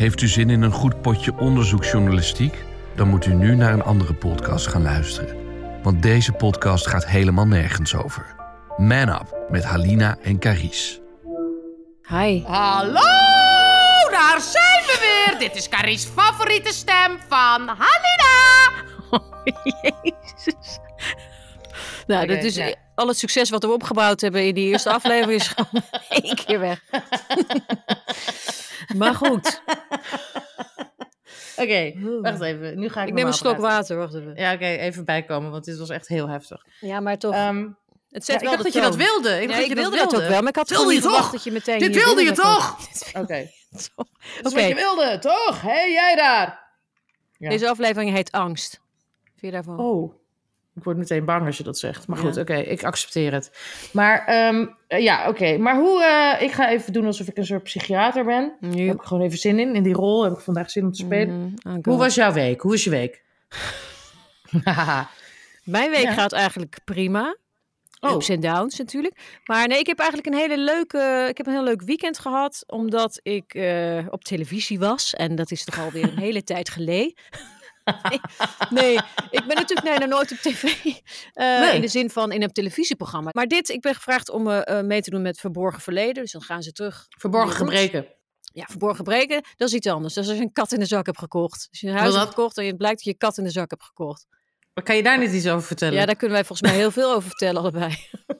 Heeft 0.00 0.20
u 0.20 0.28
zin 0.28 0.50
in 0.50 0.62
een 0.62 0.72
goed 0.72 1.02
potje 1.02 1.38
onderzoeksjournalistiek? 1.38 2.64
Dan 2.96 3.08
moet 3.08 3.26
u 3.26 3.32
nu 3.32 3.54
naar 3.54 3.72
een 3.72 3.82
andere 3.82 4.14
podcast 4.14 4.66
gaan 4.66 4.82
luisteren. 4.82 5.36
Want 5.82 6.02
deze 6.02 6.32
podcast 6.32 6.86
gaat 6.86 7.06
helemaal 7.06 7.46
nergens 7.46 7.94
over. 7.94 8.34
Man 8.76 9.08
Up 9.08 9.46
met 9.50 9.64
Halina 9.64 10.16
en 10.22 10.38
Caries. 10.38 11.00
Hi. 12.08 12.42
Hallo, 12.42 13.00
daar 14.10 14.40
zijn 14.40 14.82
we 14.86 15.24
weer. 15.28 15.38
Dit 15.38 15.56
is 15.56 15.68
Carrie's 15.68 16.04
favoriete 16.04 16.72
stem 16.72 17.18
van 17.28 17.68
Halina. 17.68 18.70
Jezus. 19.82 20.78
Nou, 22.06 22.26
dat 22.26 22.44
is 22.44 22.54
ja. 22.54 22.74
al 22.94 23.08
het 23.08 23.18
succes 23.18 23.50
wat 23.50 23.62
we 23.62 23.72
opgebouwd 23.72 24.20
hebben 24.20 24.46
in 24.46 24.54
die 24.54 24.68
eerste 24.68 24.92
aflevering 24.92 25.40
is 25.40 25.48
gewoon 25.56 25.82
één 26.08 26.34
keer 26.34 26.60
weg. 26.60 26.82
maar 29.00 29.14
goed. 29.14 29.62
Oké, 31.56 31.92
wacht 32.22 32.40
even. 32.40 32.78
Nu 32.78 32.88
ga 32.88 33.02
ik 33.02 33.08
Ik 33.08 33.14
neem 33.14 33.26
een 33.26 33.32
slok 33.32 33.56
praten. 33.56 33.76
water, 33.76 33.96
wacht 33.96 34.14
even. 34.14 34.42
Ja, 34.42 34.52
oké, 34.54 34.64
even 34.66 35.04
bijkomen, 35.04 35.50
want 35.50 35.64
dit 35.64 35.78
was 35.78 35.88
echt 35.90 36.08
heel 36.08 36.28
heftig. 36.28 36.66
Ja, 36.80 37.00
maar 37.00 37.18
toch. 37.18 37.34
Ehm, 37.34 37.68
het 38.08 38.26
ja, 38.26 38.32
zet 38.32 38.42
ik 38.42 38.48
dacht 38.48 38.62
dat 38.62 38.72
je 38.72 38.80
dat 38.80 38.96
wilde. 38.96 39.28
Ik, 39.34 39.40
Ja, 39.40 39.46
dacht 39.46 39.58
dat 39.58 39.68
je 39.68 39.74
wilde 39.74 39.96
dat 39.96 40.10
dat 40.10 40.22
ook 40.22 40.28
wel, 40.28 40.40
maar 40.40 40.48
ik 40.48 40.56
had 40.56 40.68
Wilde 40.68 40.82
gewoon 40.84 40.94
je 40.94 41.00
niet 41.00 41.10
verwacht 41.10 41.32
dat 41.32 41.44
je 41.44 41.50
meteen 41.52 41.78
Dit 41.78 41.94
wilde 42.04 42.22
je 42.22 42.32
toch? 42.32 42.76
kwam. 43.10 43.22
Oké, 43.22 43.50
dat 43.70 43.80
is 43.80 43.90
Oké, 43.94 44.54
wat 44.54 44.68
je 44.68 44.74
wilde, 44.74 45.18
toch? 45.18 45.60
Hé, 45.62 45.68
hey, 45.70 45.92
jij 45.92 46.14
daar. 46.16 46.68
Ja. 47.38 47.48
deze 47.48 47.68
aflevering 47.68 48.10
heet 48.12 48.32
Angst. 48.32 48.80
Vind 49.24 49.40
je 49.40 49.50
daarvan? 49.50 49.78
Oh, 49.78 50.14
ik 50.74 50.84
word 50.84 50.96
meteen 50.96 51.24
bang 51.24 51.46
als 51.46 51.56
je 51.56 51.62
dat 51.62 51.78
zegt. 51.78 52.06
Maar 52.06 52.18
Ja. 52.18 52.24
goed, 52.24 52.36
oké, 52.36 52.54
ik 52.56 52.84
accepteer 52.84 53.32
het. 53.32 53.50
Maar 53.92 54.24
ehm, 54.26 54.66
eh, 54.86 55.02
ja, 55.02 55.28
oké. 55.28 55.58
Maar 55.58 55.76
hoe... 55.76 56.02
eh, 56.04 56.42
ik 56.42 56.52
ga 56.52 56.70
even 56.70 56.92
doen 56.92 57.06
alsof 57.06 57.26
ik 57.28 57.36
een 57.36 57.46
soort 57.46 57.62
psychiater 57.62 58.24
ben. 58.24 58.52
Daar 58.60 58.70
Nu. 58.70 58.86
heb 58.86 58.96
ik 58.96 59.02
gewoon 59.02 59.22
even 59.22 59.38
zin 59.38 59.58
in. 59.58 59.74
In 59.74 59.82
die 59.82 59.92
rol 59.94 60.24
heb 60.24 60.32
ik 60.32 60.38
vandaag 60.40 60.70
zin 60.70 60.84
om 60.84 60.92
te 60.92 60.98
spelen. 60.98 61.38
Mhm, 61.62 61.74
oh 61.76 61.82
Hoe 61.82 61.98
was 61.98 62.14
jouw 62.14 62.32
week? 62.32 62.60
Hoe 62.60 62.74
is 62.74 62.84
je 62.84 62.90
week? 62.90 63.22
Mijn 65.64 65.90
week 65.90 66.02
Ja. 66.02 66.12
gaat 66.12 66.32
eigenlijk 66.32 66.78
prima. 66.84 67.36
Oh. 68.00 68.12
Ups 68.12 68.28
en 68.28 68.40
downs 68.40 68.78
natuurlijk. 68.78 69.14
Maar 69.44 69.68
nee, 69.68 69.78
ik 69.78 69.86
heb 69.86 69.98
eigenlijk 69.98 70.28
een 70.28 70.40
hele 70.40 70.58
leuke, 70.58 71.26
ik 71.28 71.36
heb 71.36 71.46
een 71.46 71.52
heel 71.52 71.62
leuk 71.64 71.82
weekend 71.82 72.18
gehad. 72.18 72.64
Omdat 72.66 73.20
ik 73.22 73.54
eh, 73.54 74.06
op 74.10 74.24
televisie 74.24 74.78
was. 74.78 75.14
En 75.14 75.34
dat 75.34 75.50
is 75.50 75.64
toch 75.64 75.78
alweer 75.80 76.02
een 76.04 76.18
hele 76.28 76.42
tijd 76.44 76.68
geleden. 76.70 77.14
Nee, 78.10 78.20
nee, 78.82 78.94
ik 79.30 79.44
ben 79.46 79.56
natuurlijk 79.56 79.98
nee, 79.98 80.08
nooit 80.08 80.32
op 80.32 80.38
tv. 80.38 80.62
eh, 81.32 81.60
Nee. 81.60 81.74
In 81.74 81.80
de 81.80 81.88
zin 81.88 82.10
van 82.10 82.32
in 82.32 82.42
een 82.42 82.52
televisieprogramma. 82.52 83.30
Maar 83.32 83.46
dit, 83.46 83.68
ik 83.68 83.80
ben 83.80 83.94
gevraagd 83.94 84.30
om 84.30 84.50
eh, 84.50 84.80
mee 84.82 85.00
te 85.02 85.10
doen 85.10 85.22
met 85.22 85.40
Verborgen 85.40 85.80
Verleden. 85.82 86.22
Dus 86.22 86.32
dan 86.32 86.42
gaan 86.42 86.62
ze 86.62 86.72
terug. 86.72 87.06
Verborgen 87.08 87.56
gebreken. 87.56 88.06
Ja, 88.52 88.64
verborgen 88.68 89.04
breken, 89.04 89.42
dat 89.56 89.68
is 89.68 89.74
iets 89.74 89.86
anders. 89.86 90.14
Dat 90.14 90.24
is 90.24 90.30
als 90.30 90.38
je 90.38 90.44
een 90.44 90.52
kat 90.52 90.72
in 90.72 90.78
de 90.78 90.86
zak 90.86 91.06
hebt 91.06 91.18
gekocht. 91.18 91.66
Als 91.70 91.80
je 91.80 91.88
een 91.88 91.96
huis 91.96 92.14
hebt 92.14 92.28
gekocht 92.28 92.58
en 92.58 92.66
het 92.66 92.76
blijkt 92.76 92.96
dat 92.96 93.04
je 93.04 93.10
een 93.10 93.18
kat 93.18 93.38
in 93.38 93.44
de 93.44 93.50
zak 93.50 93.70
hebt 93.70 93.84
gekocht. 93.84 94.26
Maar 94.74 94.84
kan 94.84 94.96
je 94.96 95.02
daar 95.02 95.18
niet 95.18 95.32
iets 95.32 95.46
over 95.46 95.66
vertellen? 95.66 95.94
Ja, 95.94 96.06
daar 96.06 96.16
kunnen 96.16 96.36
wij 96.36 96.44
volgens 96.46 96.70
mij 96.70 96.78
heel 96.80 96.90
veel 96.90 97.12
over 97.14 97.28
vertellen, 97.28 97.60
allebei. 97.60 97.96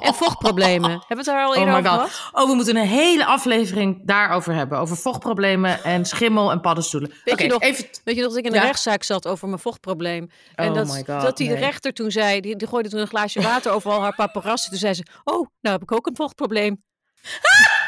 En 0.00 0.14
vochtproblemen. 0.14 0.90
Hebben 0.90 1.06
we 1.08 1.14
het 1.16 1.24
daar 1.24 1.44
al 1.44 1.50
Oh 1.50 1.56
eerder 1.58 1.72
my 1.74 1.78
over 1.80 1.90
gehad? 1.90 2.30
Oh, 2.32 2.48
we 2.48 2.54
moeten 2.54 2.76
een 2.76 2.86
hele 2.86 3.24
aflevering 3.24 4.06
daarover 4.06 4.54
hebben. 4.54 4.78
Over 4.78 4.96
vochtproblemen 4.96 5.84
en 5.84 6.04
schimmel 6.04 6.50
en 6.50 6.60
paddenstoelen. 6.60 7.12
Weet 7.24 7.40
je 7.40 7.46
nog- 7.46 7.62
even... 7.62 7.84
Weet 8.04 8.14
je 8.16 8.20
nog 8.22 8.30
dat 8.30 8.38
ik 8.38 8.44
in 8.44 8.50
de 8.52 8.56
Ja. 8.56 8.62
rechtszaak 8.64 9.02
zat 9.02 9.26
over 9.28 9.48
mijn 9.48 9.60
vochtprobleem? 9.60 10.30
En 10.54 10.68
Oh 10.68 10.74
dat, 10.74 10.86
my 10.86 11.04
god, 11.06 11.20
dat 11.22 11.36
die 11.36 11.48
nee. 11.48 11.58
rechter 11.58 11.92
toen 11.92 12.10
zei, 12.10 12.40
die, 12.40 12.56
die 12.56 12.68
gooide 12.68 12.88
toen 12.88 13.00
een 13.00 13.06
glaasje 13.06 13.40
water 13.42 13.72
over 13.76 13.90
al 13.90 14.00
haar 14.02 14.14
paparazzen. 14.14 14.70
Toen 14.70 14.78
zei 14.78 14.94
ze, 14.94 15.02
oh, 15.24 15.34
nou 15.60 15.74
heb 15.78 15.82
ik 15.82 15.92
ook 15.92 16.06
een 16.06 16.16
vochtprobleem. 16.16 16.82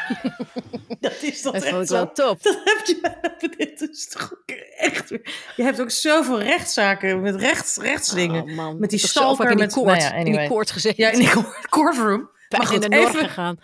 Dat 0.99 1.21
is 1.21 1.41
toch 1.41 1.53
Dat 1.53 1.61
echt 1.63 1.71
vond 1.71 1.81
ik 1.83 1.87
zo? 1.89 1.93
wel 1.95 2.11
top. 2.11 2.43
Dat 2.43 2.57
heb 2.63 2.85
je 2.85 3.49
dit 3.57 3.89
is 3.91 4.07
toch 4.07 4.33
echt. 4.77 5.09
Je 5.55 5.63
hebt 5.63 5.81
ook 5.81 5.91
zoveel 5.91 6.41
rechtszaken 6.41 7.21
met 7.21 7.35
rechts, 7.35 7.77
rechtsdingen. 7.77 8.43
Oh, 8.43 8.55
man. 8.55 8.79
Met 8.79 8.89
die 8.89 8.99
stalker 8.99 9.43
in 9.49 9.49
die 9.57 9.65
met- 9.65 9.73
koord, 9.73 9.87
nou 9.87 9.99
ja, 10.01 10.13
in 10.13 10.25
die 10.25 10.47
koord 10.47 10.71
gezeten. 10.71 11.03
Ja, 11.03 11.09
in 11.11 11.19
die 11.19 11.29
court- 11.29 11.67
courtroom. 11.69 12.29
Maar 12.49 12.65
goed, 12.67 12.83
in 12.83 12.89
de 12.89 12.97
even 12.97 13.19
gegaan. 13.19 13.59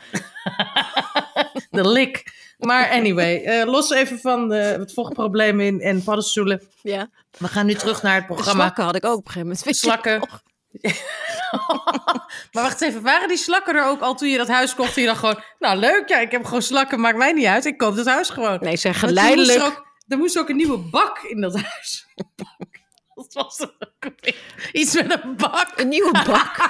de 1.71 1.87
lik. 1.89 2.23
Maar 2.57 2.89
anyway, 2.89 3.43
eh, 3.43 3.65
los 3.65 3.89
even 3.91 4.19
van 4.19 4.49
de, 4.49 4.55
het 4.55 4.93
vochtprobleem 4.93 5.59
in 5.59 5.81
en 5.81 6.03
paddenstoelen. 6.03 6.61
Ja. 6.81 7.09
We 7.37 7.47
gaan 7.47 7.65
nu 7.65 7.73
terug 7.73 8.01
naar 8.01 8.15
het 8.15 8.27
De 8.27 8.33
programma. 8.33 8.61
slakken 8.63 8.83
had 8.83 8.95
ik 8.95 9.05
ook 9.05 9.17
op 9.17 9.25
een 9.25 9.31
gegeven 9.31 9.57
moment. 9.65 9.77
Slakken. 9.77 10.21
maar 12.51 12.63
wacht 12.63 12.81
even, 12.81 13.01
waren 13.01 13.27
die 13.27 13.37
slakken 13.37 13.75
er 13.75 13.85
ook 13.85 14.01
al 14.01 14.15
toen 14.15 14.27
je 14.29 14.37
dat 14.37 14.47
huis 14.47 14.75
kocht? 14.75 14.95
En 14.95 15.01
je 15.01 15.07
dacht 15.07 15.19
gewoon, 15.19 15.43
nou 15.59 15.77
leuk, 15.77 16.09
ja, 16.09 16.17
ik 16.17 16.31
heb 16.31 16.45
gewoon 16.45 16.61
slakken, 16.61 16.99
maakt 16.99 17.17
mij 17.17 17.31
niet 17.31 17.45
uit. 17.45 17.65
Ik 17.65 17.77
koop 17.77 17.95
het 17.95 18.07
huis 18.07 18.29
gewoon. 18.29 18.57
Nee, 18.61 18.75
ze 18.75 18.81
zijn 18.91 18.93
Want 18.99 19.05
toen 19.15 19.23
moest 19.23 19.27
Er, 19.27 19.35
geleidelijk. 19.35 19.77
ook, 19.77 19.85
er 20.07 20.17
moest 20.17 20.37
ook 20.39 20.49
een 20.49 20.55
nieuwe 20.55 20.77
bak 20.77 21.19
in 21.19 21.41
dat 21.41 21.53
huis. 21.61 22.07
Wat 23.15 23.33
was 23.33 23.59
er 23.59 23.73
ook? 23.79 24.11
Iets 24.71 24.93
met 24.93 25.23
een 25.23 25.35
bak. 25.35 25.67
Een 25.75 25.87
nieuwe 25.87 26.11
bak. 26.11 26.55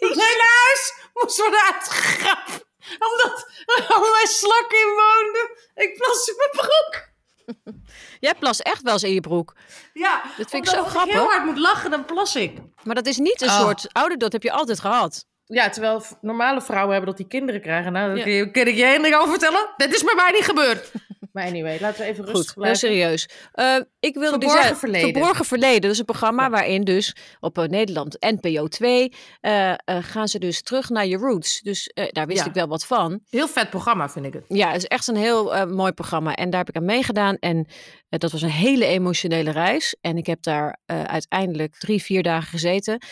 hele 0.00 0.48
huis 0.66 0.94
moest 1.14 1.36
worden 1.36 1.60
uitgegraven. 1.72 2.62
Omdat 2.98 3.46
er 3.66 3.86
allerlei 3.88 4.26
slakken 4.26 4.78
in 4.78 4.86
woonden. 4.86 5.50
Ik 5.74 5.96
plas 5.96 6.28
in 6.28 6.34
mijn 6.36 6.50
broek. 6.50 7.08
Jij 8.20 8.34
plast 8.34 8.60
echt 8.60 8.82
wel 8.82 8.92
eens 8.92 9.02
in 9.02 9.12
je 9.12 9.20
broek. 9.20 9.54
Ja, 9.92 10.22
Dat 10.36 10.50
vind 10.50 10.66
ik 10.66 10.70
zo 10.72 10.80
als 10.82 10.88
grappig. 10.90 11.14
ik 11.14 11.20
heel 11.20 11.28
hard 11.30 11.44
moet 11.44 11.58
lachen, 11.58 11.90
dan 11.90 12.04
plas 12.04 12.36
ik. 12.36 12.58
Maar 12.82 12.94
dat 12.94 13.06
is 13.06 13.16
niet 13.18 13.42
een 13.42 13.48
Oh. 13.48 13.58
soort 13.60 13.86
ouder, 13.92 14.18
dat 14.18 14.32
heb 14.32 14.42
je 14.42 14.52
altijd 14.52 14.80
gehad. 14.80 15.24
Ja, 15.50 15.68
terwijl 15.68 16.02
normale 16.20 16.60
vrouwen 16.60 16.90
hebben 16.90 17.08
dat 17.08 17.16
die 17.18 17.26
kinderen 17.28 17.60
krijgen. 17.60 17.92
Nou, 17.92 18.16
Ja. 18.18 18.26
je, 18.26 18.50
kun 18.50 18.66
ik 18.68 18.74
je 18.74 18.84
één 18.84 19.02
ding 19.02 19.14
over 19.14 19.30
vertellen. 19.30 19.68
Dit 19.76 19.94
is 19.94 20.04
bij 20.04 20.14
mij 20.14 20.30
niet 20.32 20.44
gebeurd. 20.44 20.92
Maar 21.32 21.44
anyway, 21.46 21.78
laten 21.80 22.00
we 22.00 22.06
even 22.10 22.24
rustig 22.24 22.44
heel 22.44 22.54
blijven. 22.54 22.78
serieus. 22.78 23.28
Eh, 23.52 23.76
ik 24.00 24.14
wilde 24.14 24.38
dus 24.38 24.48
Verborgen 24.48 24.62
uit- 24.70 24.78
Verleden. 24.78 25.10
Verborgen 25.12 25.44
Verleden. 25.44 25.80
Dat 25.80 25.90
is 25.90 25.98
een 25.98 26.04
programma 26.04 26.50
waarin 26.50 26.84
dus 26.84 27.16
op 27.40 27.58
eh, 27.58 27.64
Nederland 27.64 28.16
NPO 28.20 28.66
2 28.68 29.12
eh, 29.40 29.70
eh, 29.70 29.76
gaan 29.84 30.28
ze 30.28 30.38
dus 30.38 30.62
terug 30.62 30.88
naar 30.88 31.06
je 31.06 31.16
roots. 31.16 31.60
Dus 31.60 31.86
eh, 31.86 32.04
daar 32.08 32.26
wist 32.26 32.38
Ja. 32.40 32.46
ik 32.46 32.52
wel 32.52 32.66
wat 32.68 32.86
van. 32.86 33.20
Heel 33.30 33.48
vet 33.48 33.70
programma, 33.70 34.08
vind 34.08 34.26
ik 34.26 34.32
het. 34.32 34.44
Ja, 34.48 34.66
het 34.68 34.76
is 34.76 34.86
echt 34.86 35.06
een 35.08 35.16
heel 35.16 35.66
mooi 35.66 35.92
programma. 35.92 36.34
En 36.34 36.50
daar 36.50 36.60
heb 36.60 36.68
ik 36.68 36.76
aan 36.76 36.84
meegedaan. 36.84 37.36
En 37.36 37.66
dat 38.08 38.32
was 38.32 38.42
een 38.42 38.48
hele 38.50 38.84
emotionele 38.86 39.50
reis. 39.50 39.96
En 40.00 40.16
ik 40.16 40.26
heb 40.26 40.42
daar 40.42 40.78
uiteindelijk 40.86 41.76
drie, 41.78 42.02
vier 42.02 42.22
dagen 42.22 42.48
gezeten. 42.48 43.02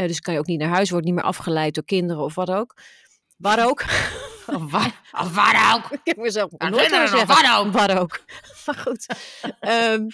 Eh, 0.00 0.06
dus 0.06 0.20
kan 0.20 0.32
je 0.34 0.40
ook 0.40 0.46
niet 0.46 0.58
naar 0.58 0.68
huis, 0.68 0.90
wordt 0.90 1.06
niet 1.06 1.14
meer 1.14 1.24
afgeleid 1.24 1.74
door 1.74 1.84
kinderen 1.84 2.22
of 2.24 2.34
wat 2.34 2.50
ook. 2.50 2.74
Waar 3.36 3.66
ook. 3.68 3.84
Of 4.46 4.70
waar, 4.70 5.00
of 5.12 5.34
waar 5.34 5.74
ook. 5.76 5.90
Ik 5.98 6.00
heb 6.02 6.16
mezelf 6.16 6.50
Nou, 6.50 6.70
nooit 6.70 6.88
zeggen. 6.88 7.26
wat 7.26 7.44
ook. 7.58 7.72
Wat 7.72 7.90
ook. 7.98 8.20
Maar 8.66 8.74
goed. 8.74 9.06
Ehm, 9.60 10.06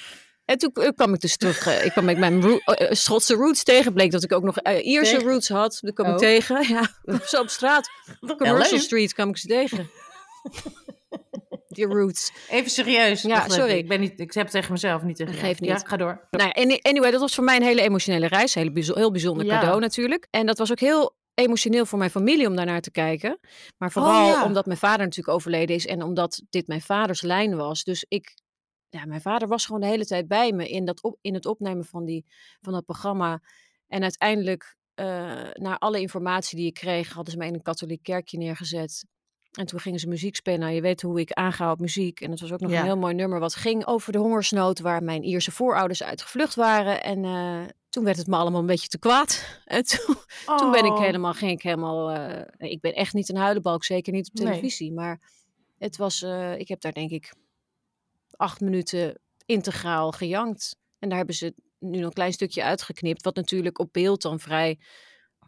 en 0.45 0.59
toen 0.59 0.71
eh, 0.73 0.89
kwam 0.95 1.15
ik 1.15 1.21
dus 1.21 1.37
terug. 1.37 1.67
eh, 1.67 1.85
ik 1.85 1.91
kwam 1.93 2.05
met 2.05 2.19
mijn 2.19 2.43
roo- 2.43 2.61
Schotse 2.91 3.35
roots 3.35 3.63
tegen. 3.63 3.93
Bleek 3.93 4.11
dat 4.11 4.23
ik 4.25 4.33
ook 4.33 4.43
nog 4.43 4.57
eh, 4.59 4.87
Ierse 4.87 5.13
Tegen? 5.17 5.29
roots 5.29 5.49
had. 5.49 5.79
Dat 5.81 5.95
kwam 5.95 6.07
ik 6.07 6.13
Oh. 6.13 6.19
tegen. 6.19 6.69
Ja, 6.69 6.89
zo 7.27 7.41
op 7.41 7.49
straat. 7.49 7.89
Commercial. 8.37 8.79
Street 8.81 9.13
kwam 9.15 9.29
ik 9.29 9.37
ze 9.37 9.47
tegen. 9.47 9.91
Die 11.77 11.87
roots. 11.87 12.33
Even 12.51 12.71
serieus. 12.71 13.23
Ja, 13.23 13.49
sorry. 13.49 13.73
Ik, 13.77 13.89
ben 13.89 14.01
niet, 14.01 14.21
ik 14.21 14.33
heb 14.33 14.43
het 14.43 14.53
tegen 14.53 14.73
mezelf, 14.73 15.03
niet 15.03 15.17
tegen 15.17 15.33
jou. 15.33 15.45
Geeft 15.47 15.61
niet. 15.61 15.71
Ja, 15.71 15.79
ga 15.79 15.97
door. 15.97 16.27
Nou 16.31 16.45
ja, 16.55 16.63
any- 16.63 16.79
anyway, 16.83 17.11
dat 17.11 17.21
was 17.21 17.35
voor 17.35 17.45
mij 17.45 17.57
een 17.57 17.63
hele 17.63 17.83
emotionele 17.83 18.27
reis. 18.27 18.55
Hele 18.55 18.73
bijzo- 18.73 18.95
heel 18.95 19.11
bijzonder 19.11 19.47
Ja. 19.47 19.59
cadeau 19.59 19.81
natuurlijk. 19.81 20.27
En 20.31 20.47
dat 20.47 20.59
was 20.59 20.71
ook 20.71 20.81
heel 20.81 21.17
emotioneel 21.35 21.87
voor 21.87 21.99
mijn 21.99 22.11
familie 22.11 22.47
om 22.47 22.57
daarnaar 22.57 22.81
te 22.81 22.91
kijken. 22.91 23.39
Maar 23.79 23.93
vooral 23.93 24.25
Oh, 24.27 24.33
ja. 24.35 24.45
omdat 24.45 24.67
mijn 24.67 24.79
vader 24.79 25.05
natuurlijk 25.07 25.37
overleden 25.37 25.77
is 25.77 25.87
en 25.87 26.03
omdat 26.03 26.43
dit 26.51 26.67
mijn 26.67 26.81
vaders 26.81 27.23
lijn 27.23 27.57
was. 27.57 27.85
Dus 27.85 28.05
ik, 28.09 28.35
ja, 28.89 29.05
mijn 29.05 29.21
vader 29.21 29.49
was 29.49 29.67
gewoon 29.67 29.81
de 29.81 29.87
hele 29.87 30.07
tijd 30.07 30.29
bij 30.29 30.53
me 30.53 30.69
in, 30.69 30.85
dat 30.85 31.03
op, 31.03 31.19
in 31.21 31.35
het 31.35 31.47
opnemen 31.47 31.85
van, 31.85 32.05
die, 32.05 32.25
van 32.61 32.73
dat 32.73 32.85
programma. 32.85 33.41
En 33.89 34.03
uiteindelijk, 34.03 34.77
eh 34.95 35.07
na 35.53 35.79
alle 35.79 36.01
informatie 36.01 36.57
die 36.59 36.67
ik 36.67 36.75
kreeg, 36.75 37.13
hadden 37.13 37.33
ze 37.33 37.39
mij 37.39 37.49
in 37.49 37.55
een 37.55 37.63
katholiek 37.63 38.03
kerkje 38.03 38.39
neergezet. 38.39 39.05
En 39.57 39.67
toen 39.67 39.81
gingen 39.81 39.99
ze 40.01 40.09
muziek 40.09 40.37
spelen. 40.37 40.61
Nou, 40.61 40.73
je 40.73 40.81
weet 40.81 41.03
hoe 41.03 41.21
ik 41.21 41.33
aanga 41.33 41.71
op 41.71 41.79
muziek. 41.81 42.21
En 42.21 42.31
het 42.31 42.41
was 42.41 42.53
ook 42.53 42.61
nog 42.61 42.71
Ja. 42.71 42.79
een 42.79 42.85
heel 42.85 42.97
mooi 42.97 43.15
nummer 43.15 43.39
wat 43.39 43.55
ging 43.55 43.87
over 43.87 44.13
de 44.13 44.19
hongersnood 44.19 44.81
waar 44.81 45.03
mijn 45.03 45.23
Ierse 45.23 45.51
voorouders 45.51 46.03
uit 46.03 46.23
gevlucht 46.23 46.55
waren. 46.55 47.03
En 47.03 47.25
eh, 47.25 47.63
toen 47.89 48.05
werd 48.05 48.17
het 48.17 48.27
me 48.27 48.37
allemaal 48.37 48.61
een 48.61 48.67
beetje 48.67 48.89
te 48.89 48.99
kwaad. 48.99 49.45
En 49.65 49.85
toen, 49.85 50.15
toen 50.57 50.71
ben 50.71 50.85
ik 50.85 50.93
Oh. 50.93 51.01
helemaal, 51.01 51.33
ging 51.35 51.51
ik 51.51 51.63
helemaal... 51.63 52.11
eh, 52.11 52.71
ik 52.71 52.81
ben 52.81 52.95
echt 52.95 53.15
niet 53.15 53.29
een 53.29 53.37
huilenbalk, 53.37 53.85
zeker 53.85 54.13
niet 54.13 54.29
op 54.29 54.35
Nee. 54.35 54.47
televisie. 54.47 54.93
Maar 54.93 55.21
het 55.79 55.97
was, 55.97 56.23
eh, 56.23 56.59
ik 56.59 56.69
heb 56.69 56.81
daar 56.81 56.93
denk 56.93 57.11
ik 57.11 57.33
acht 58.31 58.61
minuten 58.61 59.19
integraal 59.47 60.13
gejankt. 60.13 60.77
En 60.99 61.09
daar 61.09 61.19
hebben 61.19 61.35
ze 61.37 61.55
nu 61.79 62.03
een 62.05 62.13
klein 62.13 62.33
stukje 62.33 62.63
uitgeknipt. 62.63 63.25
Wat 63.25 63.35
natuurlijk 63.37 63.79
op 63.79 63.89
beeld 63.93 64.23
dan 64.23 64.41
vrij 64.41 64.79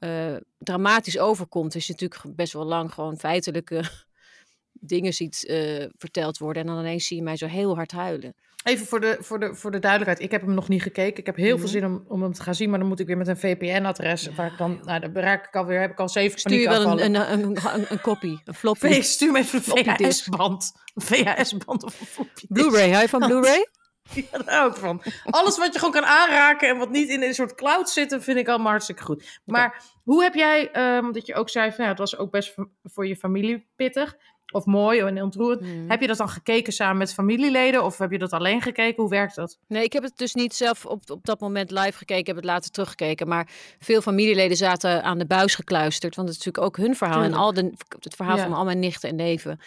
eh, 0.00 0.36
dramatisch 0.58 1.18
overkomt. 1.18 1.74
Als 1.74 1.86
je 1.86 1.92
natuurlijk 1.92 2.36
best 2.36 2.52
wel 2.52 2.64
lang 2.64 2.92
gewoon 2.94 3.18
feitelijke 3.18 3.82
dingen 4.72 5.12
ziet 5.12 5.46
eh, 5.46 5.84
verteld 5.98 6.38
worden. 6.38 6.62
En 6.62 6.68
dan 6.68 6.78
ineens 6.78 7.06
zie 7.06 7.16
je 7.16 7.22
mij 7.22 7.36
zo 7.36 7.46
heel 7.46 7.74
hard 7.74 7.92
huilen. 7.92 8.34
Even 8.64 8.86
voor 8.86 9.00
de, 9.00 9.16
voor, 9.20 9.40
de, 9.40 9.54
voor 9.54 9.70
de 9.70 9.78
duidelijkheid. 9.78 10.24
Ik 10.24 10.30
heb 10.30 10.40
hem 10.40 10.54
nog 10.54 10.68
niet 10.68 10.82
gekeken. 10.82 11.18
Ik 11.18 11.26
heb 11.26 11.36
heel 11.36 11.58
veel 11.58 11.66
Mhm. 11.66 11.76
zin 11.76 11.84
om, 11.84 12.04
om 12.08 12.22
hem 12.22 12.32
te 12.32 12.42
gaan 12.42 12.54
zien. 12.54 12.70
Maar 12.70 12.78
dan 12.78 12.88
moet 12.88 13.00
ik 13.00 13.06
weer 13.06 13.16
met 13.16 13.28
een 13.28 13.36
VPN-adres. 13.38 14.28
Waar 14.34 14.52
ik 14.52 14.58
dan, 14.58 14.80
nou, 14.84 15.00
dan 15.00 15.12
bereik 15.12 15.46
ik 15.46 15.56
alweer, 15.56 15.80
heb 15.80 15.90
ik 15.90 16.00
al 16.00 16.08
zeven 16.08 16.38
Stuur 16.38 16.60
je 16.60 16.68
wel 16.68 17.00
een, 17.00 17.04
een, 17.14 17.32
een, 17.32 17.56
een, 17.74 17.86
een 17.88 18.00
kopie, 18.00 18.40
een 18.44 18.54
floppy. 18.62 19.00
Stuur 19.00 19.32
me 19.32 19.38
even 19.38 19.62
een. 19.64 19.84
VHS-band. 19.84 20.72
Een 20.94 21.02
VHS-band 21.02 21.84
of 21.84 22.00
een 22.00 22.06
floppy. 22.06 22.46
Blu-ray, 22.48 22.90
hou 22.90 23.02
je 23.02 23.08
van 23.08 23.20
Blu-ray? 23.20 23.66
Ja, 24.32 24.38
daar 24.38 24.54
hou 24.54 24.70
ik 24.70 24.76
van. 24.76 25.02
Alles 25.24 25.58
wat 25.58 25.72
je 25.72 25.78
gewoon 25.78 25.94
kan 25.94 26.04
aanraken 26.04 26.68
en 26.68 26.78
wat 26.78 26.90
niet 26.90 27.08
in 27.08 27.22
een 27.22 27.34
soort 27.34 27.54
cloud 27.54 27.90
zit, 27.90 28.16
vind 28.18 28.38
ik 28.38 28.48
allemaal 28.48 28.70
hartstikke 28.70 29.02
goed. 29.02 29.40
Maar 29.44 29.82
hoe 30.04 30.22
heb 30.22 30.34
jij, 30.34 30.70
ehm, 30.70 31.12
dat 31.12 31.26
je 31.26 31.34
ook 31.34 31.48
zei 31.48 31.72
van 31.72 31.84
ja, 31.84 31.90
het 31.90 31.98
was 31.98 32.16
ook 32.16 32.30
best 32.30 32.54
voor- 32.82 33.06
je 33.06 33.16
familie 33.16 33.66
pittig 33.76 34.16
of 34.52 34.64
mooi 34.64 35.00
en 35.00 35.22
ontroerend. 35.22 35.60
Hmm. 35.60 35.90
Heb 35.90 36.00
je 36.00 36.06
dat 36.06 36.16
dan 36.16 36.28
gekeken 36.28 36.72
samen 36.72 36.96
met 36.96 37.14
familieleden 37.14 37.84
of 37.84 37.98
heb 37.98 38.10
je 38.10 38.18
dat 38.18 38.32
alleen 38.32 38.62
gekeken? 38.62 39.02
Hoe 39.02 39.10
werkt 39.10 39.34
dat? 39.34 39.58
Nee, 39.66 39.84
ik 39.84 39.92
heb 39.92 40.02
het 40.02 40.16
dus 40.16 40.34
niet 40.34 40.54
zelf 40.54 40.86
op, 40.86 41.10
op 41.10 41.24
dat 41.26 41.40
moment 41.40 41.70
live 41.70 41.92
gekeken. 41.98 42.16
Ik 42.20 42.26
heb 42.26 42.36
het 42.36 42.44
later 42.44 42.70
teruggekeken. 42.70 43.28
Maar 43.28 43.48
veel 43.78 44.00
familieleden 44.00 44.56
zaten 44.56 45.02
aan 45.02 45.18
de 45.18 45.26
buis 45.26 45.54
gekluisterd. 45.54 46.16
Want 46.16 46.28
het 46.28 46.38
is 46.38 46.44
natuurlijk 46.44 46.78
ook 46.78 46.84
hun 46.86 46.96
verhaal. 46.96 47.16
Tuurlijk. 47.16 47.34
En 47.34 47.40
al 47.40 47.52
de, 47.52 47.72
het 48.00 48.14
verhaal 48.14 48.36
Ja. 48.36 48.42
van 48.42 48.52
al 48.52 48.64
mijn 48.64 48.78
nichten 48.78 49.08
en 49.08 49.16
neven. 49.16 49.58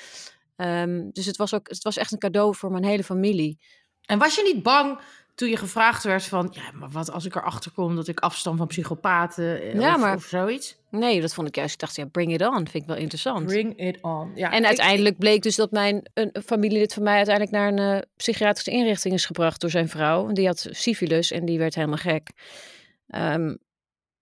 Ehm, 0.55 1.09
dus 1.11 1.25
het 1.25 1.37
was, 1.37 1.53
ook, 1.53 1.67
het 1.69 1.83
was 1.83 1.97
echt 1.97 2.11
een 2.11 2.19
cadeau 2.19 2.55
voor 2.55 2.71
mijn 2.71 2.83
hele 2.85 3.03
familie. 3.03 3.59
En 4.11 4.19
was 4.19 4.35
je 4.35 4.51
niet 4.53 4.63
bang 4.63 4.99
toen 5.35 5.49
je 5.49 5.57
gevraagd 5.57 6.03
werd 6.03 6.23
van, 6.23 6.47
ja, 6.51 6.71
maar 6.73 6.89
wat 6.89 7.11
als 7.11 7.25
ik 7.25 7.35
erachter 7.35 7.71
kom 7.71 7.95
dat 7.95 8.07
ik 8.07 8.19
afstam 8.19 8.57
van 8.57 8.67
psychopaten 8.67 9.61
eh, 9.61 9.73
Ja, 9.79 9.93
of, 9.93 9.99
maar- 9.99 10.15
of 10.15 10.23
zoiets? 10.25 10.79
Nee, 10.89 11.21
dat 11.21 11.33
vond 11.33 11.47
ik 11.47 11.55
juist. 11.55 11.73
Ik 11.73 11.79
dacht, 11.79 11.95
ja, 11.95 12.05
bring 12.05 12.33
it 12.33 12.41
on. 12.47 12.55
Vind 12.55 12.73
ik 12.73 12.85
wel 12.85 12.95
interessant. 12.95 13.45
Bring 13.45 13.79
it 13.79 13.97
on. 14.01 14.31
Ja, 14.35 14.51
En 14.51 14.59
ik- 14.59 14.65
uiteindelijk 14.65 15.17
bleek 15.17 15.41
dus 15.41 15.55
dat 15.55 15.71
mijn 15.71 16.09
een 16.13 16.29
een 16.33 16.41
familielid 16.43 16.93
van 16.93 17.03
mij 17.03 17.15
uiteindelijk 17.15 17.55
naar 17.55 17.67
een 17.91 17.97
eh, 18.01 18.07
psychiatrische 18.15 18.71
inrichting 18.71 19.13
is 19.13 19.25
gebracht 19.25 19.61
door 19.61 19.69
zijn 19.69 19.89
vrouw. 19.89 20.27
Die 20.31 20.47
had 20.47 20.67
syfilis 20.69 21.31
en 21.31 21.45
die 21.45 21.57
werd 21.57 21.75
helemaal 21.75 21.97
gek. 21.97 22.29
Ehm, 23.07 23.55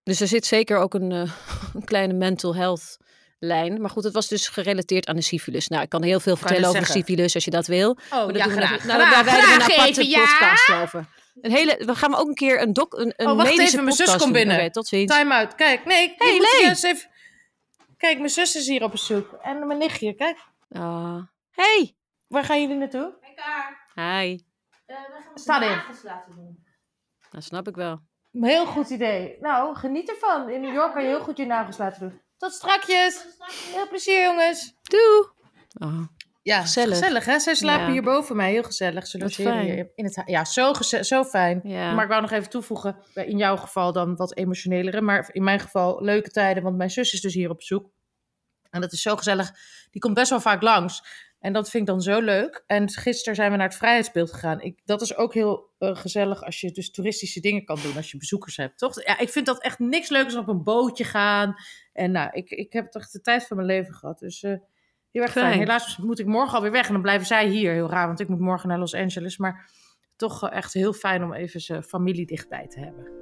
dus 0.02 0.20
er 0.20 0.26
zit 0.28 0.46
zeker 0.46 0.76
ook 0.78 0.94
een, 0.94 1.12
eh, 1.12 1.32
een 1.74 1.84
kleine 1.84 2.12
mental 2.14 2.54
health 2.54 2.96
lijn. 3.40 3.80
Maar 3.80 3.90
goed, 3.90 4.04
het 4.04 4.12
was 4.12 4.28
dus 4.28 4.48
gerelateerd 4.48 5.06
aan 5.06 5.16
de 5.16 5.22
syfilis. 5.22 5.68
Nou, 5.68 5.82
ik 5.82 5.88
kan 5.88 6.02
heel 6.02 6.20
veel 6.20 6.36
vertellen 6.36 6.68
over 6.68 6.80
de 6.80 6.86
zeggen. 6.86 7.04
syfilis 7.04 7.34
als 7.34 7.44
je 7.44 7.50
dat 7.50 7.66
wil. 7.66 7.90
Oh, 7.90 8.10
Maar 8.10 8.26
dat 8.26 8.36
ja, 8.36 8.44
doen 8.44 8.54
we 8.54 8.60
graag. 8.60 8.70
net- 8.70 8.84
nou, 8.84 9.10
daar 9.10 9.24
wijden 9.24 9.48
we 9.48 9.54
een 9.54 9.60
aparte 9.62 9.88
even, 10.00 10.08
ja. 10.08 10.20
podcast 10.20 10.82
over. 10.82 11.06
Een 11.40 11.50
hele, 11.50 11.82
we 11.86 11.94
gaan 11.94 12.14
ook 12.14 12.28
een 12.28 12.34
keer 12.34 12.62
een, 12.62 12.72
doc, 12.72 12.86
een, 12.92 13.12
een 13.16 13.26
Oh, 13.28 13.36
wacht 13.36 13.48
medische 13.48 13.72
even, 13.72 13.84
mijn 13.84 13.96
zus 13.96 14.08
komt 14.08 14.20
doen. 14.20 14.32
binnen. 14.32 14.56
Oké, 14.56 14.70
tot 14.70 14.86
ziens. 14.86 15.12
Time 15.16 15.34
out. 15.34 15.54
Kijk, 15.54 15.84
nee. 15.84 16.14
Hey, 16.16 16.32
moet 16.36 16.82
even... 16.84 17.08
Kijk, 17.96 18.16
mijn 18.18 18.30
zus 18.30 18.56
is 18.56 18.66
hier 18.66 18.82
op 18.84 18.90
bezoek. 18.90 19.32
En 19.42 19.66
mijn 19.66 19.78
nichtje, 19.78 20.12
kijk. 20.14 20.38
Ah. 20.72 21.22
hey, 21.50 21.94
Waar 22.26 22.44
gaan 22.44 22.60
jullie 22.60 22.76
naartoe? 22.76 23.14
hi. 23.94 24.38
Sta 25.34 25.62
erin. 25.62 26.64
Dat 27.30 27.44
snap 27.44 27.68
ik 27.68 27.74
wel. 27.76 28.00
Heel 28.40 28.66
goed 28.66 28.90
idee. 28.90 29.36
Nou, 29.40 29.76
geniet 29.76 30.08
ervan. 30.10 30.48
In 30.50 30.60
New 30.60 30.72
York 30.74 30.92
kan 30.92 31.02
je 31.02 31.08
heel 31.08 31.20
goed 31.20 31.36
je 31.36 31.46
nagels 31.46 31.78
laten 31.78 32.00
doen. 32.00 32.20
Tot 32.40 32.52
strakjes. 32.52 33.24
Heel 33.74 33.88
plezier, 33.88 34.22
jongens. 34.22 34.74
Doei. 34.82 35.28
Oh. 35.78 36.06
Ja, 36.42 36.60
Gezellig. 36.60 36.98
gezellig. 36.98 37.24
hè? 37.24 37.38
Zij 37.38 37.54
slapen 37.54 37.86
Ja. 37.86 37.92
hier 37.92 38.02
boven 38.02 38.36
mij. 38.36 38.50
Heel 38.50 38.62
gezellig. 38.62 39.06
Ze 39.06 39.18
logeren 39.18 39.58
hier 39.60 39.90
in 39.94 40.04
het 40.04 40.22
Ja, 40.26 40.44
zo, 40.44 40.72
zo 41.00 41.24
fijn. 41.24 41.60
Ja. 41.64 41.92
Maar 41.92 42.02
ik 42.04 42.10
wou 42.10 42.20
nog 42.22 42.30
even 42.30 42.50
toevoegen. 42.50 42.96
bij- 43.14 43.26
In 43.26 43.36
jouw 43.38 43.56
geval 43.56 43.92
dan 43.92 44.16
wat 44.16 44.36
emotionelere. 44.36 45.00
Maar 45.00 45.28
in 45.32 45.44
mijn 45.44 45.60
geval 45.60 46.02
leuke 46.02 46.30
tijden. 46.30 46.62
Want 46.62 46.76
mijn 46.76 46.90
zus 46.90 47.12
is 47.12 47.20
dus 47.20 47.34
hier 47.34 47.50
op 47.50 47.56
bezoek. 47.56 47.90
En 48.70 48.80
dat 48.80 48.92
is 48.92 49.02
zo 49.02 49.16
gezellig. 49.16 49.50
Die 49.90 50.00
komt 50.00 50.14
best 50.14 50.30
wel 50.30 50.40
vaak 50.40 50.62
langs. 50.62 51.02
En 51.40 51.52
dat 51.52 51.70
vind 51.70 51.82
ik 51.82 51.88
dan 51.88 52.00
zo 52.00 52.20
leuk. 52.20 52.64
En 52.66 52.88
gisteren 52.88 53.34
zijn 53.34 53.50
we 53.50 53.56
naar 53.56 53.68
het 53.68 53.76
Vrijheidsbeeld 53.76 54.32
gegaan. 54.32 54.60
Ik, 54.60 54.80
dat 54.84 55.00
is 55.00 55.16
ook 55.16 55.34
heel 55.34 55.70
eh, 55.78 55.96
gezellig 55.96 56.42
als 56.42 56.60
je 56.60 56.70
dus 56.70 56.90
toeristische 56.90 57.40
dingen 57.40 57.64
kan 57.64 57.78
doen. 57.82 57.96
Als 57.96 58.10
je 58.10 58.16
bezoekers 58.16 58.56
hebt, 58.56 58.78
toch? 58.78 59.04
Ja, 59.04 59.18
ik 59.18 59.28
vind 59.28 59.46
dat 59.46 59.62
echt 59.62 59.78
niks 59.78 60.08
leukers 60.08 60.36
op 60.36 60.48
een 60.48 60.62
bootje 60.62 61.04
gaan. 61.04 61.54
En 61.92 62.10
nou, 62.10 62.30
ik, 62.32 62.50
ik 62.50 62.72
heb 62.72 62.90
toch 62.90 63.10
de 63.10 63.20
tijd 63.20 63.46
van 63.46 63.56
mijn 63.56 63.68
leven 63.68 63.94
gehad. 63.94 64.18
Dus 64.18 64.42
eh, 64.42 64.50
heel 65.10 65.22
erg 65.22 65.32
fijn. 65.32 65.46
Fijn. 65.46 65.58
Helaas 65.58 65.96
moet 65.96 66.18
ik 66.18 66.26
morgen 66.26 66.56
alweer 66.56 66.72
weg. 66.72 66.86
En 66.86 66.92
dan 66.92 67.02
blijven 67.02 67.26
zij 67.26 67.48
hier. 67.48 67.72
Heel 67.72 67.90
raar, 67.90 68.06
want 68.06 68.20
ik 68.20 68.28
moet 68.28 68.40
morgen 68.40 68.68
naar 68.68 68.78
Los 68.78 68.94
Angeles. 68.94 69.38
Maar 69.38 69.70
toch 70.16 70.50
echt 70.50 70.72
heel 70.72 70.92
fijn 70.92 71.22
om 71.22 71.32
even 71.32 71.60
zijn 71.60 71.82
familie 71.82 72.26
dichtbij 72.26 72.66
te 72.68 72.80
hebben. 72.80 73.18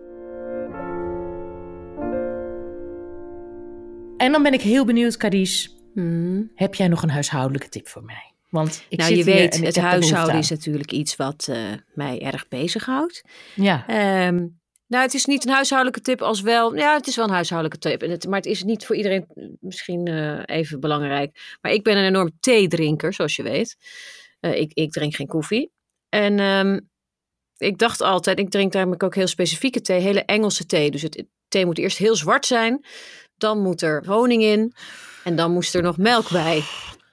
En 4.17 4.33
dan 4.33 4.43
ben 4.43 4.53
ik 4.53 4.61
heel 4.61 4.85
benieuwd, 4.85 5.17
Cadiz. 5.17 5.78
Hmm. 5.95 6.51
Heb 6.55 6.75
jij 6.75 6.89
nog 6.89 7.03
een 7.03 7.11
huishoudelijke 7.11 7.69
tip 7.69 7.89
voor 7.89 8.05
mij? 8.05 8.33
Want 8.51 8.85
ik 8.89 8.99
nou, 8.99 9.15
zit 9.15 9.19
je 9.19 9.25
weet, 9.25 9.61
het 9.61 9.77
huishouden 9.77 10.37
is 10.37 10.51
natuurlijk 10.51 10.93
iets 10.93 11.17
wat 11.17 11.47
eh, 11.51 11.59
mij 11.95 12.23
erg 12.23 12.49
bezighoudt. 12.49 13.25
Ja. 13.55 13.87
Ehm 13.87 14.47
nou, 14.89 15.03
het 15.03 15.15
is 15.15 15.25
niet 15.25 15.47
een 15.47 15.53
huishoudelijke 15.53 16.01
tip 16.01 16.23
als 16.23 16.41
wel. 16.41 16.77
Ja, 16.77 16.95
het 16.95 17.07
is 17.07 17.17
wel 17.17 17.25
een 17.25 17.31
huishoudelijke 17.31 17.89
tip. 17.89 18.03
En 18.03 18.11
het, 18.11 18.27
maar 18.27 18.37
het 18.37 18.47
is 18.47 18.63
niet 18.63 18.87
voor 18.87 18.97
iedereen 18.97 19.27
eh, 19.35 19.45
misschien 19.61 20.07
eh, 20.07 20.57
even 20.57 20.81
belangrijk. 20.81 21.59
Maar 21.61 21.73
ik 21.73 21.83
ben 21.83 21.97
een 21.97 22.05
enorm 22.05 22.31
theedrinker, 22.41 23.13
zoals 23.13 23.37
je 23.37 23.43
weet. 23.43 23.77
Ik, 24.41 24.73
ik 24.73 24.93
drink 24.93 25.15
geen 25.15 25.27
koffie. 25.27 25.71
En 26.09 26.39
ehm, 26.39 26.81
ik 27.57 27.79
dacht 27.79 28.01
altijd, 28.01 28.39
ik 28.39 28.51
drink 28.51 28.73
namelijk 28.73 29.03
ook 29.03 29.15
heel 29.15 29.27
specifieke 29.27 29.81
thee, 29.81 30.01
hele 30.01 30.25
Engelse 30.25 30.67
thee. 30.67 30.91
Dus 30.91 31.03
het 31.03 31.25
thee 31.49 31.67
moet 31.67 31.79
eerst 31.79 31.99
heel 31.99 32.17
zwart 32.17 32.47
zijn. 32.47 32.85
Dan 33.37 33.63
moet 33.63 33.83
er 33.83 34.07
honing 34.07 34.43
in. 34.43 34.73
En 35.29 35.37
dan 35.37 35.53
moest 35.53 35.75
er 35.75 35.83
nog 35.83 35.97
melk 35.97 36.31
bij. 36.31 36.63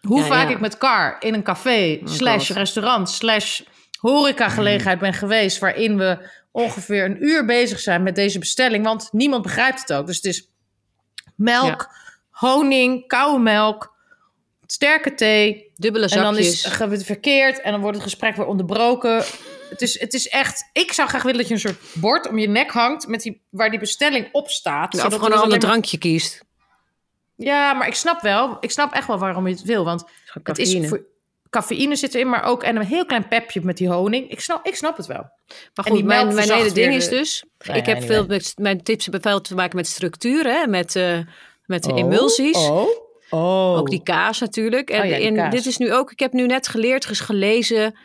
Hoe 0.01 0.19
Ja, 0.19 0.25
vaak 0.25 0.47
ja. 0.47 0.53
ik 0.53 0.59
met 0.59 0.77
car 0.77 1.15
in 1.19 1.33
een 1.33 1.43
café, 1.43 1.99
slash 2.03 2.47
God. 2.47 2.57
restaurant, 2.57 3.09
slash 3.09 3.61
horecagelegenheid 3.99 4.99
ben 4.99 5.13
geweest... 5.13 5.59
waarin 5.59 5.97
we 5.97 6.29
ongeveer 6.51 7.05
een 7.05 7.23
uur 7.23 7.45
bezig 7.45 7.79
zijn 7.79 8.03
met 8.03 8.15
deze 8.15 8.39
bestelling. 8.39 8.85
Want 8.85 9.09
niemand 9.11 9.43
begrijpt 9.43 9.79
het 9.79 9.93
ook. 9.93 10.07
Dus 10.07 10.15
het 10.15 10.25
is 10.25 10.49
melk, 11.35 11.89
honing, 12.29 13.07
koude 13.07 13.43
melk, 13.43 13.95
sterke 14.65 15.13
thee... 15.13 15.71
Dubbele 15.75 16.07
En 16.07 16.21
dan 16.21 16.33
zakjes. 16.33 16.65
is 16.65 16.79
het 16.79 17.03
verkeerd 17.03 17.61
en 17.61 17.71
dan 17.71 17.81
wordt 17.81 17.95
het 17.95 18.05
gesprek 18.05 18.35
weer 18.35 18.45
onderbroken. 18.45 19.23
Het 19.69 19.81
is, 19.81 19.99
het 19.99 20.13
is 20.13 20.27
echt... 20.27 20.69
Ik 20.73 20.93
zou 20.93 21.07
graag 21.07 21.23
willen 21.23 21.37
dat 21.37 21.47
je 21.47 21.53
een 21.53 21.59
soort 21.59 21.79
bord 21.93 22.27
om 22.27 22.37
je 22.37 22.47
nek 22.47 22.71
hangt... 22.71 23.07
Met 23.07 23.21
die, 23.21 23.41
waar 23.49 23.69
die 23.69 23.79
bestelling 23.79 24.29
op 24.31 24.49
staat. 24.49 24.93
of 24.93 24.99
zodat 24.99 25.13
gewoon 25.13 25.29
een 25.29 25.35
dus 25.35 25.43
ander 25.43 25.59
drankje 25.59 25.97
kiest. 25.97 26.44
Ja, 27.35 27.73
maar 27.73 27.87
ik 27.87 27.93
snap 27.95 28.21
wel. 28.21 28.57
Ik 28.59 28.71
snap 28.71 28.93
echt 28.93 29.07
wel 29.07 29.17
waarom 29.17 29.47
je 29.47 29.53
het 29.53 29.63
wil. 29.63 29.85
Want 29.85 30.03
het 30.43 30.57
is 30.57 30.67
Cafeïne. 30.67 30.87
voor, 30.87 31.05
cafeïne 31.49 31.95
zit 31.95 32.13
erin, 32.13 32.29
maar 32.29 32.43
ook 32.43 32.63
en 32.63 32.75
een 32.75 32.85
heel 32.85 33.05
klein 33.05 33.27
pepje 33.27 33.61
met 33.63 33.77
die 33.77 33.89
honing. 33.89 34.29
Ik 34.29 34.39
snap, 34.39 34.65
ik 34.65 34.75
snap 34.75 34.97
het 34.97 35.05
wel. 35.05 35.17
Maar 35.47 35.67
En 35.73 35.83
goed, 35.83 35.93
die 35.93 36.03
mijn, 36.03 36.33
mijn 36.33 36.51
hele 36.51 36.71
ding 36.71 36.93
is 36.93 37.09
dus... 37.09 37.43
Nou 37.65 37.79
ik 37.79 37.85
heb 37.85 38.03
veel 38.03 38.25
met... 38.25 38.53
Mijn 38.57 38.83
tips 38.83 39.03
hebben 39.03 39.21
veel 39.21 39.41
te 39.41 39.55
maken 39.55 39.75
met 39.75 39.87
structuur, 39.87 40.43
hè? 40.45 40.67
Met, 40.67 40.95
eh, 40.95 41.19
met 41.65 41.83
de 41.83 41.93
emulsies. 41.93 42.57
Oh, 42.57 42.87
oh. 43.29 43.77
Ook 43.77 43.89
die 43.89 44.03
kaas 44.03 44.39
natuurlijk. 44.39 44.89
En 44.89 45.01
Oh 45.01 45.09
ja, 45.09 45.15
die 45.15 45.25
in, 45.25 45.35
kaas. 45.35 45.53
dit 45.53 45.65
is 45.65 45.77
nu 45.77 45.93
ook... 45.93 46.11
Ik 46.11 46.19
heb 46.19 46.33
nu 46.33 46.45
net 46.45 46.67
geleerd, 46.67 47.05
ges- 47.05 47.19
gelezen... 47.19 47.97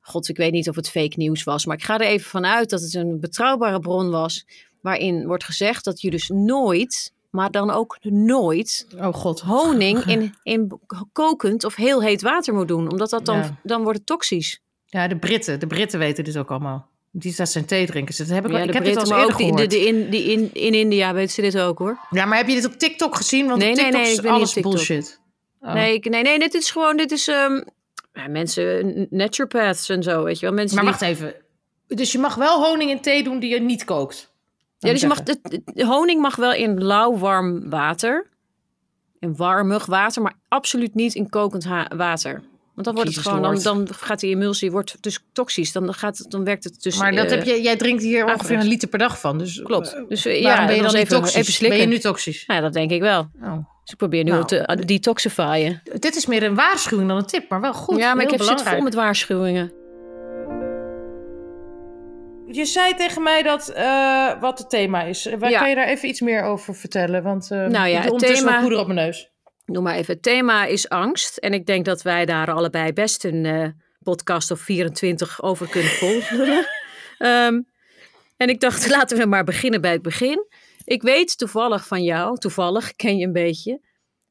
God, 0.00 0.28
ik 0.28 0.36
weet 0.36 0.52
niet 0.52 0.68
of 0.68 0.76
het 0.76 0.90
fake 0.90 1.14
nieuws 1.16 1.44
was. 1.44 1.66
Maar 1.66 1.76
ik 1.76 1.84
ga 1.84 1.94
er 1.94 2.06
even 2.06 2.30
vanuit 2.30 2.70
dat 2.70 2.80
het 2.80 2.94
een 2.94 3.20
betrouwbare 3.20 3.80
bron 3.80 4.10
was... 4.10 4.44
waarin 4.80 5.26
wordt 5.26 5.44
gezegd 5.44 5.84
dat 5.84 6.00
je 6.00 6.10
dus 6.10 6.28
nooit... 6.28 7.12
maar 7.32 7.50
dan 7.50 7.70
ook 7.70 7.98
nooit 8.02 8.86
Oh 8.98 9.14
god. 9.14 9.40
honing 9.40 10.04
in, 10.14 10.34
in 10.42 10.80
kokend 11.12 11.64
of 11.64 11.74
heel 11.74 12.02
heet 12.02 12.22
water 12.22 12.54
moet 12.54 12.68
doen. 12.68 12.90
Omdat 12.90 13.10
dat 13.10 13.26
dan, 13.26 13.36
Ja. 13.38 13.56
dan 13.62 13.82
wordt 13.82 13.98
het 13.98 14.06
toxisch. 14.06 14.60
Ja, 14.86 15.08
de 15.08 15.16
Britten. 15.16 15.60
De 15.60 15.66
Britten 15.66 15.98
weten 15.98 16.24
dit 16.24 16.36
ook 16.38 16.50
allemaal. 16.50 16.90
Die 17.10 17.34
dat 17.36 17.48
zijn 17.48 17.64
theedrinkers. 17.64 18.16
Dat 18.16 18.28
heb 18.28 18.44
ik, 18.44 18.50
wel- 18.50 18.58
Ja, 18.60 18.64
ik 18.64 18.72
dit 18.72 18.82
Britten, 18.82 19.02
al 19.12 19.18
eerder 19.20 19.32
ook 19.32 19.38
die, 19.38 19.46
de, 19.46 19.52
gehoord. 19.52 19.70
de 19.70 19.78
in, 19.86 20.10
die 20.10 20.22
in, 20.32 20.50
in 20.52 20.74
India 20.74 21.14
weten 21.14 21.32
ze 21.34 21.40
dit 21.40 21.58
ook 21.58 21.78
hoor. 21.78 21.98
Ja, 22.10 22.24
maar 22.24 22.38
heb 22.38 22.48
je 22.48 22.54
dit 22.54 22.64
op 22.66 22.72
TikTok 22.72 23.16
gezien? 23.16 23.46
Want 23.46 23.58
Nee, 23.60 23.70
op 23.70 23.76
TikTok 23.76 23.94
nee, 23.94 24.02
is 24.10 24.16
ik 24.16 24.22
ben 24.22 24.30
niet 24.32 24.40
alles 24.40 24.54
bullshit. 24.54 25.20
Oh. 25.60 25.72
Nee, 25.72 25.94
ik- 25.94 26.08
nee, 26.08 26.22
nee, 26.22 26.38
dit 26.38 26.54
is 26.54 26.70
gewoon, 26.70 26.96
dit 26.96 27.10
is 27.10 27.28
ehm, 27.28 27.60
ja, 28.12 28.28
mensen, 28.28 29.06
naturopaths 29.10 29.88
en 29.88 30.02
zo, 30.02 30.22
weet 30.24 30.38
je 30.38 30.46
wel. 30.46 30.54
Mensen 30.54 30.76
Maar 30.76 30.84
die- 30.84 30.92
wacht 30.92 31.02
even. 31.12 31.34
Dus 31.86 32.12
je 32.12 32.18
mag 32.18 32.34
wel 32.34 32.64
honing 32.64 32.90
in 32.90 33.00
thee 33.00 33.22
doen 33.24 33.38
die 33.38 33.50
je 33.50 33.60
niet 33.60 33.84
kookt? 33.84 34.31
Ja, 34.86 34.90
dus 34.92 35.00
je 35.00 35.06
mag, 35.06 35.22
de, 35.22 35.62
de 35.64 35.86
honing 35.86 36.20
mag 36.20 36.36
wel 36.36 36.52
in 36.52 36.84
lauw 36.84 37.18
warm 37.18 37.70
water. 37.70 38.26
In 39.18 39.36
warmig 39.36 39.86
water, 39.86 40.22
maar 40.22 40.34
absoluut 40.48 40.94
niet 40.94 41.14
in 41.14 41.28
kokend 41.28 41.66
water. 41.96 42.42
Want 42.74 42.86
dan 42.86 42.94
wordt 42.94 43.14
het 43.14 43.18
gewoon, 43.26 43.42
dan, 43.42 43.62
dan 43.62 43.88
gaat 43.94 44.20
die 44.20 44.34
emulsie 44.34 44.70
wordt 44.70 44.96
dus 45.00 45.18
toxisch. 45.32 45.72
Dan, 45.72 45.94
gaat, 45.94 46.30
dan 46.30 46.44
werkt 46.44 46.64
het 46.64 46.82
dus. 46.82 46.96
Maar 46.98 47.12
dat 47.14 47.24
eh, 47.24 47.30
heb 47.30 47.44
je, 47.44 47.62
jij 47.62 47.76
drinkt 47.76 48.02
hier 48.02 48.24
ongeveer 48.24 48.58
een 48.58 48.66
liter 48.66 48.88
per 48.88 48.98
dag 48.98 49.20
van. 49.20 49.38
Dus, 49.38 49.62
Klopt. 49.62 49.94
eh, 49.94 50.02
Dus 50.08 50.26
eh, 50.26 50.40
ja, 50.40 50.66
ben 50.66 50.76
je 50.76 50.82
dan 50.82 50.94
even, 50.94 51.08
toxisch? 51.16 51.34
even 51.34 51.52
slikken. 51.52 51.78
Ben 51.78 51.88
je 51.88 51.94
nu 51.94 52.00
toxisch? 52.00 52.44
Ja, 52.46 52.60
dat 52.60 52.72
denk 52.72 52.90
ik 52.90 53.00
wel. 53.00 53.20
Oh. 53.42 53.52
Dus 53.52 53.92
ik 53.92 53.96
probeer 53.96 54.24
nu 54.24 54.30
Nou. 54.30 54.46
te 54.46 54.82
detoxifyen. 54.86 55.82
Dit 55.98 56.16
is 56.16 56.26
meer 56.26 56.42
een 56.42 56.54
waarschuwing 56.54 57.08
dan 57.08 57.16
een 57.18 57.26
tip, 57.26 57.48
maar 57.50 57.60
wel 57.60 57.72
goed. 57.74 57.98
ja, 57.98 58.14
maar 58.14 58.24
ik 58.24 58.30
heb 58.30 58.42
zit 58.42 58.62
vol 58.62 58.80
met 58.80 58.94
waarschuwingen. 58.94 59.72
Je 62.52 62.64
zei 62.64 62.94
tegen 62.94 63.22
mij 63.22 63.42
dat 63.42 63.68
eh, 63.68 64.40
wat 64.40 64.58
het 64.58 64.70
thema 64.70 65.02
is. 65.02 65.28
Waar 65.38 65.50
Ja. 65.50 65.58
kan 65.58 65.68
je 65.68 65.74
daar 65.74 65.86
even 65.88 66.08
iets 66.08 66.20
meer 66.20 66.42
over 66.42 66.74
vertellen? 66.74 67.22
Want 67.22 67.50
eh 67.50 67.66
Nou 67.66 67.88
ja, 67.88 68.00
het 68.00 68.18
thema- 68.18 68.50
wat 68.52 68.60
poeder 68.60 68.78
op 68.78 68.86
mijn 68.86 68.98
neus. 68.98 69.30
Noem 69.66 69.82
maar 69.82 69.94
even. 69.94 70.14
Het 70.14 70.22
thema 70.22 70.64
is 70.64 70.88
angst. 70.88 71.36
En 71.36 71.52
ik 71.52 71.66
denk 71.66 71.84
dat 71.84 72.02
wij 72.02 72.24
daar 72.24 72.52
allebei 72.52 72.92
best 72.92 73.24
een 73.24 73.46
eh, 73.46 73.68
podcast 74.02 74.50
of 74.50 74.60
24 74.60 75.42
over 75.42 75.68
kunnen 75.68 75.90
volgen. 75.90 76.66
Ehm, 77.18 77.60
en 78.36 78.48
ik 78.48 78.60
dacht, 78.60 78.88
laten 78.96 79.18
we 79.18 79.26
maar 79.26 79.44
beginnen 79.44 79.80
bij 79.80 79.92
het 79.92 80.02
begin. 80.02 80.46
Ik 80.84 81.02
weet 81.02 81.38
toevallig 81.38 81.86
van 81.86 82.02
jou, 82.02 82.38
toevallig 82.38 82.92
ken 82.92 83.16
je 83.16 83.26
een 83.26 83.32
beetje. 83.32 83.80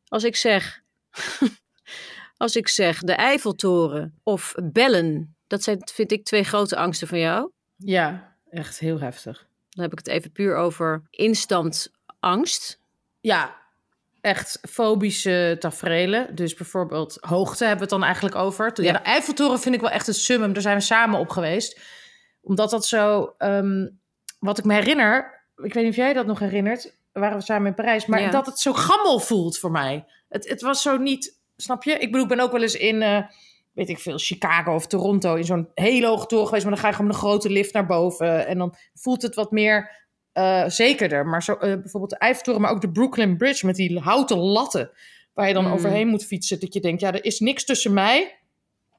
Als 0.07 0.23
ik 0.23 0.35
zeg, 0.35 0.81
als 2.37 2.55
ik 2.55 2.67
zeg 2.67 2.99
de 2.99 3.13
Eiffeltoren 3.13 4.19
of 4.23 4.53
bellen, 4.71 5.35
dat 5.47 5.63
zijn, 5.63 5.89
vind 5.93 6.11
ik 6.11 6.23
twee 6.25 6.43
grote 6.43 6.75
angsten 6.75 7.07
van 7.07 7.19
jou. 7.19 7.51
Ja, 7.85 8.35
echt 8.49 8.79
heel 8.79 8.99
heftig. 8.99 9.47
Dan 9.69 9.83
heb 9.83 9.91
ik 9.91 9.97
het 9.97 10.07
even 10.07 10.31
puur 10.31 10.55
over 10.55 11.01
instant 11.09 11.91
angst. 12.19 12.79
Ja, 13.19 13.55
echt 14.21 14.59
fobische 14.69 15.55
tafereelen. 15.59 16.35
Dus 16.35 16.53
bijvoorbeeld 16.53 17.17
hoogte 17.21 17.57
hebben 17.65 17.75
we 17.87 17.93
het 17.93 17.99
dan 17.99 18.03
eigenlijk 18.03 18.35
over. 18.35 18.73
Toen- 18.73 18.85
Ja, 18.85 18.91
Ja. 18.91 18.97
de 18.97 19.03
Eiffeltoren 19.03 19.59
vind 19.59 19.75
ik 19.75 19.81
wel 19.81 19.89
echt 19.89 20.07
een 20.07 20.13
summum. 20.13 20.53
Daar 20.53 20.61
zijn 20.61 20.77
we 20.77 20.83
samen 20.83 21.19
op 21.19 21.29
geweest. 21.29 21.79
Omdat 22.41 22.69
dat 22.69 22.85
zo... 22.85 23.33
ehm, 23.37 23.87
wat 24.39 24.57
ik 24.57 24.63
me 24.65 24.73
herinner... 24.73 25.39
Ik 25.55 25.73
weet 25.73 25.83
niet 25.83 25.91
of 25.91 25.97
jij 25.97 26.13
dat 26.13 26.25
nog 26.25 26.39
herinnert. 26.39 26.95
Waren 27.11 27.37
we 27.37 27.43
samen 27.43 27.67
in 27.67 27.73
Parijs. 27.73 28.05
Maar 28.05 28.21
Ja. 28.21 28.29
dat 28.29 28.45
het 28.45 28.59
zo 28.59 28.73
gammel 28.73 29.19
voelt 29.19 29.57
voor 29.57 29.71
mij. 29.71 30.05
Het, 30.29 30.49
het 30.49 30.61
was 30.61 30.81
zo 30.81 30.97
niet... 30.97 31.39
Snap 31.57 31.83
je? 31.83 31.91
Ik 31.91 32.11
bedoel, 32.11 32.21
ik 32.21 32.27
ben 32.35 32.39
ook 32.39 32.51
wel 32.51 32.61
eens 32.61 32.75
in... 32.75 33.01
eh, 33.01 33.23
weet 33.73 33.89
ik 33.89 33.99
veel, 33.99 34.17
Chicago 34.17 34.73
of 34.73 34.87
Toronto... 34.87 35.35
in 35.35 35.43
zo'n 35.43 35.69
hele 35.73 36.07
hoge 36.07 36.25
toren 36.25 36.45
geweest. 36.45 36.63
Maar 36.63 36.73
dan 36.73 36.81
ga 36.81 36.89
je 36.89 36.95
gewoon 36.95 37.11
een 37.11 37.17
grote 37.17 37.49
lift 37.49 37.73
naar 37.73 37.85
boven. 37.85 38.47
En 38.47 38.57
dan 38.57 38.75
voelt 38.93 39.21
het 39.21 39.35
wat 39.35 39.51
meer 39.51 39.91
eh, 40.31 40.67
zekerder. 40.67 41.25
Maar 41.25 41.43
zo, 41.43 41.53
eh, 41.53 41.59
bijvoorbeeld 41.59 42.11
de 42.11 42.17
Eiffeltoren, 42.17 42.61
maar 42.61 42.71
ook 42.71 42.81
de 42.81 42.91
Brooklyn 42.91 43.37
Bridge 43.37 43.65
met 43.65 43.75
die 43.75 43.99
houten 43.99 44.37
latten 44.37 44.91
waar 45.33 45.47
je 45.47 45.53
dan 45.53 45.65
Mm. 45.65 45.71
overheen 45.71 46.07
moet 46.07 46.25
fietsen. 46.25 46.59
Dat 46.59 46.73
je 46.73 46.79
denkt, 46.79 47.01
ja, 47.01 47.13
er 47.13 47.25
is 47.25 47.39
niks 47.39 47.65
tussen 47.65 47.93
mij. 47.93 48.37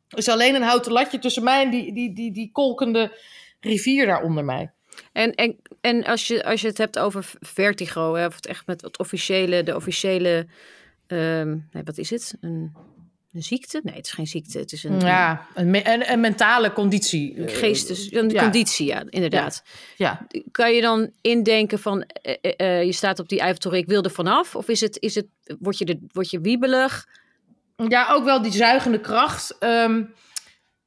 Er 0.08 0.18
is 0.18 0.28
alleen 0.28 0.54
een 0.54 0.62
houten 0.62 0.92
latje 0.92 1.18
tussen 1.18 1.44
mij 1.44 1.64
en 1.64 1.70
die, 1.70 1.92
die, 1.94 2.14
die, 2.14 2.32
die 2.32 2.50
kolkende 2.52 3.18
rivier 3.60 4.06
daar 4.06 4.22
onder 4.22 4.44
mij. 4.44 4.72
En, 5.12 5.34
en, 5.34 5.56
en 5.80 6.04
als, 6.04 6.26
je, 6.26 6.44
als 6.44 6.60
je 6.60 6.66
het 6.66 6.78
hebt 6.78 6.98
over 6.98 7.30
vertigo, 7.40 8.14
hè, 8.14 8.26
of 8.26 8.34
het 8.34 8.46
echt 8.46 8.66
met 8.66 8.80
het 8.80 8.98
officiële, 8.98 9.62
de 9.62 9.76
officiële, 9.76 10.46
ehm, 11.06 11.56
nee, 11.70 11.82
wat 11.84 11.98
is 11.98 12.10
het? 12.10 12.36
Een, 12.40 12.72
een 13.32 13.42
ziekte? 13.42 13.80
Nee, 13.82 13.94
het 13.94 14.06
is 14.06 14.12
geen 14.12 14.26
ziekte. 14.26 14.58
Het 14.58 14.72
is 14.72 14.84
een, 14.84 15.00
Ja, 15.00 15.46
een, 15.54 15.70
me- 15.70 15.88
een, 15.92 16.10
een 16.12 16.20
mentale 16.20 16.72
conditie. 16.72 17.38
een 17.38 17.48
Eh, 17.48 17.56
geestes, 17.56 18.12
een 18.12 18.28
ja. 18.30 18.42
conditie, 18.42 18.86
ja, 18.86 19.02
inderdaad. 19.08 19.62
Ja, 19.96 20.26
Kan 20.50 20.72
je 20.74 20.80
dan 20.80 21.10
indenken 21.20 21.78
van, 21.78 22.02
eh, 22.02 22.34
eh, 22.40 22.78
eh, 22.78 22.84
je 22.84 22.92
staat 22.92 23.18
op 23.18 23.28
die 23.28 23.40
Eiffeltoren, 23.40 23.78
ik 23.78 23.86
wil 23.86 24.02
er 24.02 24.10
vanaf? 24.10 24.56
Of 24.56 24.68
is 24.68 24.80
het, 24.80 24.98
is 25.00 25.14
het, 25.14 25.26
word, 25.58 25.78
je 25.78 25.84
de, 25.84 25.98
word 26.12 26.30
je 26.30 26.40
wiebelig? 26.40 27.06
ja, 27.88 28.12
ook 28.12 28.24
wel 28.24 28.42
die 28.42 28.52
zuigende 28.52 29.00
kracht. 29.00 29.56
ehm, 29.58 30.02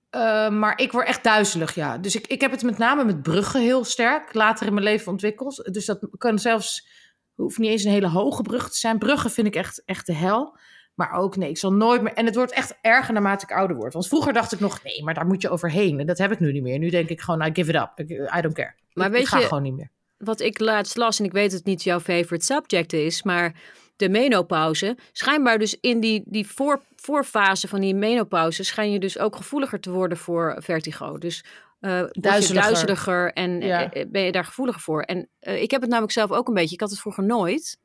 eh, 0.09 0.49
maar 0.49 0.79
ik 0.79 0.91
word 0.91 1.07
echt 1.07 1.23
duizelig, 1.23 1.75
ja. 1.75 1.97
Dus 1.97 2.15
ik, 2.15 2.27
ik 2.27 2.41
heb 2.41 2.51
het 2.51 2.63
met 2.63 2.77
name 2.77 3.03
met 3.03 3.21
bruggen 3.23 3.61
heel 3.61 3.83
sterk 3.83 4.33
later 4.33 4.67
in 4.67 4.73
mijn 4.73 4.85
leven 4.85 5.11
ontwikkeld. 5.11 5.69
Dus 5.73 5.85
dat 5.85 5.99
kan 6.17 6.39
zelfs, 6.39 6.87
hoeft 7.35 7.57
niet 7.57 7.69
eens 7.69 7.83
een 7.83 7.91
hele 7.91 8.07
hoge 8.09 8.41
brug 8.41 8.69
te 8.71 8.77
zijn. 8.77 8.97
Bruggen 8.97 9.31
vind 9.31 9.47
ik 9.47 9.55
echt, 9.55 9.81
echt 9.85 10.05
de 10.05 10.13
hel. 10.13 10.57
Maar 10.95 11.11
ook, 11.11 11.35
nee, 11.35 11.49
ik 11.49 11.57
zal 11.57 11.73
nooit 11.73 12.01
meer... 12.01 12.13
En 12.13 12.25
het 12.25 12.35
wordt 12.35 12.51
echt 12.51 12.77
erger 12.81 13.13
naarmate 13.13 13.45
ik 13.49 13.57
ouder 13.57 13.75
word. 13.77 13.93
Want 13.93 14.07
vroeger 14.07 14.33
dacht 14.33 14.51
ik 14.51 14.59
nog, 14.59 14.83
nee, 14.83 15.03
maar 15.03 15.13
daar 15.13 15.25
moet 15.25 15.41
je 15.41 15.49
overheen. 15.49 15.99
En 15.99 16.05
dat 16.05 16.17
heb 16.17 16.31
ik 16.31 16.39
nu 16.39 16.51
niet 16.51 16.63
meer. 16.63 16.79
Nu 16.79 16.89
denk 16.89 17.09
ik 17.09 17.21
gewoon, 17.21 17.41
I 17.41 17.49
give 17.53 17.69
it 17.69 17.75
up. 17.75 18.09
I 18.37 18.41
don't 18.41 18.53
care. 18.53 18.73
Maar 18.93 19.05
ik, 19.05 19.11
weet 19.11 19.21
ik 19.21 19.27
ga 19.27 19.37
je- 19.39 19.45
gewoon 19.45 19.63
niet 19.63 19.75
meer. 19.75 19.89
wat 20.17 20.39
ik 20.39 20.59
laatst 20.59 20.97
las, 20.97 21.19
en 21.19 21.25
ik 21.25 21.31
weet 21.31 21.49
dat 21.49 21.57
het 21.59 21.67
niet 21.67 21.83
jouw 21.83 21.99
favorite 21.99 22.45
subject 22.45 22.93
is, 22.93 23.23
maar 23.23 23.53
de 23.95 24.09
menopauze, 24.09 24.97
schijnbaar 25.11 25.59
dus 25.59 25.77
in 25.81 25.99
die, 25.99 26.23
die 26.25 26.47
voor, 26.47 26.81
voorfase 26.95 27.67
van 27.67 27.81
die 27.81 27.95
menopauze, 27.95 28.63
schijn 28.63 28.91
je 28.91 28.99
dus 28.99 29.17
ook 29.19 29.35
gevoeliger 29.35 29.79
te 29.79 29.91
worden 29.91 30.17
voor 30.17 30.55
vertigo. 30.59 31.17
Dus 31.17 31.43
eh 31.79 31.91
je 31.99 32.09
Duizeliger. 32.21 32.63
duizeliger 32.67 33.33
en 33.33 33.61
Ja. 33.61 33.91
eh, 33.91 34.05
ben 34.07 34.21
je 34.21 34.31
daar 34.31 34.45
gevoeliger 34.45 34.81
voor. 34.81 35.01
En 35.01 35.27
eh, 35.39 35.61
ik 35.61 35.71
heb 35.71 35.81
het 35.81 35.89
namelijk 35.89 36.13
zelf 36.13 36.31
ook 36.31 36.47
een 36.47 36.53
beetje, 36.53 36.73
ik 36.73 36.79
had 36.81 36.89
het 36.89 36.99
vroeger 36.99 37.23
nooit, 37.23 37.77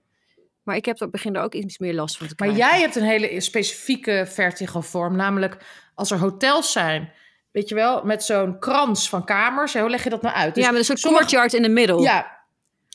maar 0.62 0.76
ik 0.76 0.84
heb 0.84 1.00
er 1.00 1.10
begin 1.10 1.34
er 1.34 1.42
ook 1.42 1.54
iets 1.54 1.78
meer 1.78 1.94
last 1.94 2.16
van 2.16 2.26
te 2.26 2.34
Maar 2.36 2.48
krijgen. 2.48 2.70
jij 2.70 2.80
hebt 2.80 2.96
een 2.96 3.02
hele 3.02 3.40
specifieke 3.40 4.24
vertigo-vorm. 4.28 5.16
Namelijk 5.16 5.56
als 5.94 6.10
er 6.10 6.18
hotels 6.18 6.72
zijn, 6.72 7.12
weet 7.50 7.68
je 7.68 7.74
wel, 7.74 8.04
met 8.04 8.24
zo'n 8.24 8.58
krans 8.58 9.08
van 9.08 9.24
kamers. 9.24 9.74
Hoe 9.74 9.90
leg 9.90 10.04
je 10.04 10.10
dat 10.10 10.22
nou 10.22 10.34
uit? 10.34 10.54
Dus 10.54 10.64
ja, 10.64 10.70
met 10.70 10.78
een 10.78 10.84
soort 10.84 10.98
sommige- 10.98 11.24
courtyard 11.24 11.52
in 11.54 11.62
de 11.62 11.68
middel. 11.68 12.00
Ja, 12.02 12.38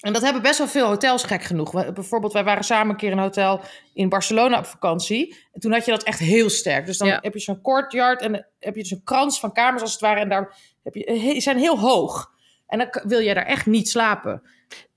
en 0.02 0.14
dat 0.14 0.22
hebben 0.22 0.42
best 0.42 0.58
wel 0.58 0.68
veel 0.68 0.88
hotels 0.88 1.24
gek 1.24 1.44
genoeg. 1.44 1.72
We- 1.72 1.92
Bijvoorbeeld, 1.94 2.34
wij 2.34 2.44
waren 2.44 2.64
samen 2.64 2.90
een 2.90 2.98
keer 2.98 3.12
in 3.12 3.18
een 3.18 3.24
hotel 3.24 3.62
in 3.94 4.10
Barcelona 4.10 4.58
op 4.58 4.66
vakantie. 4.66 5.36
En 5.54 5.60
toen 5.60 5.72
had 5.72 5.86
je 5.86 5.92
dat 5.92 6.04
echt 6.04 6.20
heel 6.20 6.50
sterk. 6.50 6.86
Dus 6.86 6.98
dan 6.98 7.08
Ja. 7.08 7.20
heb 7.22 7.34
je 7.34 7.40
zo'n 7.40 7.62
courtyard 7.62 8.22
en 8.22 8.32
dan 8.32 8.44
heb 8.60 8.76
je 8.76 8.82
dus 8.82 8.92
een 8.92 9.04
krans 9.04 9.40
van 9.40 9.52
kamers 9.54 9.82
als 9.82 9.92
het 9.92 10.02
ware. 10.02 10.20
En 10.20 10.30
daar 10.30 10.56
heb 10.84 10.94
je, 10.96 11.36
zijn 11.42 11.58
heel 11.58 11.80
hoog. 11.80 12.32
En 12.68 12.78
dan 12.78 12.88
wil 13.08 13.22
jij 13.22 13.34
daar 13.34 13.46
echt 13.46 13.66
niet 13.66 13.90
slapen. 13.90 14.42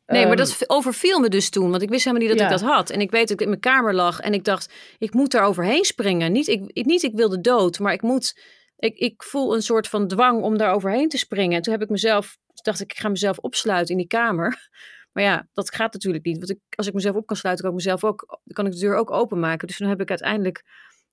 Nee, 0.08 0.26
maar 0.26 0.38
Ehm, 0.38 0.46
dat 0.58 0.70
overviel 0.70 1.18
me 1.20 1.28
dus 1.28 1.50
toen. 1.50 1.70
Want 1.70 1.82
ik 1.82 1.88
wist 1.88 2.04
helemaal 2.04 2.26
niet 2.26 2.38
dat 2.38 2.48
Ja. 2.48 2.54
ik 2.54 2.60
dat 2.60 2.70
had. 2.70 2.90
En 2.90 3.00
ik 3.00 3.10
weet 3.10 3.28
dat 3.28 3.30
ik 3.30 3.40
in 3.40 3.48
mijn 3.48 3.60
kamer 3.60 3.94
lag. 3.94 4.20
En 4.20 4.32
ik 4.34 4.44
dacht, 4.44 4.72
ik 4.98 5.14
moet 5.14 5.30
daar 5.30 5.44
overheen 5.44 5.84
springen. 5.84 6.32
Niet 6.32 6.48
ik, 6.48 6.70
ik, 6.72 6.84
niet 6.84 7.02
ik 7.02 7.14
wilde 7.14 7.40
dood, 7.40 7.78
maar 7.78 7.92
ik 7.92 8.02
moet... 8.02 8.40
Ik, 8.76 8.96
ik 8.98 9.22
voel 9.22 9.54
een 9.54 9.62
soort 9.62 9.88
van 9.88 10.08
dwang 10.08 10.42
om 10.42 10.58
daar 10.58 10.72
overheen 10.74 11.08
te 11.08 11.18
springen. 11.18 11.56
En 11.56 11.62
toen 11.62 11.72
heb 11.72 11.82
ik 11.82 11.88
mezelf... 11.88 12.36
dacht 12.62 12.80
ik, 12.80 12.92
ik 12.92 12.98
ga 12.98 13.08
mezelf 13.08 13.38
opsluiten 13.38 13.90
in 13.94 14.00
die 14.00 14.06
kamer. 14.06 14.56
Maar 15.12 15.26
ja, 15.26 15.48
dat 15.52 15.74
gaat 15.74 15.92
natuurlijk 15.92 16.24
niet. 16.24 16.36
Want 16.36 16.50
ik, 16.50 16.58
als 16.70 16.86
ik 16.86 16.94
mezelf 16.94 17.16
op 17.16 17.26
kan 17.26 17.36
sluiten, 17.36 17.64
kan 17.64 17.74
ik 17.74 17.80
mezelf 17.84 18.04
ook... 18.04 18.40
kan 18.52 18.66
ik 18.66 18.72
de 18.72 18.78
deur 18.78 18.94
ook 18.96 19.10
openmaken. 19.10 19.66
Dus 19.66 19.76
toen 19.76 19.88
heb 19.88 20.00
ik 20.00 20.08
uiteindelijk 20.08 20.62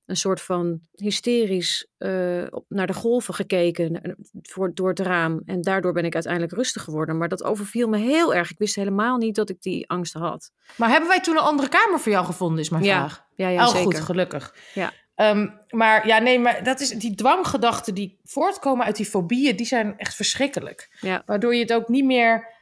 een 0.05 0.17
soort 0.17 0.41
van 0.41 0.79
hysterisch 0.91 1.87
eh, 1.97 2.09
naar 2.67 2.87
de 2.87 2.93
golven 2.93 3.33
gekeken 3.33 4.01
eh, 4.01 4.11
voor, 4.41 4.73
door 4.73 4.89
het 4.89 4.99
raam. 4.99 5.41
En 5.45 5.61
daardoor 5.61 5.93
ben 5.93 6.05
ik 6.05 6.13
uiteindelijk 6.13 6.53
rustig 6.53 6.83
geworden. 6.83 7.17
Maar 7.17 7.27
dat 7.29 7.43
overviel 7.43 7.87
me 7.87 7.97
heel 7.97 8.33
erg. 8.33 8.51
Ik 8.51 8.57
wist 8.57 8.75
helemaal 8.75 9.17
niet 9.17 9.35
dat 9.35 9.49
ik 9.49 9.61
die 9.61 9.89
angsten 9.89 10.21
had. 10.21 10.51
Maar 10.75 10.89
hebben 10.89 11.09
wij 11.09 11.21
toen 11.21 11.35
een 11.35 11.41
andere 11.41 11.69
kamer 11.69 11.99
voor 11.99 12.11
jou 12.11 12.25
gevonden, 12.25 12.59
is 12.59 12.69
mijn 12.69 12.83
Ja, 12.83 12.97
vraag. 12.97 13.25
Ja, 13.35 13.47
ja 13.47 13.65
oh, 13.65 13.71
zeker. 13.71 13.83
goed, 13.83 13.99
gelukkig. 13.99 14.55
Ja. 14.73 14.91
Ehm, 15.15 15.47
maar 15.69 16.07
ja, 16.07 16.19
nee, 16.19 16.39
maar 16.39 16.63
dat 16.63 16.79
is 16.79 16.89
die 16.89 17.15
dwanggedachten 17.15 17.93
die 17.93 18.19
voortkomen 18.23 18.85
uit 18.85 18.95
die 18.95 19.05
fobieën, 19.05 19.55
die 19.55 19.65
zijn 19.65 19.97
echt 19.97 20.15
verschrikkelijk. 20.15 20.97
Ja. 21.01 21.23
Waardoor 21.25 21.55
je 21.55 21.61
het 21.61 21.73
ook 21.73 21.87
niet 21.87 22.05
meer. 22.05 22.53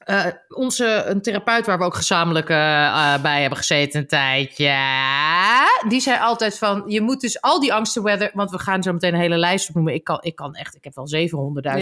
Eh, 0.00 0.26
onze 0.48 1.02
een 1.06 1.22
therapeut 1.22 1.66
waar 1.66 1.78
we 1.78 1.84
ook 1.84 1.94
gezamenlijk 1.94 2.48
eh, 2.48 2.86
eh, 2.86 3.22
bij 3.22 3.40
hebben 3.40 3.58
gezeten 3.58 4.00
een 4.00 4.06
tijdje, 4.06 4.76
die 5.88 6.00
zei 6.00 6.20
altijd 6.20 6.58
van 6.58 6.82
je 6.86 7.00
moet 7.00 7.20
dus 7.20 7.40
al 7.40 7.60
die 7.60 7.74
angsten 7.74 8.02
weather, 8.02 8.30
want 8.34 8.50
we 8.50 8.58
gaan 8.58 8.82
zo 8.82 8.92
meteen 8.92 9.14
een 9.14 9.20
hele 9.20 9.36
lijst 9.36 9.68
opnoemen. 9.68 9.94
Ik 9.94 10.04
kan, 10.04 10.18
ik 10.20 10.36
kan 10.36 10.54
echt, 10.54 10.74
ik 10.74 10.84
heb 10.84 10.94
wel 10.94 11.08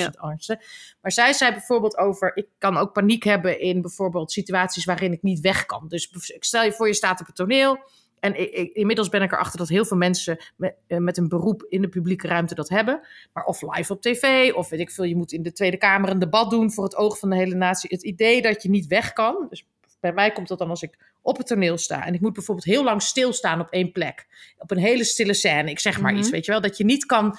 700.000 0.00 0.10
angsten. 0.16 0.58
Maar 1.00 1.12
zij 1.12 1.32
zei 1.32 1.52
bijvoorbeeld 1.52 1.96
over, 1.96 2.36
ik 2.36 2.46
kan 2.58 2.76
ook 2.76 2.92
paniek 2.92 3.24
hebben 3.24 3.60
in 3.60 3.80
bijvoorbeeld 3.80 4.32
situaties 4.32 4.84
waarin 4.84 5.12
ik 5.12 5.22
niet 5.22 5.40
weg 5.40 5.66
kan. 5.66 5.84
Dus 5.88 6.10
ik 6.34 6.44
stel 6.44 6.62
je 6.62 6.72
voor, 6.72 6.86
je 6.86 6.94
staat 6.94 7.20
op 7.20 7.26
het 7.26 7.36
toneel. 7.36 7.78
En 8.20 8.40
ik, 8.40 8.50
ik- 8.50 8.72
inmiddels 8.74 9.08
ben 9.08 9.22
ik 9.22 9.32
erachter 9.32 9.58
dat 9.58 9.68
heel 9.68 9.84
veel 9.84 9.96
mensen 9.96 10.38
met, 10.56 10.74
eh, 10.86 10.98
met 10.98 11.16
een 11.16 11.28
beroep 11.28 11.66
in 11.68 11.80
de 11.80 11.88
publieke 11.88 12.26
ruimte 12.26 12.54
dat 12.54 12.68
hebben. 12.68 13.00
Maar 13.32 13.44
of 13.44 13.62
live 13.62 13.92
op 13.92 14.00
tv, 14.02 14.52
of 14.54 14.68
weet 14.68 14.80
ik 14.80 14.90
veel, 14.90 15.04
je 15.04 15.16
moet 15.16 15.32
in 15.32 15.42
de 15.42 15.52
Tweede 15.52 15.76
Kamer 15.76 16.10
een 16.10 16.18
debat 16.18 16.50
doen 16.50 16.72
voor 16.72 16.84
het 16.84 16.96
oog 16.96 17.18
van 17.18 17.30
de 17.30 17.36
hele 17.36 17.54
natie. 17.54 17.90
Het 17.92 18.04
idee 18.04 18.42
dat 18.42 18.62
je 18.62 18.70
niet 18.70 18.86
weg 18.86 19.12
kan. 19.12 19.46
Dus 19.50 19.66
bij 20.00 20.12
mij 20.12 20.32
komt 20.32 20.48
dat 20.48 20.58
dan 20.58 20.70
als 20.70 20.82
ik 20.82 20.98
op 21.22 21.36
het 21.36 21.46
toneel 21.46 21.78
sta. 21.78 22.06
En 22.06 22.14
ik 22.14 22.20
moet 22.20 22.32
bijvoorbeeld 22.32 22.66
heel 22.66 22.84
lang 22.84 23.02
stilstaan 23.02 23.60
op 23.60 23.70
één 23.70 23.92
plek. 23.92 24.26
Op 24.58 24.70
een 24.70 24.78
hele 24.78 25.04
stille 25.04 25.34
scène. 25.34 25.70
Ik 25.70 25.78
zeg 25.78 26.00
maar 26.00 26.10
Mhm. 26.12 26.20
iets, 26.20 26.30
weet 26.30 26.44
je 26.44 26.50
wel. 26.52 26.60
Dat 26.60 26.76
je 26.76 26.84
niet 26.84 27.04
kan 27.06 27.38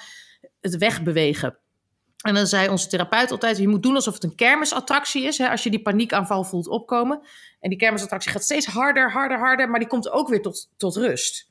het 0.60 0.76
wegbewegen. 0.76 1.58
En 2.20 2.34
dan 2.34 2.46
zei 2.46 2.68
onze 2.68 2.88
therapeut 2.88 3.30
altijd: 3.30 3.58
je 3.58 3.68
moet 3.68 3.82
doen 3.82 3.94
alsof 3.94 4.14
het 4.14 4.24
een 4.24 4.34
kermisattractie 4.34 5.24
is. 5.24 5.38
Hè, 5.38 5.50
als 5.50 5.62
je 5.62 5.70
die 5.70 5.82
paniekaanval 5.82 6.44
voelt 6.44 6.68
opkomen. 6.68 7.20
En 7.60 7.68
die 7.68 7.78
kermisattractie 7.78 8.30
gaat 8.30 8.42
steeds 8.42 8.66
harder, 8.66 9.12
harder, 9.12 9.38
harder. 9.38 9.70
Maar 9.70 9.78
die 9.78 9.88
komt 9.88 10.10
ook 10.10 10.28
weer 10.28 10.42
tot, 10.42 10.68
tot 10.76 10.96
rust. 10.96 11.48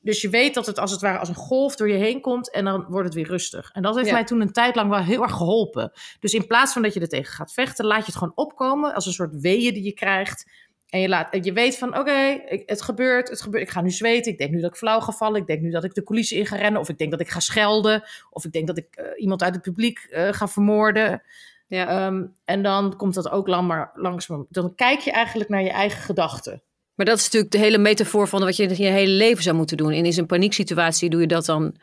Dus 0.00 0.20
je 0.20 0.28
weet 0.28 0.54
dat 0.54 0.66
het 0.66 0.78
als 0.78 0.90
het 0.90 1.00
ware 1.00 1.18
als 1.18 1.28
een 1.28 1.34
golf 1.34 1.76
door 1.76 1.88
je 1.88 1.96
heen 1.96 2.20
komt. 2.20 2.50
En 2.50 2.64
dan 2.64 2.86
wordt 2.88 3.04
het 3.06 3.14
weer 3.14 3.26
rustig. 3.26 3.70
En 3.72 3.82
dat 3.82 3.94
heeft 3.94 4.06
Ja. 4.06 4.12
mij 4.12 4.24
toen 4.24 4.40
een 4.40 4.52
tijd 4.52 4.74
lang 4.76 4.90
wel 4.90 4.98
heel 5.02 5.22
erg 5.22 5.32
geholpen. 5.32 5.92
Dus 6.20 6.32
in 6.32 6.46
plaats 6.46 6.72
van 6.72 6.82
dat 6.82 6.94
je 6.94 7.00
er 7.00 7.08
tegen 7.08 7.32
gaat 7.32 7.52
vechten, 7.52 7.84
laat 7.84 7.98
je 7.98 8.04
het 8.06 8.16
gewoon 8.16 8.32
opkomen. 8.36 8.94
Als 8.94 9.06
een 9.06 9.12
soort 9.12 9.40
weeën 9.40 9.74
die 9.74 9.82
je 9.84 9.92
krijgt. 9.92 10.50
En 10.96 11.02
je, 11.02 11.08
laat, 11.08 11.32
en 11.32 11.42
je 11.44 11.52
weet 11.52 11.78
van, 11.78 11.98
oké, 11.98 12.40
het 12.66 12.82
gebeurt, 12.82 13.28
het 13.28 13.40
gebeurt. 13.40 13.62
Ik 13.62 13.70
ga 13.70 13.80
nu 13.80 13.90
zweten. 13.90 14.32
Ik 14.32 14.38
denk 14.38 14.50
nu 14.50 14.60
dat 14.60 14.70
ik 14.70 14.76
flauw 14.76 15.00
ga 15.00 15.12
vallen. 15.12 15.40
Ik 15.40 15.46
denk 15.46 15.60
nu 15.60 15.70
dat 15.70 15.84
ik 15.84 15.94
de 15.94 16.02
coulissen 16.02 16.36
in 16.36 16.46
ga 16.46 16.56
rennen. 16.56 16.80
Of 16.80 16.88
ik 16.88 16.98
denk 16.98 17.10
dat 17.10 17.20
ik 17.20 17.28
ga 17.28 17.40
schelden. 17.40 18.02
Of 18.30 18.44
ik 18.44 18.52
denk 18.52 18.66
dat 18.66 18.78
ik 18.78 18.86
eh, 18.90 19.04
iemand 19.16 19.42
uit 19.42 19.54
het 19.54 19.62
publiek 19.62 19.98
eh, 19.98 20.32
ga 20.32 20.48
vermoorden. 20.48 21.22
Ja. 21.66 21.88
Ehm, 21.88 22.24
en 22.44 22.62
dan 22.62 22.96
komt 22.96 23.14
dat 23.14 23.30
ook 23.30 23.46
lang 23.46 23.66
maar 23.66 23.90
langzaam. 23.94 24.46
Dan 24.48 24.74
kijk 24.74 25.00
je 25.00 25.10
eigenlijk 25.10 25.50
naar 25.50 25.62
je 25.62 25.70
eigen 25.70 26.02
gedachten. 26.02 26.62
Maar 26.94 27.06
dat 27.06 27.18
is 27.18 27.24
natuurlijk 27.24 27.52
de 27.52 27.58
hele 27.58 27.78
metafoor 27.78 28.28
van 28.28 28.40
wat 28.40 28.56
je 28.56 28.62
in 28.62 28.84
je 28.84 28.90
hele 28.90 29.12
leven 29.12 29.42
zou 29.42 29.56
moeten 29.56 29.76
doen. 29.76 29.92
En 29.92 30.04
in 30.04 30.12
zo'n 30.12 30.26
panieksituatie 30.26 31.10
doe 31.10 31.20
je 31.20 31.26
dat 31.26 31.44
dan 31.44 31.74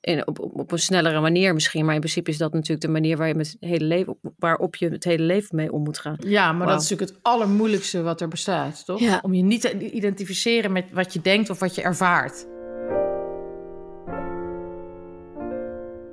in, 0.00 0.26
op, 0.26 0.72
een 0.72 0.78
snellere 0.78 1.20
manier 1.20 1.54
misschien. 1.54 1.84
Maar 1.84 1.94
in 1.94 2.00
principe 2.00 2.30
is 2.30 2.38
dat 2.38 2.52
natuurlijk 2.52 2.80
de 2.80 2.88
manier 2.88 3.16
waar 3.16 3.28
je 3.28 3.34
met 3.34 3.56
het 3.60 3.70
hele 3.70 3.84
leven, 3.84 4.18
waarop 4.38 4.76
je 4.76 4.88
het 4.88 5.04
hele 5.04 5.22
leven 5.22 5.56
mee 5.56 5.72
om 5.72 5.82
moet 5.82 5.98
gaan. 5.98 6.16
Ja, 6.18 6.52
maar 6.52 6.66
dat 6.66 6.82
is 6.82 6.88
natuurlijk 6.88 7.16
het 7.18 7.32
allermoeilijkste 7.32 8.02
wat 8.02 8.20
er 8.20 8.28
bestaat, 8.28 8.84
toch? 8.84 9.00
Ja. 9.00 9.18
Om 9.22 9.34
je 9.34 9.42
niet 9.42 9.60
te 9.60 9.90
identificeren 9.90 10.72
met 10.72 10.84
wat 10.92 11.12
je 11.12 11.20
denkt 11.20 11.50
of 11.50 11.58
wat 11.58 11.74
je 11.74 11.82
ervaart. 11.82 12.46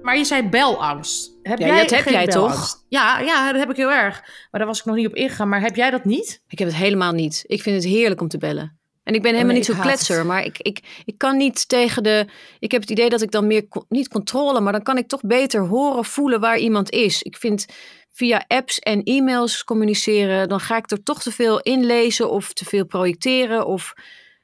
Maar 0.01 0.17
je 0.17 0.25
zei 0.25 0.49
belangst. 0.49 1.37
Heb 1.43 1.59
Ja, 1.59 1.67
jij 1.67 1.81
dat 1.81 1.89
heb 1.89 2.05
jij 2.07 2.27
toch? 2.27 2.47
belangst? 2.47 2.85
Ja, 2.89 3.19
ja, 3.19 3.51
dat 3.51 3.61
heb 3.61 3.69
ik 3.69 3.75
heel 3.75 3.91
erg. 3.91 4.21
Maar 4.21 4.59
daar 4.59 4.65
was 4.65 4.79
ik 4.79 4.85
nog 4.85 4.95
niet 4.95 5.07
op 5.07 5.15
ingegaan. 5.15 5.49
Maar 5.49 5.61
heb 5.61 5.75
jij 5.75 5.91
dat 5.91 6.05
niet? 6.05 6.41
Ik 6.47 6.59
heb 6.59 6.67
het 6.67 6.77
helemaal 6.77 7.11
niet. 7.11 7.43
Ik 7.47 7.61
vind 7.61 7.75
het 7.83 7.93
heerlijk 7.93 8.21
om 8.21 8.27
te 8.27 8.37
bellen. 8.37 8.76
En 9.07 9.13
ik 9.13 9.21
ben 9.21 9.31
helemaal 9.31 9.53
nee, 9.53 9.61
niet 9.61 9.69
ik 9.69 9.75
zo 9.75 9.81
haat 9.81 9.91
kletser, 9.91 10.25
maar 10.25 10.45
ik, 10.45 10.57
ik, 10.57 10.79
ik 11.05 11.17
kan 11.17 11.37
niet 11.37 11.67
tegen 11.67 12.03
de. 12.03 12.25
Ik 12.59 12.71
heb 12.71 12.81
het 12.81 12.89
idee 12.89 13.09
dat 13.09 13.21
ik 13.21 13.31
dan 13.31 13.47
meer, 13.47 13.67
niet 13.89 14.07
controle, 14.07 14.59
maar 14.59 14.71
dan 14.71 14.83
kan 14.83 14.97
ik 14.97 15.07
toch 15.07 15.21
beter 15.21 15.61
horen, 15.61 16.05
voelen 16.05 16.39
waar 16.39 16.57
iemand 16.57 16.89
is. 16.89 17.21
Ik 17.23 17.37
vind 17.37 17.65
via 18.11 18.45
apps 18.47 18.79
en 18.79 19.03
e-mails 19.03 19.63
communiceren, 19.63 20.49
dan 20.49 20.59
ga 20.59 20.77
ik 20.77 20.91
er 20.91 21.03
toch 21.03 21.21
te 21.21 21.31
veel 21.31 21.59
inlezen 21.59 22.29
of 22.29 22.53
te 22.53 22.65
veel 22.65 22.85
projecteren. 22.85 23.65
Of 23.65 23.93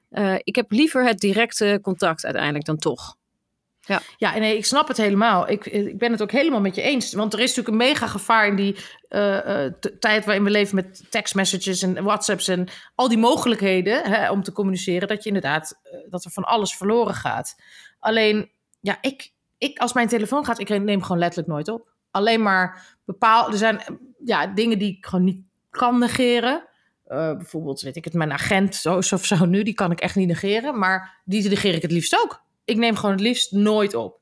eh, 0.10 0.36
ik 0.44 0.56
heb 0.56 0.72
liever 0.72 1.06
het 1.06 1.20
directe 1.20 1.80
contact 1.82 2.26
uiteindelijk 2.26 2.66
dan 2.66 2.78
toch. 2.78 3.16
Ja, 4.18 4.38
nee, 4.38 4.58
ik 4.58 4.66
snap 4.66 4.88
het 4.88 4.98
helemaal. 4.98 5.50
Ik, 5.50 5.66
ik 5.66 5.98
ben 5.98 6.12
het 6.12 6.22
ook 6.22 6.32
helemaal 6.32 6.62
met 6.62 6.76
je 6.76 6.82
eens. 6.82 7.14
Want 7.14 7.34
er 7.34 7.40
is 7.40 7.56
natuurlijk 7.56 7.68
een 7.68 7.90
mega 7.90 8.08
gevaar 8.08 8.48
in 8.48 8.56
die 8.56 8.76
eh, 9.10 9.66
eh, 9.66 9.74
tijd 10.00 10.26
waarin 10.26 10.44
we 10.44 10.50
leven 10.50 10.76
met 10.76 11.12
tekstmessages 11.12 11.82
en 11.82 12.04
WhatsApps 12.04 12.48
en 12.48 12.68
al 12.96 13.08
die 13.08 13.18
mogelijkheden 13.18 14.12
hè, 14.12 14.32
om 14.32 14.44
te 14.44 14.52
communiceren. 14.52 15.08
Dat 15.08 15.24
je 15.24 15.28
inderdaad, 15.28 15.80
eh, 15.84 16.00
dat 16.10 16.26
er 16.26 16.32
van 16.32 16.44
alles 16.44 16.76
verloren 16.76 17.14
gaat. 17.14 17.62
Alleen, 18.00 18.52
ja, 18.80 18.98
ik, 19.02 19.32
ik, 19.58 19.80
als 19.80 19.94
mijn 19.94 20.08
telefoon 20.08 20.46
gaat, 20.46 20.60
ik 20.60 20.70
neem 20.70 21.02
gewoon 21.02 21.20
letterlijk 21.20 21.50
nooit 21.50 21.68
op. 21.68 21.92
Alleen 22.12 22.42
maar 22.42 22.98
bepaal, 23.06 23.52
er 23.52 23.58
zijn 23.58 23.82
ja, 24.26 24.48
dingen 24.48 24.80
die 24.80 24.98
ik 24.98 25.06
gewoon 25.06 25.26
niet 25.26 25.42
kan 25.70 26.00
negeren. 26.00 26.68
Bijvoorbeeld, 27.08 27.82
weet 27.82 27.96
ik 27.96 28.04
het, 28.04 28.14
mijn 28.14 28.32
agent 28.32 28.76
zo, 28.76 28.98
of 28.98 29.26
zo 29.26 29.46
nu, 29.46 29.64
die 29.64 29.74
kan 29.74 29.92
ik 29.92 30.00
echt 30.00 30.16
niet 30.16 30.28
negeren. 30.28 30.80
Maar 30.80 31.22
die 31.26 31.50
negeer 31.50 31.74
ik 31.74 31.82
het 31.82 31.92
liefst 31.92 32.22
ook. 32.24 32.43
Ik 32.66 32.78
neem 32.78 32.96
gewoon 32.96 33.12
het 33.12 33.22
liefst 33.22 33.52
nooit 33.52 33.96
op. 33.96 34.22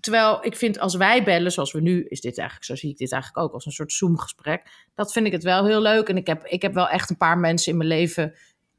Terwijl 0.00 0.44
ik 0.44 0.56
vind 0.56 0.78
als 0.78 0.94
wij 0.94 1.24
bellen, 1.24 1.52
zoals 1.52 1.72
we 1.72 1.80
nu, 1.80 2.04
is 2.08 2.20
dit 2.20 2.38
eigenlijk, 2.38 2.66
zo 2.68 2.76
zie 2.76 2.90
ik 2.90 2.96
dit 2.96 3.12
eigenlijk 3.12 3.44
ook 3.44 3.52
als 3.52 3.66
een 3.66 3.72
soort 3.72 3.92
Zoom-gesprek. 3.92 4.62
Dat 4.94 5.12
vind 5.12 5.26
ik 5.26 5.32
het 5.32 5.42
wel 5.42 5.66
heel 5.66 5.80
leuk. 5.80 6.08
En 6.08 6.16
ik 6.16 6.26
heb, 6.26 6.46
ik 6.46 6.62
heb 6.62 6.74
wel 6.74 6.88
echt 6.88 7.10
een 7.10 7.16
paar 7.16 7.38
mensen 7.38 7.72
in 7.72 7.78
mijn 7.78 7.88
leven, 7.88 8.34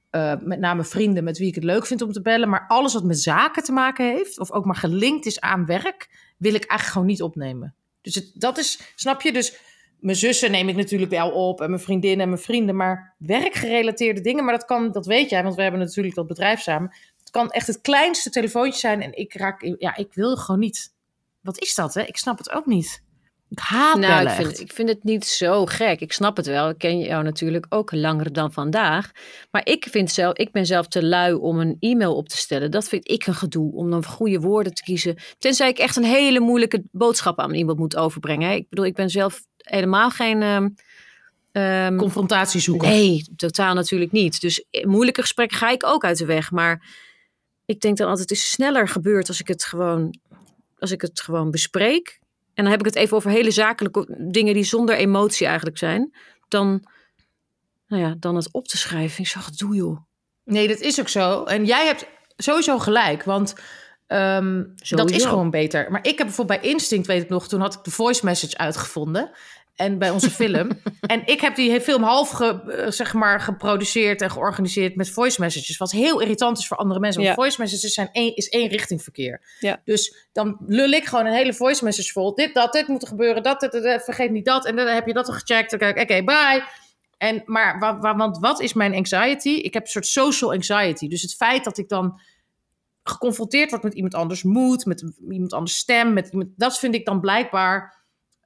eh, 0.10 0.34
met 0.40 0.60
name 0.60 0.84
vrienden, 0.84 1.24
met 1.24 1.38
wie 1.38 1.48
ik 1.48 1.56
het 1.56 1.64
leuk 1.64 1.86
vind 1.86 2.02
om 2.02 2.12
te 2.12 2.22
bellen. 2.22 2.50
Maar 2.50 2.66
alles 2.68 2.94
wat 2.94 3.04
met 3.04 3.20
zaken 3.20 3.64
te 3.64 3.72
maken 3.72 4.06
heeft, 4.06 4.40
of 4.40 4.52
ook 4.52 4.66
maar 4.66 4.76
gelinkt 4.76 5.26
is 5.26 5.40
aan 5.40 5.66
werk, 5.66 6.10
wil 6.38 6.54
ik 6.54 6.66
eigenlijk 6.66 6.92
gewoon 6.92 7.08
niet 7.08 7.22
opnemen. 7.22 7.76
Dus 8.02 8.16
het, 8.16 8.32
dat 8.34 8.58
is, 8.58 8.94
snap 8.96 9.22
je? 9.22 9.34
Dus 9.34 9.60
mijn 10.00 10.18
zussen 10.18 10.52
neem 10.52 10.70
ik 10.70 10.76
natuurlijk 10.76 11.12
wel 11.12 11.32
op 11.32 11.62
en 11.62 11.70
mijn 11.70 11.82
vriendinnen 11.82 12.22
en 12.22 12.30
mijn 12.30 12.42
vrienden. 12.42 12.76
Maar 12.76 13.16
werkgerelateerde 13.18 14.22
dingen, 14.22 14.44
maar 14.44 14.54
dat 14.54 14.66
kan, 14.66 14.92
dat 14.92 15.06
weet 15.06 15.30
jij, 15.30 15.44
want 15.44 15.56
we 15.56 15.62
hebben 15.62 15.80
natuurlijk 15.80 16.16
dat 16.16 16.28
bedrijf 16.28 16.62
samen. 16.62 16.96
Kan 17.34 17.50
echt 17.50 17.68
het 17.68 17.82
kleinste 17.82 18.30
telefoontje 18.30 18.80
zijn 18.80 19.02
en 19.02 19.18
ik 19.18 19.34
raak, 19.34 19.76
ja, 19.78 19.96
ik 19.96 20.14
wil 20.14 20.36
gewoon 20.38 20.60
niet. 20.60 20.94
Wat 21.42 21.60
is 21.60 21.76
dat, 21.76 21.94
hè? 21.94 22.02
Ik 22.02 22.18
snap 22.18 22.38
het 22.38 22.52
ook 22.52 22.66
niet. 22.66 23.04
Ik 23.50 23.60
haat 23.60 24.00
Nou, 24.00 24.24
bellen 24.24 24.40
ik 24.40 24.46
vind, 24.46 24.60
ik 24.60 24.74
vind 24.74 24.90
het 24.90 25.04
niet 25.04 25.26
zo 25.26 25.66
gek. 25.66 26.00
Ik 26.00 26.14
snap 26.14 26.38
het 26.38 26.46
wel. 26.46 26.70
Ik 26.70 26.78
ken 26.78 27.00
jou 27.00 27.24
natuurlijk 27.24 27.66
ook 27.70 27.92
langer 27.92 28.34
dan 28.34 28.54
vandaag. 28.54 29.12
Maar 29.52 29.62
ik, 29.66 29.88
vind 29.92 30.12
zelf, 30.12 30.38
ik 30.38 30.52
ben 30.52 30.66
zelf 30.66 30.88
te 30.88 31.06
lui 31.06 31.34
om 31.34 31.60
een 31.60 31.78
e-mail 31.80 32.16
op 32.16 32.30
te 32.30 32.38
stellen. 32.38 32.72
Dat 32.72 32.88
vind 32.88 33.10
ik 33.10 33.28
een 33.28 33.36
gedoe, 33.36 33.74
om 33.74 33.90
dan 33.92 34.06
goede 34.06 34.40
woorden 34.40 34.74
te 34.74 34.84
kiezen. 34.84 35.16
Tenzij 35.40 35.70
ik 35.70 35.78
echt 35.78 35.96
een 35.96 36.04
hele 36.04 36.40
moeilijke 36.40 36.84
boodschap 36.92 37.40
aan 37.40 37.54
iemand 37.54 37.78
moet 37.80 37.96
overbrengen. 37.96 38.50
hè. 38.50 38.56
Ik 38.56 38.70
bedoel, 38.70 38.86
ik 38.86 38.96
ben 38.96 39.10
zelf 39.10 39.42
helemaal 39.58 40.10
geen... 40.10 40.42
ehm, 40.42 40.70
ehm, 41.52 41.98
Confrontatie 41.98 42.60
zoeken. 42.60 42.88
Nee, 42.88 43.26
totaal 43.36 43.74
natuurlijk 43.74 44.12
niet. 44.12 44.42
Dus 44.42 44.66
moeilijke 44.82 45.22
gesprekken 45.22 45.58
ga 45.58 45.70
ik 45.70 45.86
ook 45.86 46.04
uit 46.04 46.18
de 46.18 46.26
weg. 46.26 46.52
Maar 46.52 46.86
ik 47.66 47.80
denk 47.80 47.98
dan 47.98 48.08
altijd, 48.08 48.30
het 48.30 48.38
is 48.38 48.52
sneller 48.52 48.88
gebeurd 48.88 49.28
als 49.28 49.40
ik 49.40 49.48
het 49.48 49.64
gewoon, 49.64 50.20
als 50.78 50.92
ik 50.92 51.02
het 51.02 51.22
gewoon 51.22 51.52
bespreek. 51.52 52.20
En 52.54 52.64
dan 52.64 52.72
heb 52.72 52.80
ik 52.80 52.86
het 52.86 52.96
even 52.96 53.18
over 53.18 53.32
hele 53.32 53.52
zakelijke 53.52 54.16
dingen 54.18 54.54
die 54.54 54.64
zonder 54.64 54.96
emotie 54.96 55.48
eigenlijk 55.48 55.78
zijn. 55.78 56.16
Dan, 56.48 56.88
nou 57.88 58.02
ja, 58.02 58.16
dan 58.20 58.36
het 58.36 58.52
op 58.52 58.68
te 58.68 58.78
schrijven. 58.78 59.20
Ik 59.20 59.28
zo 59.28 59.40
gedoe, 59.40 59.76
joh. 59.76 59.98
Nee, 60.44 60.68
dat 60.68 60.80
is 60.80 61.00
ook 61.00 61.10
zo. 61.10 61.44
En 61.44 61.66
jij 61.66 61.86
hebt 61.86 62.06
sowieso 62.38 62.80
gelijk, 62.80 63.24
want 63.24 63.56
ehm, 64.08 64.64
dat 64.90 65.12
is 65.12 65.26
gewoon 65.26 65.50
beter. 65.50 65.92
Maar 65.92 66.06
ik 66.06 66.18
heb 66.18 66.28
bijvoorbeeld 66.28 66.62
bij 66.62 66.70
Instinct, 66.70 67.08
weet 67.08 67.24
ik 67.24 67.30
nog, 67.30 67.48
toen 67.48 67.62
had 67.62 67.74
ik 67.74 67.84
de 67.84 67.92
voice 67.92 68.26
message 68.26 68.58
uitgevonden. 68.58 69.32
En 69.76 69.98
bij 69.98 70.10
onze 70.10 70.30
film. 70.42 70.70
en 71.02 71.22
ik 71.28 71.42
heb 71.42 71.56
die 71.56 71.82
film 71.82 72.04
half 72.04 72.30
ge, 72.30 72.62
eh, 72.72 72.92
zeg 72.92 73.14
maar, 73.14 73.40
geproduceerd 73.42 74.22
en 74.22 74.32
georganiseerd 74.32 74.96
met 74.96 75.10
voice 75.10 75.42
messages. 75.42 75.78
Wat 75.78 75.92
heel 75.92 76.20
irritant 76.22 76.58
is 76.58 76.68
voor 76.68 76.78
andere 76.78 77.00
mensen. 77.00 77.22
Want 77.22 77.36
Ja. 77.36 77.42
voice 77.42 77.62
messages 77.62 77.94
zijn 77.94 78.10
één, 78.12 78.36
is 78.36 78.50
één 78.50 78.68
richting 78.70 79.04
verkeer. 79.04 79.42
Ja. 79.60 79.82
Dus 79.86 80.28
dan 80.32 80.58
lul 80.68 80.92
ik 80.92 81.06
gewoon 81.06 81.26
een 81.26 81.34
hele 81.34 81.54
voice 81.54 81.84
message 81.84 82.12
vol. 82.12 82.36
Dit, 82.36 82.54
dat, 82.54 82.74
dit 82.74 82.88
moet 82.88 83.02
er 83.02 83.08
gebeuren. 83.08 83.44
Dat, 83.44 83.60
dit, 83.60 84.02
vergeet 84.04 84.32
niet 84.32 84.46
dat. 84.46 84.66
En 84.66 84.76
dan 84.76 84.88
heb 84.88 85.08
je 85.08 85.14
dat 85.14 85.28
al 85.28 85.34
gecheckt. 85.34 85.70
Dan 85.70 85.80
kijk 85.80 85.96
ik, 85.98 86.02
oké, 86.12 86.24
bye. 86.24 86.64
En, 87.18 87.42
maar 87.46 87.80
wa- 87.80 88.00
wa- 88.00 88.16
want 88.16 88.38
wat 88.40 88.62
is 88.62 88.74
mijn 88.74 88.94
anxiety? 88.96 89.50
Ik 89.50 89.74
heb 89.74 89.84
een 89.84 89.90
soort 89.90 90.08
social 90.08 90.52
anxiety. 90.54 91.08
Dus 91.08 91.22
het 91.22 91.36
feit 91.36 91.64
dat 91.64 91.78
ik 91.78 91.90
dan 91.90 92.20
geconfronteerd 93.04 93.70
word 93.70 93.84
met 93.84 93.94
iemand 93.94 94.14
anders 94.16 94.44
moed, 94.44 94.86
met 94.86 95.04
iemand 95.30 95.54
anders 95.54 95.78
stem, 95.78 96.14
met 96.14 96.28
iemand, 96.32 96.50
dat 96.56 96.80
vind 96.80 96.96
ik 96.96 97.06
dan 97.06 97.20
blijkbaar. 97.20 98.02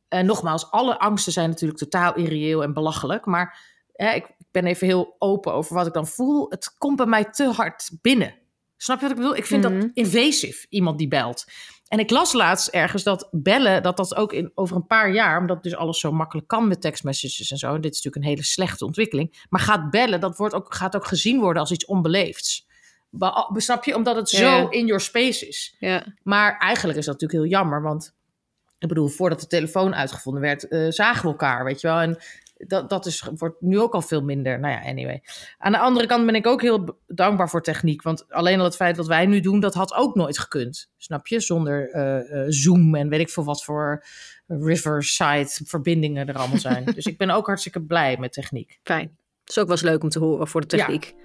Eh, 0.08 0.22
nogmaals, 0.22 0.72
alle 0.72 1.00
angsten 1.00 1.32
zijn 1.34 1.50
natuurlijk 1.50 1.80
totaal 1.80 2.16
irreëel 2.16 2.64
en 2.64 2.74
belachelijk. 2.74 3.26
Maar 3.26 3.60
hè, 3.94 4.12
ik, 4.14 4.36
ben 4.52 4.66
even 4.66 4.88
heel 4.88 5.16
open 5.20 5.54
over 5.54 5.76
wat 5.76 5.88
ik 5.88 5.94
dan 5.94 6.08
voel. 6.08 6.46
Het 6.50 6.76
komt 6.78 6.96
bij 6.98 7.06
mij 7.06 7.26
te 7.26 7.44
hard 7.44 7.90
binnen. 8.02 8.36
Snap 8.78 8.98
je 8.98 9.02
wat 9.02 9.12
ik 9.12 9.18
bedoel? 9.22 9.36
Ik 9.36 9.46
vind 9.46 9.64
Mhm. 9.64 9.80
dat 9.80 9.90
invasive, 9.94 10.66
iemand 10.70 10.98
die 10.98 11.08
belt. 11.08 11.46
En 11.88 12.00
ik 12.00 12.10
las 12.10 12.34
laatst 12.34 12.68
ergens 12.68 13.04
dat 13.04 13.28
bellen, 13.32 13.84
dat 13.84 13.98
dat 13.98 14.16
ook 14.16 14.34
in, 14.34 14.52
over 14.56 14.76
een 14.76 14.88
paar 14.88 15.12
jaar, 15.12 15.40
omdat 15.40 15.64
dus 15.64 15.76
alles 15.76 16.00
zo 16.00 16.12
makkelijk 16.12 16.48
kan 16.48 16.68
met 16.68 16.82
tekstmessages 16.82 17.52
en 17.52 17.58
zo. 17.58 17.68
En 17.76 17.82
dit 17.82 17.92
is 17.94 17.98
natuurlijk 17.98 18.16
een 18.26 18.30
hele 18.32 18.44
slechte 18.44 18.86
ontwikkeling. 18.86 19.46
Maar 19.50 19.60
gaat 19.62 19.90
bellen, 19.90 20.20
dat 20.20 20.38
wordt 20.38 20.54
ook, 20.54 20.76
gaat 20.76 20.96
ook 20.96 21.06
gezien 21.06 21.40
worden 21.40 21.62
als 21.62 21.72
iets 21.72 21.86
onbeleefds. 21.86 22.68
Ba- 23.10 23.50
Snap 23.54 23.84
je? 23.84 23.96
Omdat 23.96 24.16
het 24.16 24.32
Ja, 24.32 24.38
zo 24.62 24.68
in 24.68 24.86
your 24.86 25.02
space 25.02 25.48
is. 25.48 25.76
Ja. 25.80 26.06
Maar 26.24 26.58
eigenlijk 26.58 27.00
is 27.00 27.06
dat 27.06 27.14
natuurlijk 27.22 27.42
heel 27.50 27.60
jammer, 27.60 27.82
want 27.82 28.16
ik 28.80 28.88
bedoel, 28.88 29.08
voordat 29.08 29.40
de 29.40 29.48
telefoon 29.48 29.96
uitgevonden 29.96 30.42
werd, 30.42 30.68
eh, 30.68 30.88
zagen 30.90 31.22
we 31.22 31.28
elkaar, 31.28 31.64
weet 31.66 31.82
je 31.82 31.88
wel. 31.88 32.00
En 32.00 32.18
dat, 32.58 32.90
dat 32.90 33.06
is, 33.06 33.30
wordt 33.36 33.62
nu 33.62 33.80
ook 33.80 33.94
al 33.94 34.02
veel 34.02 34.22
minder. 34.22 34.60
Nou 34.60 34.74
ja, 34.74 34.90
anyway. 34.90 35.24
Aan 35.58 35.72
de 35.72 35.78
andere 35.78 36.06
kant 36.08 36.26
ben 36.26 36.36
ik 36.36 36.48
ook 36.48 36.62
heel 36.62 37.00
dankbaar 37.08 37.50
voor 37.50 37.62
techniek. 37.62 38.02
Want 38.02 38.26
alleen 38.30 38.60
al 38.60 38.66
het 38.66 38.76
feit 38.76 38.98
wat 38.98 39.08
wij 39.08 39.26
nu 39.26 39.40
doen, 39.40 39.60
dat 39.60 39.74
had 39.74 39.94
ook 39.94 40.16
nooit 40.16 40.40
gekund. 40.40 40.90
Snap 40.98 41.28
je? 41.28 41.40
Zonder 41.40 41.90
eh, 41.90 42.18
eh, 42.18 42.46
Zoom 42.48 42.96
en 42.96 43.10
weet 43.10 43.20
ik 43.20 43.30
veel 43.30 43.44
wat 43.44 43.64
voor 43.64 44.06
Riverside 44.48 45.50
verbindingen 45.66 46.28
er 46.28 46.36
allemaal 46.36 46.58
zijn. 46.58 46.86
dus 46.96 47.06
ik 47.06 47.18
ben 47.18 47.30
ook 47.30 47.46
hartstikke 47.48 47.82
blij 47.82 48.18
met 48.20 48.34
techniek. 48.34 48.80
Fijn. 48.84 49.08
Dat 49.44 49.56
is 49.56 49.58
ook 49.58 49.68
wel 49.68 49.76
eens 49.76 49.86
leuk 49.86 50.04
om 50.04 50.10
te 50.10 50.20
horen 50.20 50.48
voor 50.48 50.68
de 50.68 50.78
Ja. 50.78 50.86
techniek. 50.86 51.16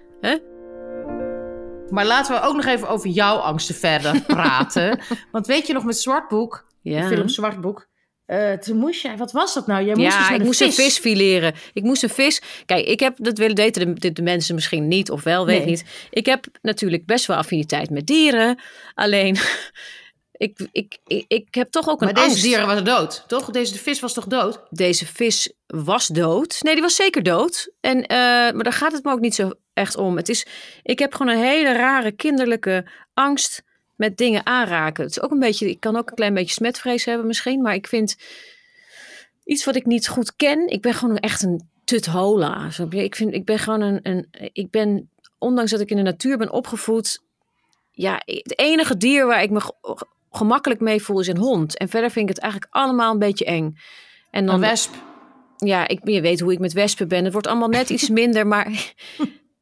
Maar 1.88 2.06
laten 2.06 2.34
we 2.34 2.40
ook 2.40 2.54
nog 2.54 2.64
even 2.64 2.88
over 2.88 3.08
jouw 3.08 3.36
angsten 3.36 3.74
verder 3.74 4.22
praten. 4.22 5.00
Want 5.32 5.46
weet 5.46 5.66
je 5.66 5.72
nog 5.72 5.84
met 5.84 5.96
Zwartboek, 5.96 6.66
Ja. 6.82 7.00
de 7.08 7.14
film 7.16 7.28
Zwartboek... 7.28 7.88
eh, 8.26 8.52
toen 8.52 8.76
moest 8.76 9.02
jij, 9.02 9.16
wat 9.16 9.32
was 9.32 9.54
dat 9.54 9.66
nou? 9.66 9.84
Jij 9.84 9.94
moest 9.94 10.12
ja, 10.12 10.18
dus 10.18 10.28
ik 10.30 10.38
een 10.38 10.44
moest 10.46 10.58
vis. 10.62 10.66
een 10.78 10.84
vis 10.84 10.98
fileren. 10.98 11.54
Ik 11.72 11.82
moest 11.82 12.02
een 12.02 12.08
vis. 12.08 12.42
Kijk, 12.66 12.86
ik 12.86 13.00
heb 13.00 13.14
dat 13.18 13.38
willen 13.38 13.56
daten 13.56 13.86
de, 13.94 14.00
de, 14.00 14.12
de 14.12 14.22
mensen 14.22 14.54
misschien 14.54 14.88
niet 14.88 15.10
of 15.10 15.22
wel, 15.22 15.46
weet 15.46 15.58
ik 15.58 15.64
Nee. 15.64 15.70
niet. 15.70 15.84
Ik 16.10 16.26
heb 16.26 16.46
natuurlijk 16.62 17.06
best 17.06 17.26
wel 17.26 17.36
affiniteit 17.36 17.90
met 17.90 18.06
dieren. 18.06 18.58
Alleen, 18.94 19.36
ik, 20.32 20.58
ik, 20.72 20.98
ik, 21.06 21.24
ik 21.28 21.54
heb 21.54 21.70
toch 21.70 21.88
ook 21.88 22.00
een 22.00 22.06
Maar 22.06 22.14
deze 22.14 22.26
angst. 22.28 22.42
dieren 22.42 22.66
waren 22.66 22.84
dood, 22.84 23.24
toch? 23.26 23.50
Deze 23.50 23.78
vis 23.78 24.00
was 24.00 24.12
toch 24.12 24.26
dood? 24.26 24.60
Deze 24.70 25.06
vis 25.06 25.52
was 25.66 26.06
dood. 26.06 26.58
Nee, 26.62 26.72
die 26.74 26.82
was 26.82 26.94
zeker 26.96 27.22
dood. 27.22 27.72
En, 27.80 28.06
eh, 28.06 28.16
maar 28.16 28.62
daar 28.62 28.72
gaat 28.72 28.92
het 28.92 29.04
me 29.04 29.12
ook 29.12 29.20
niet 29.20 29.34
zo 29.34 29.50
echt 29.72 29.96
om. 29.96 30.16
Het 30.16 30.28
is, 30.28 30.46
ik 30.82 30.98
heb 30.98 31.14
gewoon 31.14 31.32
een 31.32 31.42
hele 31.42 31.72
rare 31.72 32.12
kinderlijke 32.12 32.86
angst 33.14 33.62
met 34.02 34.16
dingen 34.16 34.46
aanraken. 34.46 35.04
Het 35.04 35.16
is 35.16 35.22
ook 35.22 35.30
een 35.30 35.38
beetje, 35.38 35.68
ik 35.70 35.80
kan 35.80 35.96
ook 35.96 36.08
een 36.10 36.16
klein 36.16 36.34
beetje 36.34 36.52
smetvrees 36.54 37.04
hebben 37.04 37.26
misschien, 37.26 37.62
maar 37.62 37.74
ik 37.74 37.86
vind 37.86 38.16
iets 39.44 39.64
wat 39.64 39.76
ik 39.76 39.86
niet 39.86 40.08
goed 40.08 40.36
ken. 40.36 40.68
Ik 40.68 40.80
ben 40.80 40.94
gewoon 40.94 41.16
echt 41.16 41.42
een 41.42 41.68
tuthola. 41.84 42.68
Ik, 42.90 43.14
vind, 43.14 43.34
ik 43.34 43.44
ben 43.44 43.58
gewoon 43.58 43.80
een, 43.80 44.00
een... 44.02 44.28
Ik 44.52 44.70
ben, 44.70 45.10
ondanks 45.38 45.70
dat 45.70 45.80
ik 45.80 45.90
in 45.90 45.96
de 45.96 46.02
natuur 46.02 46.38
ben 46.38 46.50
opgevoed... 46.52 47.22
Ja, 47.90 48.22
het 48.24 48.58
enige 48.58 48.96
dier 48.96 49.26
waar 49.26 49.42
ik 49.42 49.50
me 49.50 49.60
ge- 49.60 50.06
gemakkelijk 50.30 50.80
mee 50.80 51.02
voel 51.02 51.20
is 51.20 51.26
een 51.28 51.36
hond. 51.38 51.78
En 51.78 51.88
verder 51.88 52.10
vind 52.10 52.28
ik 52.28 52.34
het 52.34 52.42
eigenlijk 52.44 52.74
allemaal 52.74 53.12
een 53.12 53.18
beetje 53.18 53.44
eng. 53.44 53.76
En 54.30 54.46
dan, 54.46 54.54
Een 54.54 54.60
wesp. 54.60 54.94
ja, 55.56 55.88
ik, 55.88 56.00
je 56.04 56.20
weet 56.20 56.40
hoe 56.40 56.52
ik 56.52 56.58
met 56.58 56.72
wespen 56.72 57.08
ben. 57.08 57.24
Het 57.24 57.32
wordt 57.32 57.46
allemaal 57.46 57.68
net 57.68 57.90
iets 57.90 58.08
minder, 58.20 58.46
maar... 58.46 58.66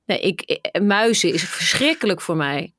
Nee, 0.07 0.21
ik, 0.21 0.43
ik- 0.43 0.81
muizen 0.83 1.33
is 1.33 1.43
verschrikkelijk 1.45 2.21
voor 2.21 2.37
mij. 2.37 2.75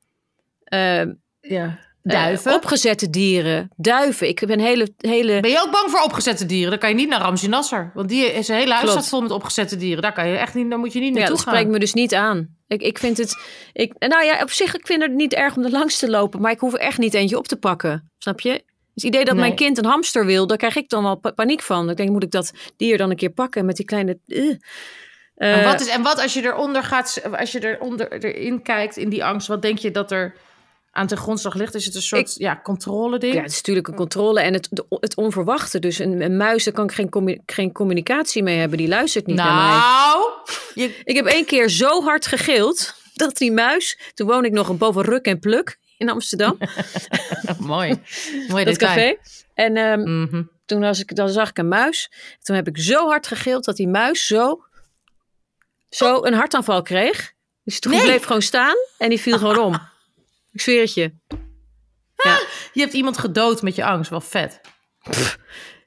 Ehm, 0.63 1.13
Ja. 1.42 1.64
eh, 2.04 2.12
Duiven. 2.14 2.54
opgezette 2.54 3.10
dieren. 3.10 3.70
Duiven. 3.76 4.28
Ik 4.28 4.44
ben 4.48 4.60
hele... 4.60 4.94
hele 4.98 5.40
Ben 5.40 5.52
je 5.52 5.62
ook 5.66 5.72
bang 5.72 5.90
voor 5.92 6.02
opgezette 6.02 6.46
dieren? 6.46 6.70
Dan 6.70 6.80
kan 6.80 6.90
je 6.90 6.96
niet 6.96 7.10
naar 7.10 7.22
Ramzi 7.22 7.48
Nasser. 7.48 7.92
Want 7.94 8.10
die 8.10 8.26
is 8.26 8.48
een 8.48 8.56
hele 8.56 8.74
huis 8.74 8.92
staat 8.92 9.08
vol 9.10 9.22
met 9.22 9.32
opgezette 9.32 9.78
dieren. 9.78 10.02
Daar 10.02 10.14
kan 10.14 10.28
je 10.28 10.38
echt 10.38 10.54
niet, 10.56 10.70
daar 10.70 10.80
moet 10.80 10.94
je 10.94 11.00
niet 11.00 11.14
Ja, 11.14 11.20
naartoe 11.20 11.36
dat 11.36 11.44
gaan. 11.46 11.54
spreekt 11.54 11.72
me 11.72 11.80
dus 11.80 11.94
niet 11.94 12.14
aan. 12.14 12.56
Ik, 12.68 12.82
ik 12.82 12.98
vind 12.98 13.18
het. 13.18 13.38
Ik, 13.74 13.94
nou 14.00 14.24
ja, 14.26 14.42
op 14.42 14.52
zich, 14.52 14.76
ik 14.76 14.88
vind 14.88 15.02
het 15.02 15.12
niet 15.14 15.34
erg 15.34 15.56
om 15.56 15.64
er 15.64 15.70
langs 15.72 16.00
te 16.00 16.10
lopen, 16.10 16.42
maar 16.42 16.52
ik 16.52 16.60
hoef 16.60 16.74
er 16.74 16.80
echt 16.80 16.98
niet 16.98 17.14
eentje 17.14 17.38
op 17.38 17.48
te 17.48 17.58
pakken. 17.58 18.12
Snap 18.18 18.40
je? 18.40 18.64
Het 18.94 19.04
idee 19.04 19.24
dat 19.26 19.34
Nee. 19.34 19.44
mijn 19.44 19.56
kind 19.56 19.78
een 19.78 19.86
hamster 19.86 20.26
wil, 20.26 20.48
daar 20.48 20.58
krijg 20.58 20.76
ik 20.76 20.90
dan 20.90 21.04
wel 21.04 21.16
pa- 21.16 21.32
paniek 21.32 21.62
van. 21.62 21.90
Ik 21.90 21.98
denk, 21.98 22.10
moet 22.10 22.24
ik 22.24 22.32
dat 22.32 22.52
dier 22.78 22.98
dan 22.98 23.10
een 23.10 23.16
keer 23.16 23.30
pakken 23.30 23.66
met 23.66 23.76
die 23.76 23.86
kleine. 23.86 24.20
eh. 24.28 24.48
En 25.36 25.60
Eh, 25.60 25.66
wat, 25.66 25.82
is, 25.82 25.88
en 25.88 26.02
wat 26.02 26.22
als 26.22 26.34
je 26.34 26.44
eronder 26.44 26.84
gaat, 26.84 27.22
als 27.40 27.52
je 27.52 27.66
eronder, 27.76 28.12
erin 28.24 28.62
kijkt 28.62 28.98
in 28.98 29.10
die 29.10 29.24
angst, 29.26 29.48
wat 29.48 29.62
denk 29.62 29.78
je 29.78 29.92
dat 29.92 30.12
er 30.12 30.36
aan 30.92 31.08
ten 31.08 31.18
grondslag 31.18 31.54
ligt? 31.54 31.76
Is 31.76 31.86
het 31.86 31.96
een 31.96 32.02
soort 32.02 32.36
ja, 32.38 32.60
controle 32.64 33.18
ding? 33.20 33.34
ja, 33.34 33.42
het 33.42 33.52
is 33.52 33.58
natuurlijk 33.58 33.88
een 33.88 33.96
controle 33.96 34.42
en 34.42 34.54
het, 34.54 34.68
de- 34.72 34.86
het 35.00 35.16
onverwachte. 35.16 35.80
Dus 35.80 36.00
een, 36.00 36.22
een 36.22 36.38
muis, 36.38 36.64
daar 36.64 36.74
kan 36.74 36.84
ik 36.86 36.92
geen, 36.92 37.10
commu- 37.10 37.42
geen 37.46 37.72
communicatie 37.72 38.44
mee 38.44 38.58
hebben. 38.58 38.78
Die 38.78 38.88
luistert 38.88 39.26
niet 39.26 39.36
naar 39.36 39.54
mij. 39.54 39.78
nou, 40.86 40.92
Ik 41.04 41.16
heb 41.16 41.26
één 41.26 41.46
keer 41.46 41.70
zo 41.70 42.04
hard 42.04 42.26
gegild 42.26 42.94
dat 43.14 43.38
die 43.38 43.52
muis. 43.52 44.00
Toen 44.14 44.28
woon 44.28 44.46
ik 44.46 44.52
nog 44.52 44.70
een 44.70 44.78
boven 44.78 45.02
Ruk 45.04 45.26
en 45.26 45.40
Pluk 45.40 45.80
in 45.98 46.10
Amsterdam. 46.10 46.58
mooi. 47.60 48.02
mooi 48.48 48.64
dat 48.66 48.80
detail. 48.80 49.16
café. 49.16 49.18
En 49.54 49.78
ehm, 49.78 50.22
Mhm. 50.22 50.44
toen 50.66 50.80
was 50.82 51.00
ik, 51.00 51.16
dan 51.16 51.30
zag 51.30 51.50
ik 51.50 51.58
een 51.58 51.68
muis. 51.68 52.12
Toen 52.42 52.56
heb 52.56 52.68
ik 52.68 52.78
zo 52.78 53.08
hard 53.08 53.28
gegild 53.28 53.66
dat 53.66 53.76
die 53.76 53.88
muis 53.88 54.26
zo, 54.28 54.64
zo 55.90 56.24
een 56.26 56.34
hartaanval 56.34 56.82
kreeg. 56.82 57.32
Dus 57.64 57.80
toen 57.80 57.92
Nee. 57.92 58.02
bleef 58.02 58.24
gewoon 58.24 58.42
staan 58.42 58.76
en 58.98 59.10
die 59.10 59.20
viel 59.20 59.38
gewoon 59.38 59.58
om. 59.60 59.90
Ik 60.52 60.62
zweer 60.62 60.82
het 60.82 60.94
je. 60.94 61.14
Je 62.74 62.82
hebt 62.82 62.94
iemand 62.94 63.18
gedood 63.18 63.62
met 63.62 63.76
je 63.76 63.86
angst, 63.86 64.10
wel 64.10 64.22
vet. 64.22 64.62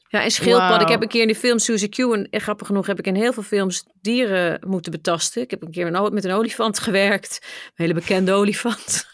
Ja, 0.09 0.22
en 0.22 0.31
schildpad. 0.31 0.81
Ik 0.81 0.88
heb 0.88 1.03
een 1.03 1.09
keer 1.09 1.22
in 1.22 1.29
de 1.29 1.35
film 1.35 1.59
Suzy 1.59 1.88
Q, 1.88 1.98
en 1.98 2.29
en 2.31 2.40
grappig 2.40 2.66
genoeg 2.66 2.87
heb 2.87 2.98
ik 2.98 3.07
in 3.07 3.14
heel 3.14 3.33
veel 3.33 3.42
films 3.42 3.85
dieren 4.00 4.61
moeten 4.66 4.92
betasten. 4.92 5.42
Ik 5.42 5.50
heb 5.50 5.62
een 5.62 5.70
keer 5.70 5.94
een 5.94 6.12
met 6.12 6.24
een 6.24 6.33
olifant 6.33 6.79
gewerkt. 6.79 7.38
Een 7.42 7.72
hele 7.74 7.94
bekende 7.94 8.33
olifant. 8.40 9.07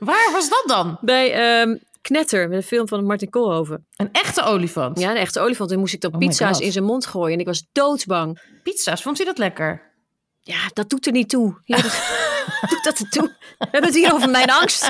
Waar 0.00 0.32
was 0.32 0.48
dat 0.48 0.64
dan? 0.66 0.98
Bij 1.00 1.32
ehm, 1.32 1.76
Knetter, 2.00 2.48
met 2.48 2.56
een 2.56 2.62
film 2.62 2.88
van 2.88 3.04
Martin 3.04 3.30
Koolhoven. 3.30 3.86
Een 3.96 4.08
echte 4.12 4.42
olifant. 4.42 5.00
Ja, 5.00 5.10
een 5.10 5.16
echte 5.16 5.40
olifant. 5.40 5.70
En 5.70 5.78
moest 5.78 5.94
ik 5.94 6.00
dan 6.00 6.12
Oh 6.12 6.18
pizza's 6.18 6.58
in 6.58 6.72
zijn 6.72 6.84
mond 6.84 7.06
gooien. 7.06 7.32
En 7.32 7.40
ik 7.40 7.46
was 7.46 7.66
doodsbang. 7.72 8.40
Pizza's, 8.62 9.02
vond 9.02 9.16
hij 9.16 9.26
dat 9.26 9.38
lekker? 9.38 9.92
Ja, 10.40 10.70
dat 10.72 10.90
doet 10.90 11.06
er 11.06 11.12
niet 11.12 11.28
toe. 11.28 11.60
Ja, 11.64 11.76
dat 11.76 11.92
doet 12.68 12.84
dat 12.84 13.10
toe. 13.10 13.32
We 13.58 13.68
hebben 13.70 13.90
het 13.90 13.94
hier 13.94 14.12
over 14.12 14.30
mijn 14.30 14.50
angst. 14.50 14.88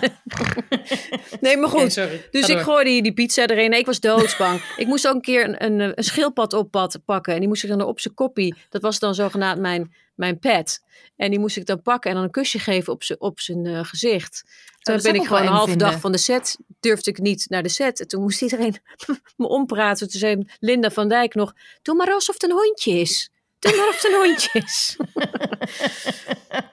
nee, 1.40 1.56
maar 1.56 1.68
goed. 1.68 1.94
Dus 2.30 2.48
ik 2.48 2.58
gooide 2.58 2.90
die, 2.90 3.02
die 3.02 3.12
pizza 3.12 3.46
erin. 3.46 3.70
Nee, 3.70 3.78
ik 3.78 3.86
was 3.86 4.00
doodsbang. 4.00 4.62
ik 4.76 4.86
moest 4.86 5.08
ook 5.08 5.14
een 5.14 5.20
keer 5.20 5.44
een, 5.44 5.64
een, 5.64 5.92
een 5.94 6.04
schildpad 6.04 6.52
op 6.52 6.70
pad 6.70 6.98
pakken. 7.04 7.32
En 7.32 7.38
die 7.38 7.48
moest 7.48 7.62
ik 7.62 7.68
dan 7.68 7.82
op 7.82 8.00
zijn 8.00 8.14
koppie. 8.14 8.54
Dat 8.68 8.82
was 8.82 8.98
dan 8.98 9.14
zogenaamd 9.14 9.60
mijn, 9.60 9.94
mijn 10.14 10.38
pet. 10.38 10.82
En 11.16 11.30
die 11.30 11.38
moest 11.38 11.56
ik 11.56 11.66
dan 11.66 11.82
pakken 11.82 12.10
en 12.10 12.16
dan 12.16 12.24
een 12.24 12.30
kusje 12.30 12.58
geven 12.58 12.92
op 12.92 13.02
zijn, 13.02 13.20
op 13.20 13.40
zijn 13.40 13.66
eh, 13.66 13.84
gezicht. 13.84 14.42
Toen 14.78 14.94
dat 14.94 15.02
ben 15.02 15.14
ik 15.14 15.26
gewoon 15.26 15.42
een 15.42 15.48
halve 15.48 15.76
dag 15.76 16.00
van 16.00 16.12
de 16.12 16.18
set. 16.18 16.58
Durfde 16.80 17.10
ik 17.10 17.18
niet 17.18 17.46
naar 17.48 17.62
de 17.62 17.68
set. 17.68 18.00
En 18.00 18.08
toen 18.08 18.22
moest 18.22 18.42
iedereen 18.42 18.76
me 19.36 19.48
ompraten. 19.48 20.10
Toen 20.10 20.20
zei 20.20 20.46
Linda 20.60 20.90
van 20.90 21.08
Dijk 21.08 21.34
nog... 21.34 21.52
Doe 21.82 21.94
maar 21.94 22.12
alsof 22.12 22.34
het 22.34 22.42
een 22.42 22.56
hondje 22.56 22.92
is. 22.92 23.30
Doe 23.70 23.76
maar 23.76 24.00
een 24.12 24.26
hondje 24.26 24.50
is. 24.64 24.96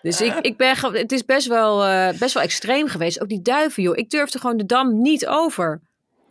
dus 0.02 0.22
ik, 0.22 0.34
ik 0.42 0.58
ben, 0.58 0.76
het 0.94 1.12
is 1.12 1.26
best 1.26 1.48
wel, 1.48 1.86
eh, 1.86 2.18
best 2.20 2.34
wel 2.34 2.44
extreem 2.44 2.88
geweest. 2.88 3.22
Ook 3.22 3.30
die 3.30 3.42
duiven, 3.42 3.84
joh. 3.84 3.98
Ik 3.98 4.10
durfde 4.10 4.40
gewoon 4.40 4.58
de 4.58 4.66
dam 4.66 5.02
niet 5.02 5.28
over. 5.28 5.82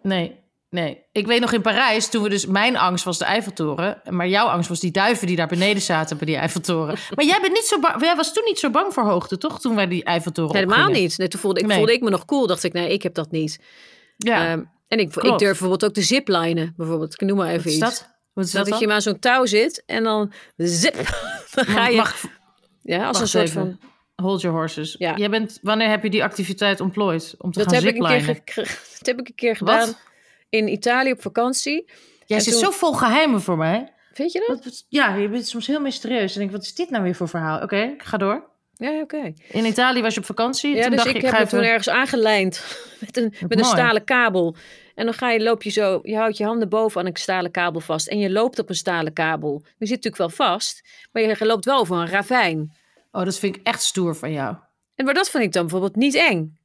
Nee, 0.03 0.39
nee. 0.71 1.05
Ik 1.13 1.27
weet 1.27 1.41
nog 1.41 1.53
in 1.53 1.61
Parijs, 1.63 2.09
toen 2.09 2.23
we 2.23 2.29
dus... 2.29 2.47
Mijn 2.47 2.77
angst 2.77 3.05
was 3.05 3.19
de 3.19 3.25
Eiffeltoren. 3.25 4.01
Maar 4.09 4.29
jouw 4.29 4.47
angst 4.47 4.69
was 4.69 4.81
die 4.81 4.91
duiven 4.91 5.27
die 5.27 5.37
daar 5.37 5.47
beneden 5.49 5.83
zaten 5.83 6.17
bij 6.17 6.27
die 6.27 6.37
Eiffeltoren. 6.37 6.97
Maar 7.15 7.25
jij, 7.25 7.41
bent 7.41 7.53
niet 7.53 7.65
zo 7.67 7.79
bang, 7.81 8.01
jij 8.03 8.17
was 8.17 8.33
toen 8.33 8.45
niet 8.45 8.59
zo 8.59 8.71
bang 8.71 8.93
voor 8.93 9.05
hoogte, 9.05 9.39
toch? 9.39 9.61
Toen 9.61 9.75
wij 9.75 9.87
die 9.89 10.05
Eiffeltoren 10.05 10.53
Nee, 10.53 10.63
helemaal 10.63 10.85
opgingen. 10.87 11.03
niet. 11.09 11.19
Nee, 11.19 11.29
toen 11.29 11.41
voelde 11.41 11.61
ik, 11.61 11.67
Nee. 11.67 11.77
voelde 11.77 11.93
ik 11.93 12.01
me 12.03 12.11
nog 12.11 12.25
cool. 12.25 12.47
Dacht 12.47 12.65
ik, 12.65 12.73
nee, 12.73 12.93
ik 12.93 13.03
heb 13.03 13.15
dat 13.15 13.31
niet. 13.31 13.59
Ja, 14.17 14.47
Ehm, 14.51 14.63
en 14.89 14.99
ik, 14.99 15.07
ik 15.17 15.23
durf 15.23 15.39
bijvoorbeeld 15.39 15.85
ook 15.85 15.95
de 15.95 16.03
ziplinen. 16.03 16.75
Bijvoorbeeld. 16.77 17.13
Ik 17.13 17.21
noem 17.29 17.37
maar 17.37 17.47
even 17.49 17.59
wat 17.59 17.67
is 17.67 17.73
iets. 17.73 17.81
dat? 17.81 18.09
Dat, 18.35 18.53
dat 18.53 18.79
je 18.79 18.87
maar 18.87 18.95
aan 18.95 19.03
zo'n 19.03 19.19
touw 19.19 19.47
zit 19.47 19.83
en 19.87 20.03
dan 20.03 20.33
zip. 20.57 20.95
Dan 21.55 21.65
ga 21.65 21.87
je. 21.89 21.97
mag- 21.97 22.25
ja, 22.83 23.07
als 23.07 23.21
een 23.21 23.29
soort 23.29 23.45
even. 23.49 23.79
van. 23.81 23.89
Hold 24.27 24.41
your 24.41 24.57
horses. 24.57 24.95
Ja. 24.99 25.17
Jij 25.17 25.31
bent, 25.31 25.59
wanneer 25.63 25.89
heb 25.89 26.03
je 26.03 26.11
die 26.11 26.23
activiteit 26.25 26.81
ontplooid? 26.81 27.35
Om 27.39 27.53
te 27.53 27.59
Dat 27.59 27.69
gaan 27.73 27.85
heb, 27.85 27.95
ik 27.95 28.03
een 28.03 28.43
keer 28.45 28.65
dat 28.99 29.07
heb 29.07 29.21
ik 29.21 29.29
een 29.29 29.35
keer 29.35 29.57
gedaan 29.57 29.87
Wat? 29.87 29.99
in 30.49 30.69
Italië 30.69 31.11
op 31.13 31.23
vakantie. 31.23 31.85
Jij 32.27 32.37
En 32.39 32.45
zit 32.45 32.53
toen- 32.53 32.63
zo 32.63 32.71
vol 32.71 32.93
geheimen 32.93 33.41
voor 33.43 33.57
mij. 33.57 33.93
Weet 34.15 34.33
je 34.33 34.45
dat? 34.49 34.65
Wat- 34.65 34.85
Ja, 34.89 35.15
je 35.15 35.29
bent 35.29 35.47
soms 35.49 35.67
heel 35.67 35.81
mysterieus. 35.81 36.37
En 36.37 36.43
ik, 36.43 36.51
wat 36.51 36.63
is 36.63 36.75
dit 36.75 36.91
nou 36.91 37.03
weer 37.03 37.15
voor 37.15 37.29
verhaal? 37.29 37.63
Oké, 37.63 37.77
ik 37.81 38.03
ga 38.03 38.17
door. 38.17 38.49
Ja, 38.75 39.01
oké. 39.01 39.33
In 39.49 39.65
Italië 39.65 40.01
was 40.03 40.15
je 40.15 40.21
op 40.21 40.27
vakantie. 40.27 40.75
Ja, 40.75 40.81
toen 40.83 40.91
dus 40.91 40.97
dacht 40.99 41.11
ik 41.11 41.17
ik, 41.17 41.23
heb 41.23 41.33
ga 41.35 41.41
me 41.41 41.47
toen 41.47 41.61
ergens 41.63 41.89
aangelijnd 41.89 42.65
met 43.01 43.17
een, 43.17 43.35
met 43.49 43.59
een 43.59 43.65
stalen 43.65 44.05
kabel. 44.05 44.57
En 45.01 45.07
dan 45.07 45.15
ga 45.15 45.31
je, 45.31 45.43
loop 45.43 45.63
je 45.63 45.71
zo, 45.71 46.01
je 46.03 46.17
houdt 46.17 46.37
je 46.37 46.45
handen 46.45 46.69
boven 46.69 47.01
aan 47.01 47.07
een 47.07 47.17
stalen 47.17 47.51
kabel 47.51 47.81
vast. 47.81 48.09
En 48.09 48.19
je 48.19 48.31
loopt 48.31 48.59
op 48.59 48.69
een 48.69 48.75
stalen 48.75 49.13
kabel. 49.13 49.63
Je 49.65 49.87
zit 49.87 50.05
natuurlijk 50.05 50.17
wel 50.17 50.29
vast, 50.49 50.89
maar 51.13 51.23
je 51.23 51.47
loopt 51.47 51.65
wel 51.65 51.79
over 51.79 51.97
een 51.97 52.09
ravijn. 52.09 52.73
Oh, 53.11 53.25
dat 53.25 53.39
vind 53.39 53.57
ik 53.57 53.67
echt 53.67 53.83
stoer 53.83 54.17
van 54.17 54.33
jou. 54.33 54.57
En 54.95 55.05
maar 55.05 55.15
dat 55.15 55.31
vind 55.31 55.45
ik 55.45 55.53
dan 55.53 55.63
bijvoorbeeld 55.63 55.97
niet 55.97 56.15
eng. 56.15 56.59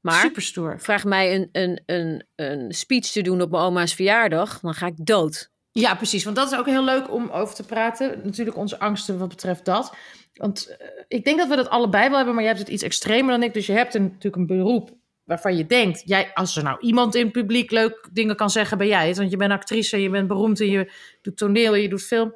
Maar 0.00 0.20
Super 0.20 0.42
stoer. 0.42 0.80
vraag 0.80 1.04
mij 1.04 1.34
een, 1.34 1.48
een, 1.52 1.82
een, 1.86 2.26
een 2.36 2.72
speech 2.72 3.06
te 3.06 3.22
doen 3.22 3.42
op 3.42 3.50
mijn 3.50 3.62
oma's 3.62 3.94
verjaardag, 3.94 4.60
dan 4.60 4.74
ga 4.74 4.86
ik 4.86 5.06
dood. 5.06 5.50
Ja, 5.70 5.94
precies. 5.94 6.24
Want 6.24 6.36
dat 6.36 6.52
is 6.52 6.58
ook 6.58 6.66
heel 6.66 6.84
leuk 6.84 7.12
om 7.12 7.30
over 7.30 7.54
te 7.54 7.64
praten. 7.64 8.20
Natuurlijk 8.24 8.56
onze 8.56 8.78
angsten 8.78 9.18
wat 9.18 9.28
betreft 9.28 9.64
dat. 9.64 9.94
Want 10.34 10.66
eh, 10.66 10.88
ik 11.08 11.24
denk 11.24 11.38
dat 11.38 11.48
we 11.48 11.56
dat 11.56 11.68
allebei 11.68 12.08
wel 12.08 12.16
hebben, 12.16 12.34
maar 12.34 12.44
jij 12.44 12.52
hebt 12.52 12.64
het 12.64 12.74
iets 12.74 12.82
extremer 12.82 13.30
dan 13.30 13.42
ik. 13.42 13.54
Dus 13.54 13.66
je 13.66 13.72
hebt 13.72 13.94
een, 13.94 14.02
natuurlijk 14.02 14.36
een 14.36 14.46
beroep 14.46 14.97
waarvan 15.28 15.56
je 15.56 15.66
denkt... 15.66 16.02
Jij, 16.04 16.30
als 16.34 16.56
er 16.56 16.62
nou 16.62 16.80
iemand 16.80 17.14
in 17.14 17.22
het 17.22 17.32
publiek 17.32 17.70
leuk 17.70 18.08
dingen 18.12 18.36
kan 18.36 18.50
zeggen, 18.50 18.78
ben 18.78 18.86
jij 18.86 19.08
het. 19.08 19.16
Want 19.16 19.30
je 19.30 19.36
bent 19.36 19.52
actrice, 19.52 20.02
je 20.02 20.10
bent 20.10 20.28
beroemd 20.28 20.60
en 20.60 20.70
je 20.70 20.92
doet 21.22 21.36
toneel, 21.36 21.74
je 21.74 21.88
doet 21.88 22.02
film. 22.02 22.34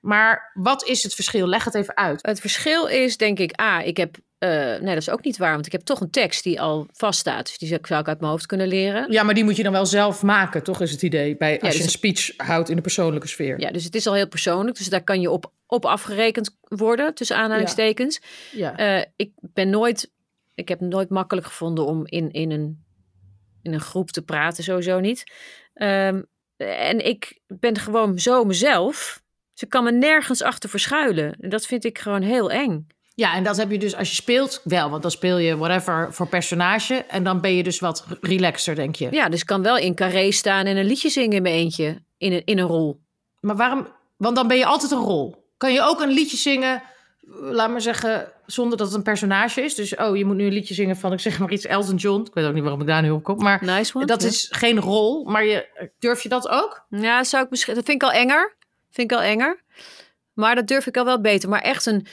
Maar 0.00 0.50
wat 0.54 0.86
is 0.86 1.02
het 1.02 1.14
verschil? 1.14 1.46
Leg 1.46 1.64
het 1.64 1.74
even 1.74 1.96
uit. 1.96 2.26
Het 2.26 2.40
verschil 2.40 2.86
is, 2.86 3.16
denk 3.16 3.38
ik, 3.38 3.60
A, 3.60 3.82
ik 3.82 3.96
heb, 3.96 4.16
eh, 4.38 4.50
nee, 4.50 4.80
dat 4.80 4.96
is 4.96 5.10
ook 5.10 5.24
niet 5.24 5.36
waar, 5.36 5.52
want 5.52 5.66
ik 5.66 5.72
heb 5.72 5.80
toch 5.80 6.00
een 6.00 6.10
tekst 6.10 6.42
die 6.44 6.60
al 6.60 6.86
vaststaat. 6.92 7.46
Dus 7.46 7.58
die 7.58 7.68
zou 7.68 8.00
ik 8.00 8.08
uit 8.08 8.20
mijn 8.20 8.32
hoofd 8.32 8.46
kunnen 8.46 8.68
leren. 8.68 9.12
Ja, 9.12 9.22
maar 9.22 9.34
die 9.34 9.44
moet 9.44 9.56
je 9.56 9.62
dan 9.62 9.72
wel 9.72 9.86
zelf 9.86 10.22
maken, 10.22 10.62
toch 10.62 10.80
is 10.80 10.90
het 10.90 11.02
idee? 11.02 11.36
Bij, 11.36 11.60
als 11.60 11.70
dus 11.70 11.78
je 11.78 11.82
een 11.82 11.90
speech 11.90 12.32
houdt 12.36 12.68
in 12.68 12.76
de 12.76 12.82
persoonlijke 12.82 13.28
sfeer. 13.28 13.60
Ja, 13.60 13.70
dus 13.70 13.84
het 13.84 13.94
is 13.94 14.06
al 14.06 14.14
heel 14.14 14.28
persoonlijk. 14.28 14.76
Dus 14.76 14.88
daar 14.88 15.04
kan 15.04 15.20
je 15.20 15.30
op, 15.30 15.52
op 15.66 15.84
afgerekend 15.84 16.56
worden, 16.60 17.14
tussen 17.14 17.36
aanhalingstekens. 17.36 18.20
Ja. 18.52 18.76
Eh, 18.76 19.04
ik 19.16 19.30
ben 19.40 19.70
nooit, 19.70 20.10
ik 20.58 20.68
heb 20.68 20.80
het 20.80 20.88
nooit 20.88 21.10
makkelijk 21.10 21.46
gevonden 21.46 21.86
om 21.86 22.06
in, 22.06 22.30
in, 22.30 22.50
een, 22.50 22.84
in 23.62 23.72
een 23.72 23.80
groep 23.80 24.10
te 24.10 24.22
praten, 24.22 24.64
sowieso 24.64 25.00
niet. 25.00 25.32
Ehm, 25.74 26.22
en 26.56 27.06
ik 27.06 27.40
ben 27.46 27.78
gewoon 27.78 28.18
zo 28.18 28.44
mezelf. 28.44 29.22
Ik 29.54 29.68
kan 29.68 29.84
me 29.84 29.92
nergens 29.92 30.42
achter 30.42 30.68
verschuilen. 30.68 31.36
En 31.40 31.48
dat 31.48 31.66
vind 31.66 31.84
ik 31.84 31.98
gewoon 31.98 32.22
heel 32.22 32.50
eng. 32.50 32.86
Ja, 33.14 33.34
en 33.34 33.44
dat 33.44 33.56
heb 33.56 33.70
je 33.70 33.78
dus 33.78 33.96
als 33.96 34.08
je 34.08 34.14
speelt 34.14 34.60
wel, 34.64 34.90
want 34.90 35.02
dan 35.02 35.10
speel 35.10 35.38
je 35.38 35.56
whatever 35.56 36.12
voor 36.12 36.28
personage 36.28 36.94
en 36.94 37.24
dan 37.24 37.40
ben 37.40 37.54
je 37.54 37.62
dus 37.62 37.78
wat 37.78 38.06
relaxer, 38.20 38.74
denk 38.74 38.96
je. 38.96 39.08
Ja, 39.10 39.28
dus 39.28 39.40
ik 39.40 39.46
kan 39.46 39.62
wel 39.62 39.76
in 39.76 39.94
carré 39.94 40.30
staan 40.30 40.66
en 40.66 40.76
een 40.76 40.84
liedje 40.84 41.08
zingen 41.08 41.36
in 41.36 41.42
mijn 41.42 41.54
eentje. 41.54 42.02
In 42.18 42.32
een, 42.32 42.44
in 42.44 42.58
een 42.58 42.66
rol. 42.66 43.00
Maar 43.40 43.56
waarom? 43.56 43.86
Want 44.16 44.36
dan 44.36 44.48
ben 44.48 44.56
je 44.56 44.66
altijd 44.66 44.90
een 44.90 44.98
rol. 44.98 45.52
Kan 45.56 45.72
je 45.72 45.82
ook 45.82 46.00
een 46.00 46.10
liedje 46.10 46.36
zingen, 46.36 46.82
laat 47.30 47.70
maar 47.70 47.80
zeggen, 47.80 48.32
zonder 48.50 48.78
dat 48.78 48.86
het 48.86 48.96
een 48.96 49.02
personage 49.02 49.60
is? 49.62 49.74
Dus 49.74 49.94
oh, 49.96 50.16
je 50.16 50.24
moet 50.24 50.36
nu 50.36 50.46
een 50.46 50.52
liedje 50.52 50.74
zingen 50.74 50.96
van, 50.96 51.12
ik 51.12 51.20
zeg 51.20 51.38
maar 51.38 51.50
iets, 51.50 51.66
Elton 51.66 51.96
John. 51.96 52.20
Ik 52.26 52.34
weet 52.34 52.44
ook 52.46 52.52
niet 52.52 52.62
waarom 52.62 52.80
ik 52.80 52.86
daar 52.86 53.02
nu 53.02 53.10
op 53.10 53.22
kom, 53.24 53.38
maar 53.42 53.64
Nice 53.64 53.94
one. 53.96 54.06
dat 54.06 54.22
Ja. 54.22 54.28
is 54.28 54.48
geen 54.50 54.80
rol. 54.80 55.24
Maar 55.24 55.44
je, 55.44 55.88
durf 55.98 56.22
je 56.22 56.28
dat 56.28 56.48
ook? 56.48 56.86
Ja, 56.90 57.24
zou 57.24 57.44
ik 57.44 57.50
misschien. 57.50 57.74
Dat 57.74 57.84
vind 57.84 58.02
ik 58.02 58.08
al 58.08 58.14
enger. 58.14 58.56
Vind 58.90 59.10
ik 59.10 59.16
al 59.18 59.22
enger. 59.24 59.60
Maar 60.32 60.54
dat 60.54 60.66
durf 60.66 60.86
ik 60.86 60.96
al 60.96 61.04
wel 61.04 61.20
beter. 61.20 61.48
Maar 61.48 61.60
echt 61.62 61.86
een. 61.86 62.06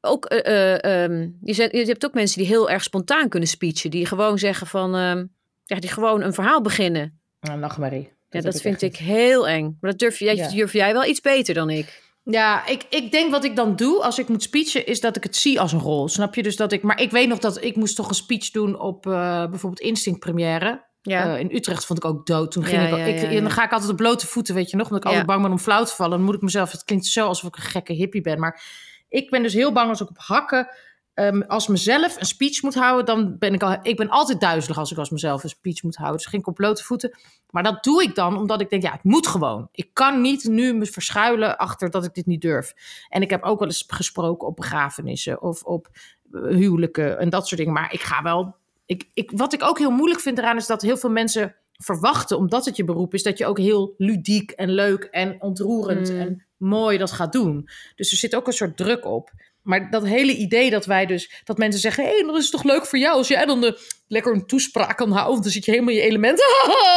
Ook, 0.00 0.24
eh, 0.24 0.74
eh, 0.74 1.04
ehm, 1.04 1.28
je, 1.42 1.52
zet- 1.54 1.72
je 1.72 1.84
hebt 1.84 2.04
ook 2.04 2.14
mensen 2.14 2.38
die 2.38 2.46
heel 2.46 2.70
erg 2.70 2.82
spontaan 2.82 3.28
kunnen 3.28 3.48
speechen. 3.48 3.90
Die 3.90 4.06
gewoon 4.06 4.38
zeggen 4.38 4.66
van. 4.66 4.94
ehm, 4.96 5.24
ja, 5.64 5.76
die 5.80 5.90
gewoon 5.90 6.22
een 6.22 6.34
verhaal 6.34 6.60
beginnen. 6.60 7.18
Nou, 7.40 7.58
nachtmerrie. 7.58 8.12
Ja, 8.30 8.40
dat 8.40 8.60
vind 8.60 8.82
ik 8.82 8.96
heel 8.96 9.48
eng. 9.48 9.76
Maar 9.80 9.90
dat 9.90 9.98
durf, 10.00 10.18
jij, 10.18 10.36
Ja. 10.36 10.48
durf 10.48 10.72
jij 10.72 10.92
wel 10.92 11.04
iets 11.04 11.20
beter 11.20 11.54
dan 11.54 11.70
ik. 11.70 12.02
Ja, 12.24 12.66
ik, 12.66 12.86
ik 12.88 13.10
denk 13.10 13.30
wat 13.30 13.44
ik 13.44 13.56
dan 13.56 13.76
doe 13.76 14.02
als 14.02 14.18
ik 14.18 14.28
moet 14.28 14.42
speechen, 14.42 14.86
is 14.86 15.00
dat 15.00 15.16
ik 15.16 15.22
het 15.22 15.36
zie 15.36 15.60
als 15.60 15.72
een 15.72 15.80
rol. 15.80 16.08
Snap 16.08 16.34
je? 16.34 16.42
Dus 16.42 16.56
dat 16.56 16.72
ik. 16.72 16.82
Maar 16.82 17.00
ik 17.00 17.10
weet 17.10 17.28
nog 17.28 17.38
dat 17.38 17.64
ik 17.64 17.76
moest 17.76 17.96
toch 17.96 18.08
een 18.08 18.14
speech 18.14 18.50
doen 18.50 18.80
op 18.80 19.06
eh, 19.06 19.12
bijvoorbeeld 19.48 19.80
Instinct 19.80 20.20
Première. 20.20 20.84
Ja. 21.02 21.34
Eh, 21.34 21.40
in 21.40 21.54
Utrecht 21.54 21.86
vond 21.86 21.98
ik 21.98 22.10
ook 22.10 22.26
dood. 22.26 22.52
Toen 22.52 22.64
ging 22.64 22.82
Ja, 22.82 22.88
ik, 22.88 23.20
ja, 23.20 23.28
ik 23.28 23.36
en 23.36 23.42
dan 23.42 23.50
ga 23.50 23.64
ik 23.64 23.72
altijd 23.72 23.90
op 23.90 23.96
blote 23.96 24.26
voeten, 24.26 24.54
weet 24.54 24.70
je 24.70 24.76
nog, 24.76 24.86
omdat 24.86 25.02
ik 25.02 25.08
altijd 25.08 25.26
bang 25.26 25.42
ben 25.42 25.50
om 25.50 25.58
flauw 25.58 25.84
te 25.84 25.94
vallen. 25.94 26.16
Dan 26.16 26.26
moet 26.26 26.34
ik 26.34 26.40
mezelf. 26.40 26.72
Het 26.72 26.84
klinkt 26.84 27.06
zo 27.06 27.26
alsof 27.26 27.48
ik 27.48 27.56
een 27.56 27.62
gekke 27.62 27.92
hippie 27.92 28.20
ben, 28.20 28.40
maar 28.40 28.62
ik 29.08 29.30
ben 29.30 29.42
dus 29.42 29.54
heel 29.54 29.72
bang 29.72 29.88
als 29.88 30.00
ik 30.00 30.10
op 30.10 30.18
hakken. 30.18 30.68
Ehm, 31.14 31.40
als 31.40 31.66
mezelf 31.66 32.20
een 32.20 32.26
speech 32.26 32.62
moet 32.62 32.74
houden, 32.74 33.04
dan 33.04 33.38
ben 33.38 33.54
ik 33.54 33.62
al. 33.62 33.76
Ik 33.82 33.96
ben 33.96 34.08
altijd 34.08 34.40
duizelig 34.40 34.78
als 34.78 34.92
ik 34.92 34.98
als 34.98 35.10
mezelf 35.10 35.42
een 35.42 35.48
speech 35.48 35.82
moet 35.82 35.96
houden. 35.96 36.30
Dus 36.30 36.44
op 36.44 36.54
blote 36.54 36.84
voeten. 36.84 37.18
Maar 37.50 37.62
dat 37.62 37.84
doe 37.84 38.02
ik 38.02 38.14
dan 38.14 38.36
omdat 38.36 38.60
ik 38.60 38.70
denk, 38.70 38.82
ja, 38.82 38.92
het 38.92 39.04
moet 39.04 39.26
gewoon. 39.26 39.68
Ik 39.72 39.90
kan 39.92 40.20
niet 40.20 40.44
nu 40.44 40.74
me 40.74 40.86
verschuilen 40.86 41.58
achter 41.58 41.90
dat 41.90 42.04
ik 42.04 42.14
dit 42.14 42.26
niet 42.26 42.40
durf. 42.40 42.74
En 43.08 43.22
ik 43.22 43.30
heb 43.30 43.42
ook 43.42 43.58
wel 43.58 43.68
eens 43.68 43.84
gesproken 43.86 44.48
op 44.48 44.56
begrafenissen 44.56 45.42
of 45.42 45.62
op 45.62 45.88
eh, 46.32 46.40
huwelijken 46.40 47.18
en 47.18 47.30
dat 47.30 47.46
soort 47.46 47.60
dingen. 47.60 47.74
Maar 47.74 47.92
ik 47.92 48.00
ga 48.00 48.22
wel. 48.22 48.56
Ik, 48.86 49.08
ik, 49.14 49.30
wat 49.34 49.52
ik 49.52 49.62
ook 49.62 49.78
heel 49.78 49.90
moeilijk 49.90 50.20
vind 50.20 50.38
eraan 50.38 50.56
is 50.56 50.66
dat 50.66 50.82
heel 50.82 50.96
veel 50.96 51.10
mensen 51.10 51.54
verwachten, 51.72 52.36
omdat 52.36 52.64
het 52.64 52.76
je 52.76 52.84
beroep 52.84 53.14
is, 53.14 53.22
dat 53.22 53.38
je 53.38 53.46
ook 53.46 53.58
heel 53.58 53.94
ludiek 53.98 54.50
en 54.50 54.70
leuk 54.70 55.04
en 55.04 55.42
ontroerend 55.42 56.10
Mm. 56.12 56.20
en 56.20 56.46
mooi 56.56 56.98
dat 56.98 57.12
gaat 57.12 57.32
doen. 57.32 57.68
Dus 57.96 58.10
er 58.10 58.16
zit 58.16 58.34
ook 58.34 58.46
een 58.46 58.52
soort 58.52 58.76
druk 58.76 59.04
op. 59.04 59.30
Maar 59.64 59.90
dat 59.90 60.06
hele 60.06 60.36
idee 60.36 60.70
dat 60.70 60.86
wij 60.86 61.06
dus, 61.06 61.42
dat 61.44 61.58
mensen 61.58 61.80
zeggen: 61.80 62.04
hé, 62.04 62.10
hey, 62.10 62.22
dan 62.26 62.36
is 62.36 62.50
toch 62.50 62.62
leuk 62.62 62.86
voor 62.86 62.98
jou 62.98 63.16
als 63.16 63.28
jij 63.28 63.46
dan 63.46 63.60
de, 63.60 63.80
lekker 64.08 64.32
een 64.32 64.46
toespraak 64.46 64.96
kan 64.96 65.12
houden, 65.12 65.42
dan 65.42 65.50
zit 65.50 65.64
je 65.64 65.70
helemaal 65.70 65.94
in 65.94 66.00
je 66.00 66.06
element. 66.06 66.42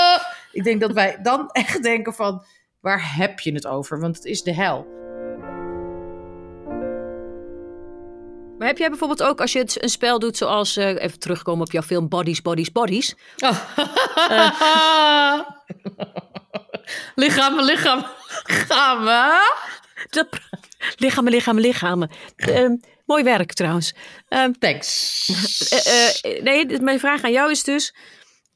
ik 0.52 0.64
denk 0.64 0.82
dat 0.82 0.92
wij 0.92 1.20
dan 1.22 1.50
echt 1.52 1.84
denken: 1.84 2.14
van 2.14 2.44
waar 2.80 3.16
heb 3.16 3.40
je 3.40 3.54
het 3.54 3.68
over? 3.68 4.00
Want 4.00 4.16
het 4.16 4.26
is 4.26 4.44
de 4.44 4.54
hel. 4.54 4.96
Maar 8.58 8.68
heb 8.68 8.78
jij 8.78 8.90
bijvoorbeeld 8.90 9.24
ook, 9.24 9.42
als 9.42 9.52
je 9.52 9.60
het, 9.60 9.84
een 9.84 9.90
spel 9.90 10.20
doet 10.20 10.38
zoals, 10.38 10.78
eh, 10.78 11.04
even 11.04 11.20
terugkomen 11.20 11.66
op 11.66 11.72
jouw 11.72 11.82
film 11.82 12.10
Bodies, 12.10 12.42
Bodies, 12.42 12.72
Bodies. 12.72 13.16
lichamen, 17.16 17.64
lichaam, 17.72 18.06
lichamen. 18.46 19.40
Dat, 20.10 20.28
lichamen, 20.96 21.32
lichamen, 21.32 21.62
lichamen. 21.62 22.10
Ehm, 22.36 22.76
mooi 23.06 23.24
werk 23.24 23.54
trouwens. 23.54 23.94
Ehm, 24.28 24.52
Thanks. 24.60 25.70
eh, 25.70 26.08
eh, 26.38 26.44
nee, 26.44 26.80
mijn 26.82 27.00
vraag 27.00 27.24
aan 27.24 27.32
jou 27.32 27.52
is 27.52 27.64
dus... 27.64 27.96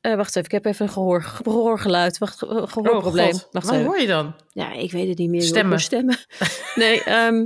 eh, 0.01 0.15
wacht 0.15 0.29
even, 0.35 0.45
ik 0.45 0.51
heb 0.51 0.65
even 0.65 0.85
een 0.85 0.91
gehoor, 0.91 1.23
gehoorgeluid. 1.23 2.17
Wacht, 2.17 2.37
ge- 2.37 2.67
gehoorprobleem. 2.67 3.33
Oh, 3.33 3.41
wacht 3.51 3.65
Wat 3.65 3.75
even. 3.75 3.85
hoor 3.85 3.99
je 3.99 4.07
dan? 4.07 4.35
Ja, 4.53 4.71
ik 4.71 4.91
weet 4.91 5.07
het 5.07 5.17
niet 5.17 5.29
meer. 5.29 5.39
joh. 5.41 5.49
Stemmen. 5.49 5.77
Ik 5.77 5.79
hoor 5.79 5.79
Stemmen. 5.79 6.17
Nee, 6.75 7.03
ehm 7.03 7.45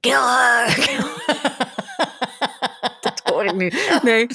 Killer! 0.00 0.76
dat 3.00 3.20
hoor 3.24 3.44
ik 3.44 3.54
nu. 3.54 3.72
Nee. 4.02 4.26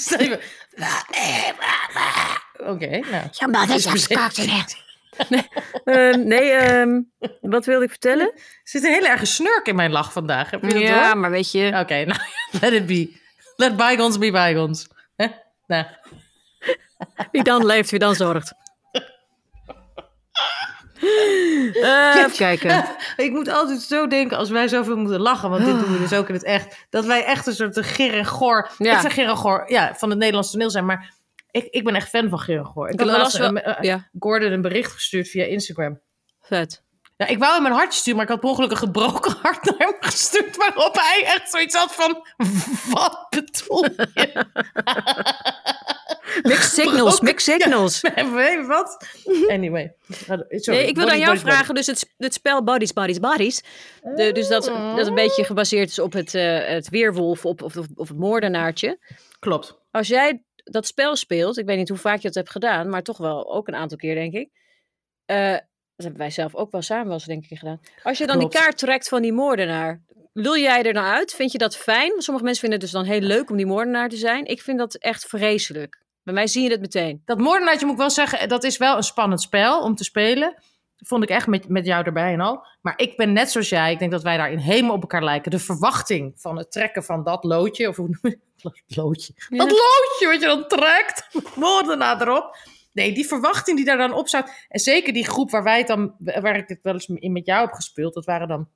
Oké, 2.58 3.00
nou. 3.00 3.24
Ja, 3.32 3.48
maar 3.48 3.68
dat 3.68 3.78
is 3.78 3.86
Nee, 5.30 5.48
ehm, 5.84 6.28
nee 6.28 6.52
ehm, 6.52 7.02
wat 7.42 7.66
wilde 7.66 7.84
ik 7.84 7.90
vertellen? 7.90 8.32
Er 8.36 8.42
zit 8.64 8.84
een 8.84 8.92
hele 8.92 9.08
erge 9.08 9.26
snurk 9.26 9.68
in 9.68 9.76
mijn 9.76 9.92
lach 9.92 10.12
vandaag. 10.14 10.50
Heb 10.52 10.62
je 10.62 10.68
dat 10.74 10.82
Ja, 10.82 11.08
door? 11.12 11.18
maar 11.18 11.32
weet 11.32 11.52
je... 11.52 11.68
Oké, 11.80 12.04
nou, 12.06 12.20
let 12.62 12.74
it 12.74 12.86
be. 12.86 13.20
Let 13.56 13.76
bygones 13.76 14.18
be 14.18 14.32
bygones. 14.32 14.88
Nou, 15.68 15.86
Wie 17.32 17.44
dan 17.44 17.66
leeft, 17.66 17.90
wie 17.90 18.00
dan 18.00 18.16
zorgt. 18.16 18.54
Eh, 21.74 22.16
even 22.18 22.32
kijken. 22.32 22.86
ik 23.26 23.32
moet 23.32 23.48
altijd 23.50 23.82
zo 23.82 24.08
denken 24.08 24.38
als 24.38 24.50
wij 24.50 24.68
zoveel 24.68 24.98
moeten 24.98 25.20
lachen, 25.20 25.50
want 25.50 25.66
dit 25.66 25.80
doen 25.80 25.92
we 25.94 26.00
dus 26.00 26.14
ook 26.14 26.28
in 26.28 26.34
het 26.34 26.44
echt, 26.44 26.86
dat 26.90 27.06
wij 27.06 27.24
echt 27.26 27.48
een 27.48 27.54
soort 27.54 27.86
Ger 27.86 28.14
en 28.14 28.26
Goor, 28.26 28.70
Ja. 28.78 28.94
ik 28.96 29.00
zeg 29.00 29.14
Ger 29.14 29.28
en 29.28 29.38
Goor, 29.38 29.64
ja, 29.72 29.94
van 29.96 30.10
het 30.10 30.18
Nederlands 30.20 30.52
toneel 30.52 30.70
zijn, 30.70 30.86
maar 30.86 31.14
ik, 31.52 31.66
ik 31.70 31.84
ben 31.84 31.96
echt 31.96 32.10
fan 32.10 32.30
van 32.30 32.40
Ger 32.40 32.58
en 32.58 32.66
Goor. 32.66 32.90
Ik 32.90 33.00
had 33.00 33.08
laatst 33.10 33.38
wel- 33.38 33.48
een- 33.48 33.62
eh, 33.64 33.84
Ja, 33.84 34.10
Gordon 34.20 34.52
een 34.52 34.62
bericht 34.62 34.92
gestuurd 34.92 35.28
via 35.28 35.46
Instagram. 35.46 36.00
vet. 36.42 36.84
Ja, 37.18 37.28
ik 37.28 37.38
wou 37.38 37.54
hem 37.56 37.66
een 37.66 37.72
hartje 37.72 38.00
sturen, 38.00 38.16
maar 38.16 38.26
ik 38.26 38.32
had 38.32 38.40
per 38.42 38.50
ongeluk 38.50 38.72
een 38.72 38.78
gebroken 38.78 39.36
hart 39.42 39.64
naar 39.66 39.76
hem 39.78 39.96
gestuurd. 40.00 40.58
Waarop 40.58 40.96
hij 41.00 41.24
echt 41.26 41.50
zoiets 41.50 41.76
had 41.76 41.96
van, 41.96 42.26
wat 42.90 43.28
bedoel 43.30 43.84
je? 44.14 44.30
Mixed 46.44 46.72
signals, 46.74 47.20
mixed 47.22 47.42
signals. 47.60 48.02
Wat? 48.68 49.06
Anyway. 49.48 49.94
Sorry, 50.50 50.80
Nee, 50.80 50.88
ik 50.88 50.96
wil 50.96 51.10
aan 51.10 51.20
jou 51.20 51.38
vragen, 51.38 51.76
dus 51.76 51.86
het, 51.88 52.14
het 52.18 52.34
spel 52.34 52.64
Bodies, 52.64 52.94
Bodies, 52.94 53.20
Bodies. 53.20 53.64
De, 54.16 54.32
dus 54.32 54.48
dat, 54.48 54.66
dat 54.96 55.08
een 55.08 55.16
beetje 55.16 55.44
gebaseerd 55.44 55.90
is 55.90 56.00
op 56.00 56.14
het, 56.14 56.36
eh, 56.36 56.66
het 56.68 56.90
weerwolf 56.90 57.46
of, 57.46 57.62
of, 57.62 57.76
of 57.96 58.08
het 58.08 58.18
moordenaartje. 58.18 59.00
Klopt. 59.40 59.78
Als 59.92 60.08
jij 60.08 60.44
dat 60.64 60.88
spel 60.88 61.16
speelt, 61.16 61.58
ik 61.58 61.66
weet 61.66 61.78
niet 61.78 61.90
hoe 61.90 61.98
vaak 61.98 62.18
je 62.18 62.28
dat 62.28 62.36
hebt 62.36 62.50
gedaan, 62.50 62.90
maar 62.90 63.04
toch 63.04 63.18
wel 63.18 63.54
ook 63.54 63.68
een 63.68 63.76
aantal 63.76 63.98
keer, 63.98 64.16
denk 64.16 64.34
ik. 64.34 64.50
Eh, 65.26 65.52
dat 65.52 66.10
hebben 66.10 66.18
wij 66.18 66.30
zelf 66.30 66.56
ook 66.56 66.72
wel 66.72 66.82
samen 66.82 67.06
wel 67.06 67.14
eens, 67.14 67.26
denk 67.26 67.46
ik, 67.48 67.58
gedaan. 67.58 67.80
Als 68.04 68.18
je 68.18 68.28
dan 68.28 68.38
Klopt. 68.38 68.52
die 68.52 68.62
kaart 68.62 68.78
trekt 68.78 69.08
van 69.08 69.22
die 69.22 69.34
moordenaar, 69.34 70.02
lul 70.34 70.58
jij 70.58 70.84
er 70.84 70.94
nou 70.94 71.08
uit? 71.08 71.34
Vind 71.34 71.52
je 71.52 71.58
dat 71.58 71.78
fijn? 71.78 72.22
Sommige 72.22 72.46
mensen 72.46 72.62
vinden 72.62 72.80
het 72.80 72.92
dus 72.92 73.02
dan 73.02 73.12
heel 73.12 73.28
leuk 73.28 73.50
om 73.50 73.58
die 73.58 73.66
moordenaar 73.66 74.10
te 74.10 74.16
zijn. 74.16 74.46
Ik 74.46 74.62
vind 74.62 74.78
dat 74.78 74.96
echt 74.96 75.26
vreselijk. 75.26 76.00
Bij 76.24 76.34
mij 76.34 76.48
zie 76.48 76.64
je 76.64 76.70
het 76.70 76.82
meteen. 76.82 77.22
Dat 77.26 77.38
moordenaartje 77.38 77.86
moet 77.86 77.96
ik 77.96 78.02
wel 78.02 78.10
zeggen, 78.10 78.50
dat 78.50 78.64
is 78.64 78.78
wel 78.78 78.98
een 78.98 79.04
spannend 79.04 79.42
spel 79.42 79.82
om 79.82 79.96
te 79.96 80.04
spelen. 80.04 80.56
Vond 81.02 81.24
ik 81.24 81.30
echt 81.30 81.48
met, 81.48 81.70
met 81.70 81.86
jou 81.86 82.06
erbij 82.06 82.34
en 82.34 82.40
al. 82.40 82.66
Maar 82.82 82.94
ik 82.98 83.18
ben 83.18 83.34
net 83.34 83.52
zoals 83.52 83.70
jij. 83.70 83.92
Ik 83.92 84.00
denk 84.00 84.12
dat 84.12 84.24
wij 84.24 84.38
daarin 84.38 84.58
helemaal 84.58 84.96
op 84.96 85.02
elkaar 85.02 85.24
lijken. 85.24 85.52
De 85.52 85.60
verwachting 85.60 86.34
van 86.36 86.58
het 86.58 86.72
trekken 86.72 87.04
van 87.04 87.24
dat 87.24 87.44
loodje. 87.44 87.88
Of 87.90 87.96
hoe 87.96 88.08
noem 88.08 88.20
je? 88.22 88.40
Loodje. 88.88 89.34
Ja. 89.50 89.58
Dat 89.58 89.70
loodje 89.70 90.28
wat 90.28 90.42
je 90.42 90.48
dan 90.48 90.68
trekt. 90.68 91.28
Moordenaar 91.56 92.22
erop. 92.22 92.56
Nee, 92.94 93.14
die 93.14 93.28
verwachting 93.28 93.78
die 93.78 93.86
daar 93.86 93.98
dan 93.98 94.14
op 94.14 94.28
staat. 94.28 94.66
En 94.70 94.80
zeker 94.80 95.14
die 95.14 95.28
groep 95.28 95.52
waar 95.52 95.64
wij 95.64 95.78
het 95.78 95.88
dan, 95.88 96.16
waar 96.20 96.56
ik 96.56 96.68
het 96.68 96.80
wel 96.82 96.94
eens 96.94 97.08
in 97.08 97.32
met 97.32 97.46
jou 97.46 97.66
heb 97.66 97.74
gespeeld. 97.74 98.14
Dat 98.14 98.26
waren 98.26 98.48
dan 98.48 98.70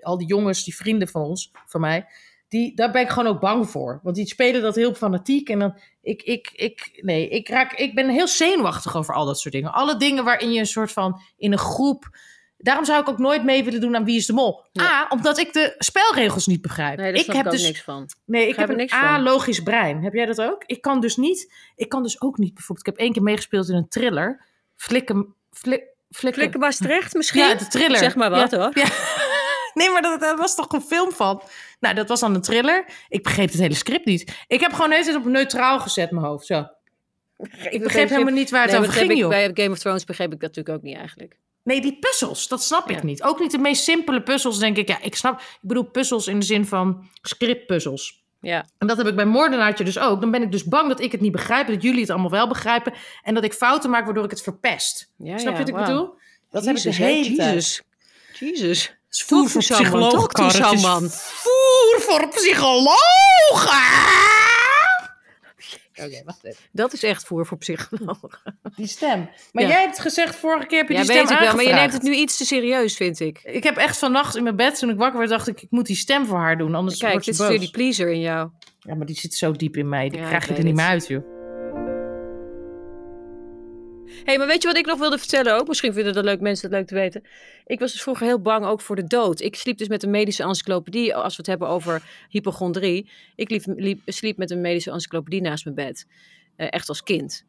al 0.00 0.18
die 0.18 0.26
jongens, 0.26 0.64
die 0.64 0.76
vrienden 0.76 1.08
van 1.08 1.22
ons, 1.22 1.50
van 1.66 1.80
mij. 1.80 2.06
Die, 2.48 2.74
daar 2.76 2.90
ben 2.90 3.02
ik 3.02 3.10
gewoon 3.10 3.34
ook 3.34 3.40
bang 3.40 3.70
voor. 3.70 4.00
Want 4.02 4.16
die 4.16 4.26
spelen 4.26 4.62
dat 4.62 4.74
heel 4.74 4.94
fanatiek. 4.94 5.48
En 5.48 5.58
dan, 5.58 5.78
ik, 6.02 6.22
ik, 6.22 6.50
ik, 6.54 6.98
nee, 7.02 7.28
ik, 7.28 7.48
raak, 7.48 7.72
ik 7.72 7.94
ben 7.94 8.08
heel 8.08 8.28
zenuwachtig 8.28 8.96
over 8.96 9.14
al 9.14 9.24
dat 9.26 9.38
soort 9.40 9.54
dingen. 9.54 9.72
Alle 9.72 9.96
dingen 9.96 10.24
waarin 10.24 10.52
je 10.52 10.58
een 10.58 10.66
soort 10.66 10.92
van 10.92 11.20
in 11.36 11.52
een 11.52 11.58
groep. 11.58 12.18
Daarom 12.58 12.84
zou 12.84 13.00
ik 13.00 13.08
ook 13.08 13.18
nooit 13.18 13.44
mee 13.44 13.64
willen 13.64 13.80
doen 13.80 13.96
aan 13.96 14.04
Wie 14.04 14.16
is 14.16 14.26
de 14.26 14.32
Mol. 14.32 14.64
A, 14.80 15.06
omdat 15.08 15.38
ik 15.38 15.52
de 15.52 15.74
spelregels 15.78 16.46
niet 16.46 16.62
begrijp. 16.62 16.98
Nee, 16.98 17.12
daar 17.12 17.20
ik 17.20 17.32
heb 17.32 17.44
ik 17.44 17.50
dus 17.50 17.62
niks 17.62 17.82
van. 17.82 18.08
Nee, 18.24 18.48
ik 18.48 18.56
heb 18.56 18.64
er 18.64 18.70
een 18.70 18.76
niks 18.76 18.92
van. 18.92 19.04
A-logisch 19.04 19.62
brein. 19.62 20.02
Heb 20.02 20.12
jij 20.12 20.26
dat 20.26 20.40
ook? 20.40 20.62
Ik 20.66 20.80
kan 20.80 21.00
dus 21.00 21.16
niet. 21.16 21.52
Ik 21.76 21.88
kan 21.88 22.02
dus 22.02 22.20
ook 22.20 22.38
niet 22.38 22.54
bijvoorbeeld. 22.54 22.86
Ik 22.86 22.92
heb 22.92 23.02
één 23.02 23.12
keer 23.12 23.22
meegespeeld 23.22 23.68
in 23.68 23.76
een 23.76 23.88
thriller. 23.88 24.44
Flikken. 24.76 25.34
Flik, 25.52 25.84
flikken. 26.10 26.40
Flikkenbaas 26.40 26.76
terecht 26.76 27.14
misschien? 27.14 27.48
Ja, 27.48 27.54
de 27.54 27.66
thriller. 27.66 27.98
Zeg 27.98 28.14
maar 28.16 28.30
wat 28.30 28.50
Ja. 28.50 28.58
hoor. 28.58 28.70
Ja. 28.74 28.86
Nee, 29.74 29.90
maar 29.90 30.02
dat, 30.02 30.20
dat 30.20 30.38
was 30.38 30.54
toch 30.54 30.72
een 30.72 30.80
film 30.82 31.12
van. 31.12 31.42
Nou, 31.78 31.94
dat 31.94 32.08
was 32.08 32.20
dan 32.20 32.34
een 32.34 32.40
thriller. 32.40 32.84
Ik 33.08 33.22
begreep 33.22 33.50
het 33.50 33.60
hele 33.60 33.74
script 33.74 34.04
niet. 34.04 34.44
Ik 34.46 34.60
heb 34.60 34.72
gewoon 34.72 34.90
tijd 34.90 35.14
op 35.14 35.24
neutraal 35.24 35.80
gezet 35.80 36.10
mijn 36.10 36.26
hoofd. 36.26 36.46
Zo. 36.46 36.66
Ik 37.70 37.82
begreep 37.82 38.08
helemaal 38.08 38.32
niet 38.32 38.50
waar 38.50 38.62
het 38.62 38.70
Nee, 38.70 38.80
over 38.80 38.92
ging, 38.92 39.16
joh. 39.16 39.28
bij 39.28 39.50
Game 39.54 39.70
of 39.70 39.78
Thrones 39.78 40.04
begreep 40.04 40.32
ik 40.32 40.40
dat 40.40 40.48
natuurlijk 40.48 40.76
ook 40.76 40.82
niet 40.82 40.96
eigenlijk. 40.96 41.36
Nee, 41.62 41.80
die 41.80 41.98
puzzels, 41.98 42.48
dat 42.48 42.62
snap 42.62 42.90
ik 42.90 43.02
niet. 43.02 43.22
Ook 43.22 43.40
niet 43.40 43.50
de 43.50 43.58
meest 43.58 43.82
simpele 43.82 44.22
puzzels, 44.22 44.58
denk 44.58 44.76
ik. 44.76 44.88
Ja, 44.88 45.02
ik 45.02 45.14
snap. 45.14 45.40
Ik 45.40 45.58
bedoel 45.60 45.84
puzzels 45.84 46.26
in 46.26 46.38
de 46.38 46.44
zin 46.44 46.66
van 46.66 47.08
scriptpuzzels. 47.22 48.24
Ja, 48.40 48.66
En 48.78 48.86
dat 48.86 48.96
heb 48.96 49.06
ik 49.06 49.16
bij 49.16 49.24
Moordenaartje 49.24 49.84
dus 49.84 49.98
ook. 49.98 50.20
Dan 50.20 50.30
ben 50.30 50.42
ik 50.42 50.52
dus 50.52 50.64
bang 50.64 50.88
dat 50.88 51.00
ik 51.00 51.12
het 51.12 51.20
niet 51.20 51.32
begrijp, 51.32 51.66
dat 51.66 51.82
jullie 51.82 52.00
het 52.00 52.10
allemaal 52.10 52.30
wel 52.30 52.48
begrijpen. 52.48 52.92
En 53.22 53.34
dat 53.34 53.44
ik 53.44 53.52
fouten 53.52 53.90
maak 53.90 54.04
waardoor 54.04 54.24
ik 54.24 54.30
het 54.30 54.42
verpest. 54.42 55.12
ja 55.16 55.38
Snap 55.38 55.52
je 55.56 55.58
ja, 55.58 55.58
wat 55.58 55.68
ik 55.68 55.86
bedoel? 55.86 56.14
Dat 56.50 56.64
heb 56.64 56.76
ik 56.76 56.82
hè, 56.82 57.04
hele. 57.04 57.34
Jezus. 57.34 57.82
Jezus. 58.38 58.95
Is 59.16 59.22
voer 59.26 59.48
voor 59.48 59.60
psychologen. 59.60 60.46
is 60.46 60.56
someone. 60.56 61.08
Voer 61.10 62.00
voor 62.00 62.28
psychologen! 62.28 62.94
Oké, 66.04 66.22
wacht 66.24 66.44
even. 66.44 66.64
Dat 66.72 66.92
is 66.92 67.02
echt 67.02 67.24
voer 67.26 67.46
voor 67.46 67.58
psychologen. 67.58 68.38
Die 68.76 68.86
stem. 68.86 69.30
Maar 69.52 69.62
Ja. 69.62 69.68
jij 69.68 69.80
hebt 69.80 69.98
gezegd, 70.00 70.36
vorige 70.36 70.66
keer 70.66 70.78
heb 70.78 70.88
je 70.88 70.94
Ja, 70.94 71.00
die 71.00 71.10
stem 71.10 71.22
weet 71.26 71.32
ik 71.32 71.38
wel, 71.44 71.54
maar 71.54 71.64
je 71.64 71.72
neemt 71.72 71.92
het 71.92 72.02
nu 72.02 72.14
iets 72.14 72.36
te 72.36 72.44
serieus, 72.44 72.96
vind 72.96 73.20
ik. 73.20 73.40
Ik 73.44 73.62
heb 73.64 73.76
echt 73.76 73.98
vannacht 73.98 74.36
in 74.36 74.42
mijn 74.42 74.56
bed, 74.56 74.78
toen 74.78 74.90
ik 74.90 74.96
wakker 74.96 75.18
werd, 75.18 75.30
dacht 75.30 75.48
ik, 75.48 75.60
ik 75.62 75.70
moet 75.70 75.86
die 75.86 75.96
stem 75.96 76.26
voor 76.26 76.38
haar 76.38 76.58
doen, 76.58 76.74
anders 76.74 76.98
Kijk, 76.98 77.10
wordt 77.12 77.26
dit 77.26 77.36
ze 77.36 77.42
is 77.42 77.48
boos. 77.48 77.58
weer 77.58 77.66
die 77.66 77.76
pleaser 77.76 78.10
in 78.12 78.20
jou. 78.20 78.50
Ja, 78.80 78.94
maar 78.94 79.06
die 79.06 79.16
zit 79.18 79.34
zo 79.34 79.52
diep 79.52 79.76
in 79.76 79.88
mij, 79.88 80.08
die 80.08 80.20
Ja, 80.20 80.26
krijg 80.28 80.48
je 80.48 80.54
er 80.54 80.64
niet 80.64 80.74
meer 80.74 80.84
uit, 80.86 81.06
joh. 81.06 81.35
Hé, 84.26 84.32
hey, 84.32 84.40
maar 84.40 84.50
weet 84.50 84.62
je 84.62 84.68
wat 84.68 84.76
ik 84.76 84.86
nog 84.86 84.98
wilde 84.98 85.18
vertellen 85.18 85.54
ook? 85.54 85.68
Misschien 85.68 85.92
vinden 85.92 86.12
dat 86.12 86.24
leuk 86.24 86.40
mensen 86.40 86.68
het 86.68 86.78
leuk 86.78 86.86
te 86.86 86.94
weten. 86.94 87.22
Ik 87.66 87.78
was 87.78 87.92
dus 87.92 88.02
vroeger 88.02 88.26
heel 88.26 88.40
bang 88.40 88.66
ook 88.66 88.80
voor 88.80 88.96
de 88.96 89.06
dood. 89.06 89.40
Ik 89.40 89.56
sliep 89.56 89.78
dus 89.78 89.88
met 89.88 90.02
een 90.02 90.10
medische 90.10 90.42
encyclopedie, 90.42 91.14
als 91.14 91.32
we 91.32 91.36
het 91.36 91.46
hebben 91.46 91.68
over 91.68 92.02
hypochondrie. 92.28 93.10
Ik 93.34 93.50
liep, 93.50 93.62
liep, 93.66 94.00
sliep 94.06 94.36
met 94.36 94.50
een 94.50 94.60
medische 94.60 94.90
encyclopedie 94.90 95.40
naast 95.40 95.64
mijn 95.64 95.76
bed. 95.76 96.06
Eh, 96.56 96.66
echt 96.70 96.88
als 96.88 97.02
kind. 97.02 97.44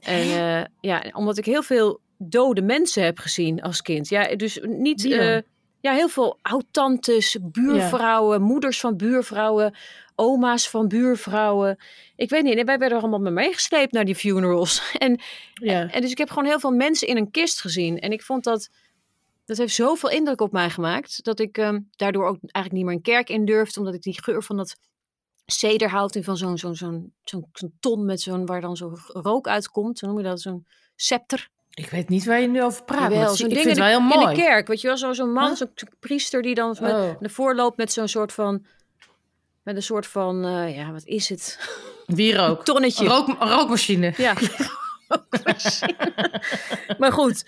En 0.00 0.20
eh, 0.20 0.64
ja, 0.80 1.04
omdat 1.12 1.38
ik 1.38 1.44
heel 1.44 1.62
veel 1.62 2.00
dode 2.18 2.62
mensen 2.62 3.02
heb 3.04 3.18
gezien 3.18 3.62
als 3.62 3.82
kind. 3.82 4.08
Ja, 4.08 4.36
dus 4.36 4.60
niet... 4.62 5.02
ja, 5.86 5.92
heel 5.92 6.08
veel 6.08 6.38
oud-tantes, 6.42 7.38
buurvrouwen, 7.42 8.42
moeders 8.42 8.80
van 8.80 8.96
buurvrouwen, 8.96 9.74
oma's 10.14 10.68
van 10.68 10.88
buurvrouwen. 10.88 11.78
Ik 12.16 12.30
weet 12.30 12.42
niet, 12.42 12.58
en 12.58 12.66
wij 12.66 12.78
werden 12.78 12.96
er 12.96 13.02
allemaal 13.02 13.20
mee 13.20 13.32
meegesleept 13.32 13.92
naar 13.92 14.04
die 14.04 14.14
funerals. 14.14 14.82
En, 14.98 15.20
Ja. 15.54 15.90
en 15.90 16.00
dus 16.00 16.10
ik 16.10 16.18
heb 16.18 16.28
gewoon 16.28 16.44
heel 16.44 16.60
veel 16.60 16.70
mensen 16.70 17.08
in 17.08 17.16
een 17.16 17.30
kist 17.30 17.60
gezien. 17.60 17.98
En 17.98 18.12
ik 18.12 18.22
vond 18.22 18.44
dat, 18.44 18.68
dat 19.44 19.56
heeft 19.56 19.74
zoveel 19.74 20.10
indruk 20.10 20.40
op 20.40 20.52
mij 20.52 20.70
gemaakt, 20.70 21.24
dat 21.24 21.40
ik 21.40 21.58
ehm, 21.58 21.80
daardoor 21.96 22.26
ook 22.26 22.38
eigenlijk 22.40 22.72
niet 22.72 22.84
meer 22.84 22.94
een 22.94 23.14
kerk 23.14 23.28
in 23.28 23.44
durfde, 23.44 23.80
omdat 23.80 23.94
ik 23.94 24.02
die 24.02 24.22
geur 24.22 24.42
van 24.42 24.56
dat 24.56 24.76
cederhout 25.46 26.16
en 26.16 26.24
van 26.24 26.36
zo'n 26.36 26.58
zo'n 26.58 26.74
zo'n 26.74 27.12
zo'n 27.24 27.48
zo'n 27.52 27.76
ton 27.80 28.04
met 28.04 28.20
zo'n, 28.20 28.46
waar 28.46 28.60
dan 28.60 28.76
zo 28.76 28.92
rook 29.06 29.48
uitkomt, 29.48 29.98
zo 29.98 30.06
noem 30.06 30.18
je 30.18 30.24
dat, 30.24 30.40
zo'n 30.40 30.66
scepter. 30.96 31.48
Ik 31.78 31.90
weet 31.90 32.08
niet 32.08 32.24
waar 32.24 32.40
je 32.40 32.48
nu 32.48 32.62
over 32.62 32.84
praat. 32.84 33.12
Jawel, 33.12 33.34
zo'n 33.34 33.48
ik 33.48 33.54
ding 33.54 33.66
vind 33.66 33.76
het 33.78 33.78
wel 33.78 33.86
in, 33.86 34.00
heel 34.00 34.08
de- 34.08 34.14
mooi. 34.16 34.28
in 34.28 34.34
de 34.34 34.42
kerk, 34.42 34.66
weet 34.66 34.80
je 34.80 34.86
wel, 34.86 34.96
zo- 34.96 35.12
zo'n 35.12 35.32
man, 35.32 35.46
Huh? 35.48 35.56
zo'n 35.56 35.70
priester 36.00 36.42
die 36.42 36.54
dan 36.54 36.76
met, 36.80 36.92
Oh. 36.92 37.20
naar 37.20 37.30
voren 37.30 37.56
loopt 37.56 37.76
met 37.76 37.92
zo'n 37.92 38.08
soort 38.08 38.32
van, 38.32 38.66
met 39.62 39.76
een 39.76 39.82
soort 39.82 40.06
van, 40.06 40.44
eh, 40.44 40.76
ja, 40.76 40.92
wat 40.92 41.04
is 41.04 41.28
het? 41.28 41.58
Wierook. 42.06 42.64
Tonnetje. 42.64 43.04
Een, 43.04 43.10
rook, 43.10 43.28
een 43.28 43.48
rookmachine. 43.48 44.12
Ja. 44.16 44.34
maar 46.98 47.12
goed, 47.12 47.44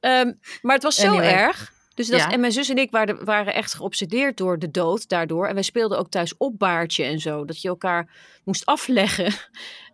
ehm, 0.00 0.32
maar 0.62 0.74
het 0.74 0.82
was 0.82 0.96
zo 0.96 1.06
Anyway. 1.08 1.32
erg. 1.32 1.72
Dus 1.94 2.08
dat, 2.08 2.20
Ja. 2.20 2.30
En 2.30 2.40
mijn 2.40 2.52
zus 2.52 2.68
en 2.68 2.76
ik 2.78 2.90
waren, 2.90 3.24
waren 3.24 3.54
echt 3.54 3.74
geobsedeerd 3.74 4.36
door 4.36 4.58
de 4.58 4.70
dood 4.70 5.08
daardoor. 5.08 5.46
En 5.46 5.54
wij 5.54 5.62
speelden 5.62 5.98
ook 5.98 6.10
thuis 6.10 6.36
opbaartje 6.36 7.04
en 7.04 7.18
zo. 7.18 7.44
Dat 7.44 7.62
je 7.62 7.68
elkaar 7.68 8.10
moest 8.44 8.66
afleggen. 8.66 9.32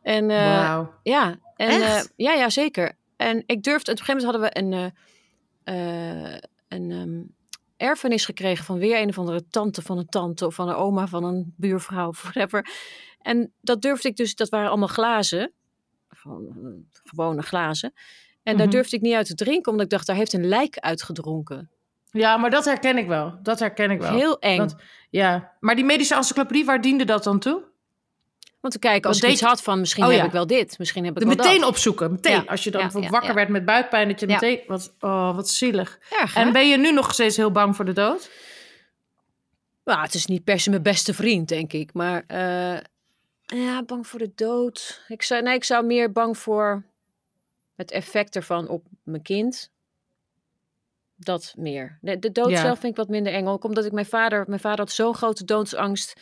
En 0.03 0.31
eh, 0.31 0.81
ja, 1.03 1.39
en, 1.57 1.83
eh, 1.83 2.01
ja, 2.17 2.33
ja, 2.33 2.51
zeker. 2.51 2.97
En 3.19 3.43
ik 3.47 3.63
durfde, 3.63 3.93
op 3.93 3.99
een 3.99 4.05
gegeven 4.05 4.27
moment 4.27 4.53
hadden 4.53 4.71
we 4.71 4.77
een, 4.77 4.93
eh, 5.65 6.33
eh, 6.35 6.39
een 6.69 6.91
ehm, 6.91 7.23
erfenis 7.89 8.25
gekregen 8.25 8.65
van 8.65 8.79
weer 8.79 9.01
een 9.01 9.09
of 9.09 9.19
andere 9.19 9.45
tante 9.51 9.83
van 9.83 9.99
een 9.99 10.07
tante 10.09 10.47
of 10.47 10.55
van 10.55 10.69
een 10.69 10.75
oma 10.75 11.07
van 11.07 11.25
een 11.25 11.55
buurvrouw 11.57 12.09
of 12.09 12.23
whatever. 12.23 12.71
En 13.19 13.53
dat 13.61 13.83
durfde 13.83 14.09
ik 14.09 14.17
dus, 14.17 14.35
dat 14.35 14.49
waren 14.49 14.69
allemaal 14.69 14.89
glazen, 14.89 15.53
gewoon 16.09 16.47
eh, 16.47 16.99
gewone 17.03 17.43
glazen. 17.43 17.93
En 18.43 18.57
daar 18.57 18.67
Mhm. 18.67 18.75
durfde 18.77 18.97
ik 18.97 19.03
niet 19.03 19.15
uit 19.15 19.27
te 19.27 19.35
drinken, 19.35 19.71
omdat 19.71 19.85
ik 19.87 19.93
dacht, 19.93 20.07
daar 20.07 20.17
heeft 20.17 20.33
een 20.33 20.47
lijk 20.49 20.79
uitgedronken. 20.79 21.71
Ja, 22.11 22.37
maar 22.37 22.51
dat 22.51 22.65
herken 22.65 22.99
ik 22.99 23.07
wel. 23.07 23.39
Dat 23.43 23.59
herken 23.59 23.91
ik 23.91 24.01
wel. 24.01 24.15
Heel 24.15 24.39
eng. 24.39 24.59
Want- 24.59 24.77
ja, 25.11 25.53
maar 25.61 25.75
die 25.75 25.85
medische 25.85 26.15
encyclopedie, 26.15 26.65
waar 26.65 26.81
diende 26.81 27.05
dat 27.05 27.25
dan 27.25 27.39
toe? 27.39 27.65
Want 28.61 28.73
te 28.75 28.79
kijken, 28.79 29.09
als 29.09 29.21
Want 29.21 29.33
ik 29.33 29.39
iets 29.39 29.49
had 29.49 29.63
van, 29.63 29.81
misschien 29.81 30.05
Oh, 30.05 30.11
heb 30.11 30.19
ja. 30.19 30.25
ik 30.25 30.33
wel 30.33 30.47
dit, 30.47 30.79
misschien 30.79 31.05
heb 31.05 31.13
ik 31.13 31.19
De 31.21 31.27
wel 31.27 31.37
meteen 31.37 31.61
dat. 31.61 31.69
opzoeken, 31.69 32.11
meteen. 32.11 32.33
Ja, 32.33 32.45
Als 32.47 32.65
je 32.65 32.71
dan 32.71 32.91
ja, 33.01 33.09
wakker 33.09 33.35
werd 33.35 33.49
met 33.49 33.65
buikpijn, 33.65 34.09
dat 34.09 34.21
je 34.21 34.27
meteen... 34.27 34.61
Wat, 34.67 34.95
oh, 35.01 35.35
wat 35.35 35.49
zielig. 35.49 35.99
Erg? 36.11 36.35
En 36.35 36.53
ben 36.53 36.69
je 36.69 36.77
nu 36.77 36.93
nog 36.93 37.13
steeds 37.13 37.37
heel 37.37 37.51
bang 37.51 37.77
voor 37.77 37.85
de 37.85 37.93
dood? 37.93 38.31
Nou, 39.85 40.01
het 40.01 40.15
is 40.15 40.27
niet 40.27 40.45
per 40.45 40.61
se 40.61 40.71
mijn 40.71 40.83
beste 40.83 41.15
vriend, 41.15 41.49
denk 41.49 41.73
ik. 41.73 41.93
Maar 41.93 42.25
eh, 42.27 42.81
ja, 43.45 43.83
bang 43.83 44.07
voor 44.07 44.19
de 44.19 44.33
dood. 44.35 45.05
Ik 45.09 45.23
zou, 45.23 45.43
nee, 45.43 45.55
ik 45.55 45.65
zou 45.65 45.87
meer 45.87 46.13
bang 46.13 46.39
voor 46.39 46.85
het 47.77 47.91
effect 47.91 48.37
ervan 48.37 48.69
op 48.69 48.85
mijn 49.03 49.23
kind. 49.23 49.71
Dat 51.17 51.55
meer. 51.57 51.99
De, 52.01 52.19
de 52.19 52.33
dood 52.33 52.51
zelf 52.51 52.79
vind 52.79 52.93
ik 52.93 52.97
wat 52.99 53.09
minder 53.09 53.33
eng. 53.33 53.47
Ook 53.47 53.65
omdat 53.65 53.85
ik 53.85 53.93
mijn 53.93 54.07
vader... 54.07 54.45
Mijn 54.47 54.61
vader 54.61 54.79
had 54.79 54.93
zo'n 54.93 55.15
grote 55.15 55.45
doodsangst. 55.45 56.21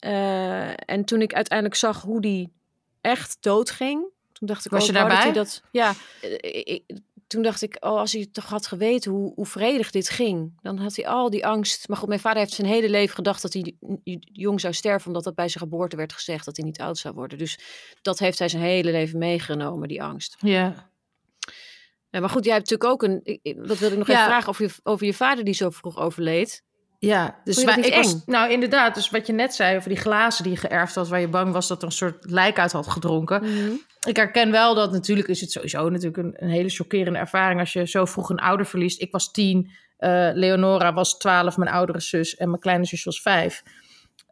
Eh, 0.00 0.90
en 0.90 1.04
toen 1.04 1.20
ik 1.22 1.32
uiteindelijk 1.34 1.78
zag 1.78 2.02
hoe 2.02 2.20
die 2.20 2.52
echt 3.00 3.36
doodging... 3.40 4.04
Toen 4.32 4.48
dacht 4.48 4.64
ik, 4.64 4.70
Was 4.70 4.80
oh, 4.80 4.86
je 4.86 4.92
dat 4.92 5.08
daarbij? 5.08 5.32
dat, 5.32 5.62
ja, 5.70 5.92
eh, 6.20 6.32
ik- 6.64 6.98
toen 7.26 7.42
dacht 7.42 7.62
ik, 7.62 7.76
oh, 7.80 7.98
als 7.98 8.12
hij 8.12 8.26
toch 8.32 8.48
had 8.48 8.66
geweten 8.66 9.10
hoe, 9.12 9.32
hoe 9.34 9.46
vredig 9.46 9.90
dit 9.90 10.08
ging, 10.08 10.58
dan 10.62 10.78
had 10.78 10.96
hij 10.96 11.06
al 11.08 11.30
die 11.30 11.46
angst. 11.46 11.88
Maar 11.88 11.96
goed, 11.96 12.08
mijn 12.08 12.20
vader 12.20 12.38
heeft 12.38 12.52
zijn 12.52 12.66
hele 12.68 12.88
leven 12.90 13.14
gedacht 13.14 13.42
dat 13.42 13.52
hij 13.52 13.74
jong 14.32 14.60
zou 14.60 14.74
sterven, 14.74 15.06
omdat 15.06 15.24
dat 15.24 15.34
bij 15.34 15.48
zijn 15.48 15.62
geboorte 15.64 15.96
werd 15.96 16.12
gezegd 16.12 16.44
dat 16.44 16.56
hij 16.56 16.64
niet 16.66 16.80
oud 16.80 16.98
zou 16.98 17.14
worden. 17.14 17.38
Dus 17.38 17.58
dat 18.02 18.18
heeft 18.18 18.38
hij 18.38 18.48
zijn 18.48 18.62
hele 18.62 18.90
leven 18.90 19.18
meegenomen, 19.18 19.88
die 19.88 20.02
angst. 20.02 20.36
Ja. 20.38 20.90
Ja, 22.10 22.20
maar 22.20 22.30
goed, 22.30 22.44
jij 22.44 22.54
hebt 22.54 22.70
natuurlijk 22.70 23.02
ook 23.02 23.10
een. 23.10 23.40
Dat 23.66 23.78
wilde 23.78 23.94
ik 23.94 23.98
nog 23.98 24.06
Ja. 24.08 24.14
even 24.14 24.26
vragen 24.26 24.48
over 24.48 24.64
je, 24.64 24.72
over 24.82 25.06
je 25.06 25.14
vader 25.14 25.44
die 25.44 25.54
zo 25.54 25.70
vroeg 25.70 25.98
overleed. 25.98 26.62
Ja, 27.00 27.40
dus 27.44 27.58
ik 27.58 27.94
was, 27.94 28.24
nou 28.26 28.50
inderdaad, 28.50 28.94
dus 28.94 29.10
wat 29.10 29.26
je 29.26 29.32
net 29.32 29.54
zei 29.54 29.76
over 29.76 29.88
die 29.88 29.98
glazen 29.98 30.44
die 30.44 30.52
je 30.52 30.58
geërfd 30.58 30.94
had, 30.94 31.08
waar 31.08 31.20
je 31.20 31.28
bang 31.28 31.52
was 31.52 31.68
dat 31.68 31.80
er 31.80 31.86
een 31.86 31.92
soort 31.92 32.30
lijk 32.30 32.58
uit 32.58 32.72
had 32.72 32.88
gedronken. 32.88 33.44
Ik 34.02 34.16
herken 34.16 34.50
wel 34.50 34.74
dat 34.74 34.92
natuurlijk 34.92 35.28
is 35.28 35.40
het 35.40 35.50
sowieso 35.50 35.88
natuurlijk 35.88 36.16
een, 36.16 36.34
een 36.36 36.48
hele 36.48 36.68
chockerende 36.68 37.18
ervaring 37.18 37.60
als 37.60 37.72
je 37.72 37.86
zo 37.86 38.04
vroeg 38.04 38.30
een 38.30 38.38
ouder 38.38 38.66
verliest. 38.66 39.00
Ik 39.00 39.12
was 39.12 39.30
tien, 39.30 39.70
eh, 39.96 40.30
Leonora 40.32 40.92
was 40.92 41.18
twaalf, 41.18 41.56
mijn 41.56 41.70
oudere 41.70 42.00
zus 42.00 42.36
en 42.36 42.48
mijn 42.48 42.60
kleine 42.60 42.84
zus 42.84 43.04
was 43.04 43.22
vijf. 43.22 43.62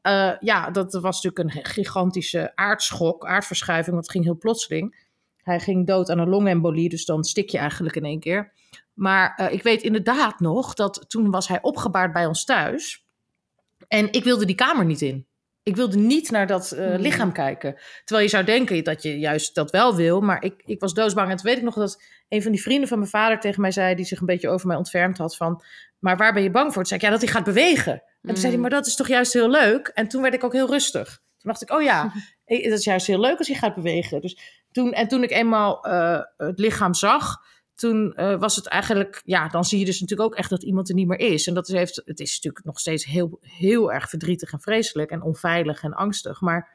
Eh, 0.03 0.33
ja, 0.41 0.71
dat 0.71 0.93
was 0.93 1.23
natuurlijk 1.23 1.57
een 1.57 1.65
gigantische 1.65 2.53
aardschok, 2.55 3.27
aardverschuiving, 3.27 3.95
want 3.95 4.03
het 4.03 4.13
ging 4.13 4.25
heel 4.25 4.39
plotseling. 4.39 5.07
Hij 5.43 5.61
ging 5.61 5.87
dood 5.87 6.11
aan 6.11 6.19
een 6.19 6.29
longembolie, 6.29 6.89
dus 6.89 7.05
dan 7.05 7.25
stik 7.25 7.49
je 7.49 7.59
eigenlijk 7.59 7.97
in 7.97 8.05
één 8.05 8.21
keer. 8.21 8.53
Maar 8.99 9.35
eh, 9.37 9.53
ik 9.53 9.63
weet 9.63 9.83
inderdaad 9.83 10.41
nog 10.41 10.75
dat 10.75 11.05
toen 11.09 11.31
was 11.31 11.49
hij 11.49 11.59
opgebaard 11.63 12.13
bij 12.13 12.27
ons 12.27 12.45
thuis. 12.45 13.07
En 13.89 14.13
ik 14.13 14.25
wilde 14.25 14.47
die 14.47 14.55
kamer 14.55 14.85
niet 14.85 15.01
in. 15.01 15.27
Ik 15.63 15.77
wilde 15.77 15.97
niet 15.97 16.31
naar 16.31 16.47
dat 16.47 16.73
eh, 16.73 16.87
Hmm. 16.87 16.97
lichaam 16.97 17.33
kijken. 17.33 17.77
Terwijl 18.05 18.27
je 18.27 18.33
zou 18.33 18.45
denken 18.45 18.85
dat 18.85 19.03
je 19.03 19.19
juist 19.19 19.55
dat 19.55 19.71
wel 19.71 19.97
wil. 19.97 20.21
Maar 20.21 20.45
ik, 20.45 20.63
ik 20.65 20.81
was 20.81 20.95
doodsbang. 20.95 21.31
En 21.31 21.37
toen 21.37 21.45
weet 21.45 21.57
ik 21.57 21.63
nog 21.63 21.75
dat 21.75 22.03
een 22.29 22.43
van 22.43 22.53
die 22.53 22.63
vrienden 22.63 22.89
van 22.89 22.99
mijn 22.99 23.11
vader 23.11 23.41
tegen 23.41 23.61
mij 23.61 23.71
zei... 23.71 23.95
die 23.95 24.05
zich 24.05 24.21
een 24.21 24.27
beetje 24.27 24.49
over 24.49 24.67
mij 24.67 24.77
ontfermd 24.77 25.19
had 25.19 25.37
van... 25.37 25.63
maar 25.99 26.17
waar 26.17 26.33
ben 26.33 26.43
je 26.43 26.51
bang 26.51 26.67
voor? 26.67 26.83
Toen 26.83 26.87
zei 26.87 27.01
ik, 27.01 27.07
ja, 27.07 27.13
dat 27.13 27.23
hij 27.23 27.33
gaat 27.33 27.45
bewegen. 27.45 27.93
En 27.93 28.03
toen 28.23 28.37
zei 28.37 28.47
hij, 28.47 28.55
Mm. 28.55 28.61
maar 28.61 28.71
dat 28.71 28.87
is 28.87 28.97
toch 28.97 29.09
juist 29.09 29.33
heel 29.33 29.51
leuk? 29.51 29.89
En 29.89 30.09
toen 30.09 30.23
werd 30.23 30.35
ik 30.35 30.45
ook 30.45 30.53
heel 30.53 30.71
rustig. 30.71 31.07
Toen 31.07 31.51
dacht 31.51 31.63
ik, 31.63 31.71
oh 31.71 31.83
ja, 31.83 32.13
eh, 32.45 32.69
dat 32.71 32.79
is 32.79 32.85
juist 32.85 33.07
heel 33.07 33.21
leuk 33.21 33.39
als 33.39 33.49
hij 33.49 33.57
gaat 33.57 33.75
bewegen. 33.75 34.21
Dus 34.21 34.39
toen, 34.73 34.93
en 34.93 35.09
toen 35.09 35.23
ik 35.23 35.31
eenmaal 35.31 35.79
het 36.37 36.59
lichaam 36.59 36.95
zag... 36.95 37.37
toen 37.79 38.15
eh, 38.15 38.39
was 38.39 38.57
het 38.57 38.67
eigenlijk... 38.67 39.23
ja, 39.25 39.49
dan 39.49 39.65
zie 39.65 39.79
je 39.79 39.85
dus 39.85 40.01
natuurlijk 40.01 40.31
ook 40.31 40.39
echt 40.39 40.51
dat 40.51 40.63
iemand 40.63 40.89
er 40.89 40.95
niet 40.95 41.07
meer 41.07 41.19
is. 41.19 41.47
En 41.47 41.55
dat 41.55 41.69
is, 41.69 41.75
heeft, 41.75 42.03
het 42.05 42.21
is 42.21 42.35
natuurlijk 42.35 42.65
nog 42.65 42.81
steeds 42.81 43.05
heel, 43.05 43.39
heel 43.41 43.93
erg 43.93 44.09
verdrietig 44.09 44.53
en 44.53 44.61
vreselijk... 44.61 45.11
en 45.11 45.23
onveilig 45.23 45.83
en 45.83 45.95
angstig. 45.95 46.41
Maar 46.41 46.71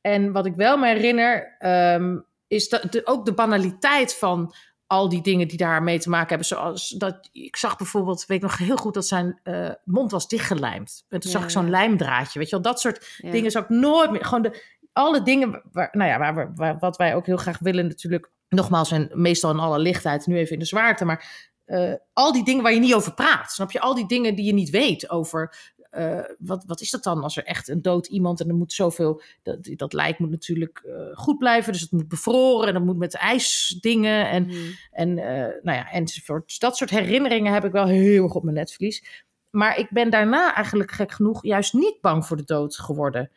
en 0.00 0.32
wat 0.32 0.46
ik 0.46 0.54
wel 0.54 0.76
me 0.76 0.86
herinner, 0.86 1.56
ehm, 1.58 2.18
is 2.46 2.68
dat 2.68 2.92
de, 2.92 3.06
ook 3.06 3.24
de 3.24 3.34
banaliteit 3.34 4.14
van 4.14 4.54
al 4.86 5.08
die 5.08 5.22
dingen 5.22 5.48
die 5.48 5.58
daarmee 5.58 5.98
te 5.98 6.08
maken 6.08 6.28
hebben. 6.28 6.46
Zoals 6.46 6.88
dat 6.88 7.28
ik 7.32 7.56
zag 7.56 7.76
bijvoorbeeld, 7.76 8.26
weet 8.26 8.36
ik 8.36 8.42
nog 8.42 8.58
heel 8.58 8.76
goed, 8.76 8.94
dat 8.94 9.06
zijn 9.06 9.40
eh, 9.42 9.70
mond 9.84 10.10
was 10.10 10.28
dichtgelijmd. 10.28 11.04
En 11.08 11.20
toen 11.20 11.30
Ja, 11.30 11.36
zag 11.36 11.46
ik 11.46 11.52
zo'n 11.52 11.64
ja. 11.64 11.70
lijmdraadje. 11.70 12.38
Weet 12.38 12.48
je 12.48 12.54
wel, 12.54 12.64
dat 12.64 12.80
soort 12.80 13.18
Ja. 13.18 13.30
dingen 13.30 13.50
zou 13.50 13.64
ik 13.64 13.70
nooit 13.70 14.10
meer. 14.10 14.24
Gewoon 14.24 14.42
de, 14.42 14.62
alle 14.92 15.22
dingen, 15.22 15.62
waar, 15.72 15.88
nou 15.92 16.10
ja, 16.10 16.18
waar, 16.18 16.54
waar, 16.54 16.78
wat 16.78 16.96
wij 16.96 17.14
ook 17.14 17.26
heel 17.26 17.36
graag 17.36 17.58
willen, 17.58 17.86
natuurlijk. 17.86 18.30
Nogmaals, 18.54 18.90
en 18.90 19.10
meestal 19.12 19.50
in 19.50 19.58
alle 19.58 19.78
lichtheid, 19.78 20.26
nu 20.26 20.36
even 20.36 20.52
in 20.52 20.58
de 20.58 20.64
zwaarte. 20.64 21.04
Maar 21.04 21.50
eh, 21.64 21.92
al 22.12 22.32
die 22.32 22.44
dingen 22.44 22.62
waar 22.62 22.72
je 22.72 22.80
niet 22.80 22.94
over 22.94 23.14
praat. 23.14 23.52
Snap 23.52 23.70
je? 23.70 23.80
Al 23.80 23.94
die 23.94 24.06
dingen 24.08 24.34
die 24.34 24.44
je 24.44 24.52
niet 24.52 24.70
weet 24.70 25.10
over. 25.10 25.54
eh, 25.90 26.18
wat, 26.38 26.64
wat 26.66 26.80
is 26.80 26.90
dat 26.90 27.02
dan 27.02 27.22
als 27.22 27.36
er 27.36 27.44
echt 27.44 27.68
een 27.68 27.82
dood 27.82 28.06
iemand 28.06 28.40
en 28.40 28.48
er 28.48 28.54
moet 28.54 28.72
zoveel. 28.72 29.22
Dat, 29.42 29.58
dat 29.76 29.92
lijk 29.92 30.18
moet 30.18 30.30
natuurlijk 30.30 30.82
eh, 30.86 30.94
goed 31.12 31.38
blijven, 31.38 31.72
dus 31.72 31.80
het 31.80 31.90
moet 31.92 32.08
bevroren 32.08 32.68
en 32.68 32.74
dat 32.74 32.84
moet 32.84 32.96
met 32.96 33.14
ijsdingen 33.14 34.28
en, 34.28 34.46
Mhm. 34.46 34.56
en 34.90 35.14
nou 35.62 35.76
ja, 35.78 35.90
enzovoort. 35.90 36.46
Dus 36.46 36.58
dat 36.58 36.76
soort 36.76 36.90
herinneringen 36.90 37.52
heb 37.52 37.64
ik 37.64 37.72
wel 37.72 37.86
heel 37.86 38.24
erg 38.24 38.34
op 38.34 38.42
mijn 38.42 38.56
netvlies. 38.56 39.24
Maar 39.50 39.78
ik 39.78 39.90
ben 39.90 40.10
daarna 40.10 40.54
eigenlijk 40.54 40.90
gek 40.90 41.12
genoeg 41.12 41.44
juist 41.44 41.72
niet 41.72 42.00
bang 42.00 42.26
voor 42.26 42.36
de 42.36 42.44
dood 42.44 42.76
geworden. 42.76 43.30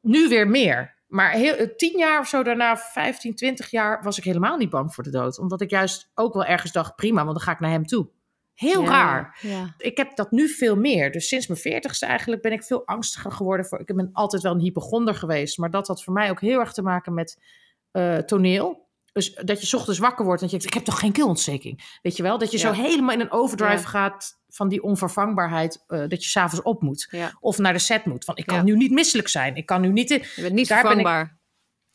Nu 0.00 0.28
weer 0.28 0.48
meer. 0.48 0.94
Maar 1.06 1.30
heel, 1.30 1.54
eh, 1.54 1.76
tien 1.76 1.98
jaar 1.98 2.20
of 2.20 2.28
zo 2.28 2.42
daarna, 2.42 2.76
15, 2.76 3.34
20 3.34 3.70
jaar, 3.70 4.02
was 4.02 4.18
ik 4.18 4.24
helemaal 4.24 4.56
niet 4.56 4.70
bang 4.70 4.94
voor 4.94 5.04
de 5.04 5.10
dood. 5.10 5.38
Omdat 5.38 5.60
ik 5.60 5.70
juist 5.70 6.10
ook 6.14 6.34
wel 6.34 6.44
ergens 6.44 6.72
dacht, 6.72 6.96
prima, 6.96 7.24
want 7.24 7.36
dan 7.36 7.46
ga 7.46 7.52
ik 7.52 7.60
naar 7.60 7.70
hem 7.70 7.86
toe. 7.86 8.08
Heel 8.54 8.82
Ja, 8.82 8.88
raar. 8.88 9.38
Ja. 9.40 9.74
Ik 9.78 9.96
heb 9.96 10.16
dat 10.16 10.30
nu 10.30 10.48
veel 10.48 10.76
meer. 10.76 11.12
Dus 11.12 11.28
sinds 11.28 11.46
mijn 11.46 11.60
veertigste 11.60 12.06
eigenlijk 12.06 12.42
ben 12.42 12.52
ik 12.52 12.64
veel 12.64 12.86
angstiger 12.86 13.32
geworden. 13.32 13.66
Voor, 13.66 13.80
ik 13.80 13.96
ben 13.96 14.10
altijd 14.12 14.42
wel 14.42 14.52
een 14.52 14.60
hypochonder 14.60 15.14
geweest. 15.14 15.58
Maar 15.58 15.70
dat 15.70 15.86
had 15.86 16.04
voor 16.04 16.12
mij 16.12 16.30
ook 16.30 16.40
heel 16.40 16.60
erg 16.60 16.72
te 16.72 16.82
maken 16.82 17.14
met 17.14 17.42
eh, 17.90 18.16
toneel. 18.16 18.85
Dus 19.16 19.34
dat 19.34 19.60
je 19.60 19.66
's 19.66 19.74
ochtends 19.74 19.98
wakker 19.98 20.24
wordt 20.24 20.40
en 20.42 20.46
je 20.46 20.52
denkt, 20.52 20.66
ik 20.66 20.74
heb 20.74 20.84
toch 20.84 20.98
geen 20.98 21.12
keelontsteking. 21.12 21.98
Weet 22.02 22.16
je 22.16 22.22
wel? 22.22 22.38
Dat 22.38 22.50
je 22.50 22.58
Ja. 22.58 22.74
zo 22.74 22.80
helemaal 22.82 23.14
in 23.14 23.20
een 23.20 23.30
overdrive 23.32 23.72
Ja. 23.82 23.88
gaat 23.88 24.40
van 24.48 24.68
die 24.68 24.82
onvervangbaarheid. 24.82 25.84
eh, 25.86 25.98
dat 25.98 26.24
je 26.24 26.28
s'avonds 26.30 26.64
op 26.64 26.82
moet. 26.82 27.08
Ja. 27.10 27.36
Of 27.40 27.58
naar 27.58 27.72
de 27.72 27.78
set 27.78 28.04
moet. 28.04 28.24
Van, 28.24 28.36
ik 28.36 28.46
kan 28.46 28.64
nu 28.64 28.76
niet 28.76 28.90
misselijk 28.90 29.28
zijn. 29.28 29.56
Ik 29.56 29.66
kan 29.66 29.80
nu 29.80 29.88
niet... 29.92 30.10
in- 30.10 30.22
Je 30.36 30.42
bent 30.42 30.54
niet 30.54 30.68
Daar 30.68 30.82
ben 30.82 30.90
ik- 30.90 30.96
vervangbaar. 30.98 31.38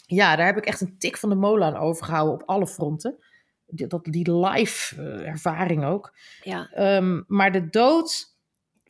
Ja, 0.05 0.35
daar 0.35 0.45
heb 0.45 0.57
ik 0.57 0.65
echt 0.65 0.81
een 0.81 0.97
tik 0.97 1.17
van 1.17 1.29
de 1.29 1.35
molen 1.35 1.67
aan 1.67 1.77
overgehouden 1.81 2.33
op 2.33 2.43
alle 2.45 2.67
fronten. 2.67 3.17
Die, 3.65 3.87
dat, 3.87 4.03
die 4.03 4.35
live 4.35 4.95
eh, 5.01 5.27
ervaring 5.27 5.85
ook. 5.85 6.13
Ja. 6.43 6.69
Ehm, 6.73 7.21
maar 7.27 7.51
de 7.51 7.69
dood 7.69 8.30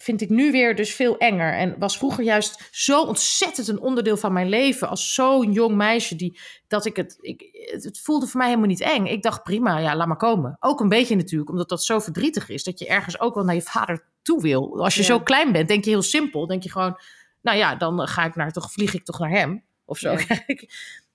vind 0.01 0.21
ik 0.21 0.29
nu 0.29 0.51
weer 0.51 0.75
dus 0.75 0.93
veel 0.93 1.17
enger. 1.17 1.53
En 1.53 1.75
was 1.79 1.97
vroeger 1.97 2.23
juist 2.23 2.67
zo 2.71 3.01
ontzettend 3.01 3.67
een 3.67 3.79
onderdeel 3.79 4.17
van 4.17 4.33
mijn 4.33 4.49
leven. 4.49 4.89
Als 4.89 5.13
zo'n 5.13 5.51
jong 5.51 5.75
meisje. 5.75 6.15
Die, 6.15 6.39
dat 6.67 6.85
ik 6.85 6.95
het, 6.95 7.17
ik, 7.21 7.41
het 7.83 7.99
voelde 7.99 8.27
voor 8.27 8.37
mij 8.37 8.47
helemaal 8.47 8.69
niet 8.69 8.81
eng. 8.81 9.05
Ik 9.05 9.21
dacht 9.23 9.43
prima, 9.43 9.77
ja, 9.77 9.95
laat 9.95 10.07
maar 10.07 10.17
komen. 10.17 10.57
Ook 10.59 10.79
een 10.79 10.89
beetje 10.89 11.15
natuurlijk, 11.15 11.49
omdat 11.49 11.69
dat 11.69 11.83
zo 11.83 11.99
verdrietig 11.99 12.49
is. 12.49 12.63
Dat 12.63 12.79
je 12.79 12.87
ergens 12.87 13.19
ook 13.19 13.35
wel 13.35 13.43
naar 13.43 13.55
je 13.55 13.61
vader 13.61 14.05
toe 14.21 14.41
wil. 14.41 14.83
Als 14.83 14.93
je 14.95 15.01
Ja. 15.01 15.07
zo 15.07 15.19
klein 15.19 15.51
bent, 15.51 15.67
denk 15.67 15.83
je 15.83 15.89
heel 15.89 16.01
simpel. 16.01 16.47
Denk 16.47 16.63
je 16.63 16.71
gewoon, 16.71 16.97
nou 17.41 17.57
ja, 17.57 17.75
dan 17.75 18.07
ga 18.07 18.25
ik 18.25 18.35
naar, 18.35 18.51
toch 18.51 18.71
vlieg 18.71 18.93
ik 18.93 19.05
toch 19.05 19.19
naar 19.19 19.29
hem. 19.29 19.63
Of 19.85 19.97
zo. 19.97 20.15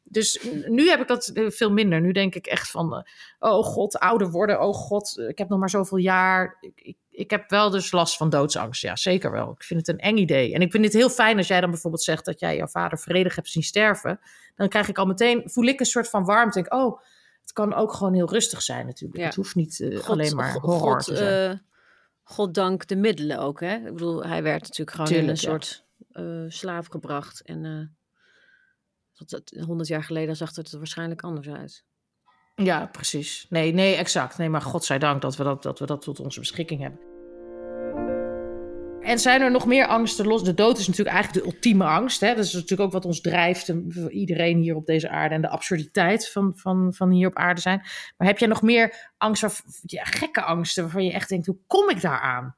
Dus 0.08 0.46
nu 0.66 0.88
heb 0.88 1.00
ik 1.00 1.08
dat 1.08 1.26
eh, 1.26 1.50
veel 1.50 1.70
minder. 1.72 2.00
Nu 2.00 2.12
denk 2.12 2.34
ik 2.34 2.46
echt 2.46 2.70
van, 2.70 2.94
eh, 2.94 3.02
oh 3.38 3.64
god, 3.64 3.98
ouder 3.98 4.30
worden. 4.30 4.60
Oh 4.60 4.74
god, 4.74 5.18
eh, 5.18 5.28
ik 5.28 5.38
heb 5.38 5.48
nog 5.48 5.58
maar 5.58 5.70
zoveel 5.70 5.98
jaar. 5.98 6.56
Ik, 6.60 6.80
ik, 6.80 6.96
ik 7.10 7.30
heb 7.30 7.50
wel 7.50 7.70
dus 7.70 7.92
last 7.92 8.16
van 8.16 8.30
doodsangst. 8.30 8.82
Ja, 8.82 8.96
zeker 8.96 9.30
wel. 9.30 9.50
Ik 9.50 9.62
vind 9.62 9.86
het 9.86 9.88
een 9.88 10.02
eng 10.02 10.16
idee. 10.16 10.54
En 10.54 10.60
ik 10.60 10.70
vind 10.70 10.84
het 10.84 10.92
heel 10.92 11.08
fijn 11.10 11.36
als 11.36 11.46
jij 11.46 11.60
dan 11.60 11.70
bijvoorbeeld 11.70 12.02
zegt 12.02 12.24
dat 12.24 12.40
jij 12.40 12.56
jouw 12.56 12.66
vader 12.66 12.98
vredig 12.98 13.34
hebt 13.34 13.48
zien 13.48 13.62
sterven. 13.62 14.20
Dan 14.54 14.68
krijg 14.68 14.88
ik 14.88 14.98
al 14.98 15.06
meteen, 15.06 15.42
voel 15.50 15.64
ik 15.64 15.80
een 15.80 15.86
soort 15.86 16.08
van 16.08 16.24
warmte. 16.24 16.60
Denk, 16.62 16.72
oh, 16.74 17.00
het 17.40 17.52
kan 17.52 17.74
ook 17.74 17.92
gewoon 17.92 18.14
heel 18.14 18.30
rustig 18.30 18.62
zijn 18.62 18.86
natuurlijk. 18.86 19.20
Ja. 19.20 19.26
Het 19.26 19.34
hoeft 19.34 19.54
niet 19.54 19.84
God- 19.94 20.08
alleen 20.08 20.36
maar 20.36 20.52
horror 20.52 20.92
God, 20.92 21.04
te 21.04 21.16
zijn. 21.16 21.50
eh, 21.50 21.58
Goddank 22.22 22.86
de 22.86 22.96
middelen 22.96 23.38
ook, 23.38 23.60
hè? 23.60 23.74
Ik 23.76 23.92
bedoel, 23.92 24.24
hij 24.24 24.42
werd 24.42 24.62
natuurlijk 24.62 24.90
gewoon 24.96 25.10
in 25.10 25.28
een 25.28 25.28
ja. 25.28 25.34
soort 25.34 25.84
slaaf 26.48 26.86
gebracht. 26.86 27.40
En 27.40 27.96
dat- 29.26 29.52
honderd 29.66 29.88
jaar 29.88 30.04
geleden 30.04 30.36
zag 30.36 30.54
het 30.54 30.72
er 30.72 30.78
waarschijnlijk 30.78 31.22
anders 31.22 31.48
uit. 31.48 31.84
Ja, 32.54 32.86
precies. 32.86 33.46
Nee, 33.48 33.72
nee, 33.72 33.94
exact. 33.94 34.38
Nee, 34.38 34.48
maar 34.48 34.62
godzijdank 34.62 35.22
dat 35.22 35.36
we 35.36 35.44
dat, 35.44 35.62
dat 35.62 35.78
we 35.78 35.86
dat 35.86 36.02
tot 36.02 36.20
onze 36.20 36.40
beschikking 36.40 36.80
hebben. 36.80 37.00
En 39.00 39.18
zijn 39.18 39.40
er 39.40 39.50
nog 39.50 39.66
meer 39.66 39.86
angsten 39.86 40.26
los? 40.26 40.44
De 40.44 40.54
dood 40.54 40.78
is 40.78 40.86
natuurlijk 40.86 41.16
eigenlijk 41.16 41.46
de 41.46 41.52
ultieme 41.54 41.84
angst. 41.84 42.20
Hè? 42.20 42.34
Dat 42.34 42.44
is 42.44 42.52
natuurlijk 42.52 42.80
ook 42.80 42.92
wat 42.92 43.04
ons 43.04 43.20
drijft, 43.20 43.68
en 43.68 43.86
voor 43.88 44.10
iedereen 44.10 44.58
hier 44.58 44.74
op 44.74 44.86
deze 44.86 45.08
aarde. 45.08 45.34
En 45.34 45.40
de 45.40 45.48
absurditeit 45.48 46.30
van, 46.30 46.52
van, 46.56 46.94
van 46.94 47.10
hier 47.10 47.28
op 47.28 47.36
aarde 47.36 47.60
zijn. 47.60 47.78
Maar 48.16 48.26
heb 48.28 48.38
jij 48.38 48.48
nog 48.48 48.62
meer 48.62 49.12
angst, 49.18 49.62
ja, 49.82 50.04
gekke 50.04 50.42
angsten, 50.42 50.82
waarvan 50.82 51.04
je 51.04 51.12
echt 51.12 51.28
denkt, 51.28 51.46
hoe 51.46 51.58
kom 51.66 51.90
ik 51.90 52.00
daar 52.00 52.20
aan? 52.20 52.54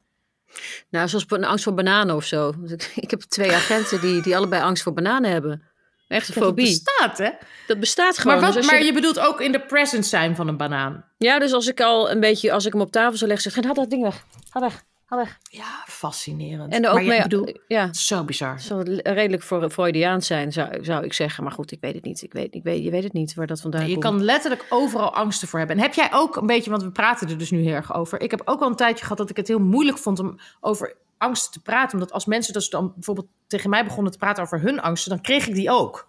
Nou, 0.91 1.09
zoals 1.09 1.25
een 1.29 1.45
angst 1.45 1.65
voor 1.65 1.75
bananen 1.75 2.17
of 2.17 2.25
zo. 2.25 2.53
Want 2.59 2.71
Ik, 2.71 2.93
ik 2.97 3.11
heb 3.11 3.21
twee 3.21 3.53
agenten 3.53 4.01
die, 4.01 4.23
die 4.23 4.37
allebei 4.37 4.63
angst 4.63 4.83
voor 4.83 4.93
bananen 4.93 5.31
hebben. 5.31 5.63
Echt 6.09 6.29
een 6.29 6.35
Dat 6.35 6.45
fobie. 6.45 6.65
bestaat, 6.65 7.19
hè? 7.19 7.31
Dat 7.67 7.81
bestaat 7.81 8.19
gewoon. 8.19 8.37
Maar, 8.37 8.45
wat, 8.47 8.55
Dus 8.55 8.67
maar 8.67 8.83
je 8.85 8.93
bedoelt 8.93 9.19
ook 9.19 9.41
in 9.41 9.53
de 9.53 9.61
presence 9.61 10.09
zijn 10.09 10.37
van 10.37 10.49
een 10.49 10.57
banaan. 10.57 11.05
Ja, 11.19 11.39
dus 11.39 11.53
als 11.53 11.67
ik 11.67 11.81
al 11.81 12.11
een 12.11 12.21
beetje, 12.21 12.53
als 12.53 12.67
ik 12.67 12.73
hem 12.73 12.81
op 12.81 12.93
tafel 12.93 13.17
zou 13.17 13.31
leggen, 13.31 13.51
zeg 13.51 13.61
ik, 13.61 13.65
haal 13.65 13.75
dat 13.75 13.91
ding 13.91 14.03
weg. 14.03 14.25
Haal 14.51 14.63
weg, 14.63 14.83
haal 15.05 15.19
weg. 15.19 15.39
Ja, 15.51 15.83
fascinerend. 15.87 16.73
En 16.73 16.87
ook 16.89 16.95
maar 17.03 17.15
je 17.17 17.23
bedoel, 17.23 17.49
ja, 17.67 17.93
zo 17.93 18.25
bizar. 18.25 18.53
het 18.53 18.63
zou 18.63 19.01
redelijk 19.03 19.43
voor 19.43 19.71
Freudiaans 19.71 20.27
zijn, 20.27 20.53
zou, 20.53 20.85
zou 20.85 21.05
ik 21.05 21.13
zeggen. 21.13 21.43
Maar 21.45 21.53
goed, 21.53 21.73
ik 21.73 21.79
weet 21.81 21.95
het 21.95 22.05
niet. 22.05 22.23
Ik 22.23 22.33
weet, 22.33 22.55
ik 22.55 22.63
weet, 22.63 22.85
je 22.85 22.91
weet 22.91 23.05
het 23.05 23.13
niet 23.13 23.35
waar 23.35 23.47
dat 23.47 23.61
vandaan 23.61 23.83
Je 23.87 23.93
komt. 23.93 24.05
kan 24.05 24.25
letterlijk 24.25 24.67
overal 24.69 25.15
angsten 25.15 25.49
voor 25.49 25.59
hebben. 25.59 25.77
En 25.77 25.83
heb 25.83 25.95
jij 25.95 26.09
ook 26.13 26.37
een 26.37 26.47
beetje, 26.47 26.71
want 26.71 26.83
we 26.83 26.91
praten 26.91 27.29
er 27.29 27.39
dus 27.39 27.51
nu 27.51 27.63
heel 27.63 27.75
erg 27.75 27.95
over. 27.95 28.21
Ik 28.21 28.31
heb 28.31 28.43
ook 28.45 28.59
wel 28.59 28.69
een 28.69 28.77
tijdje 28.77 29.03
gehad 29.03 29.19
dat 29.19 29.31
ik 29.31 29.37
het 29.37 29.49
heel 29.49 29.59
moeilijk 29.61 29.99
vond 29.99 30.19
om 30.19 30.39
over 30.61 30.97
angsten 31.19 31.53
te 31.53 31.61
praten. 31.63 31.93
Omdat 31.99 32.13
als 32.13 32.25
mensen 32.27 32.53
dus 32.53 32.71
dan 32.71 32.93
bijvoorbeeld 32.95 33.27
tegen 33.47 33.71
mij 33.71 33.85
begonnen 33.85 34.13
te 34.13 34.19
praten 34.19 34.43
over 34.43 34.61
hun 34.61 34.81
angsten, 34.81 35.11
dan 35.11 35.21
kreeg 35.21 35.47
ik 35.47 35.55
die 35.55 35.71
ook. 35.71 36.09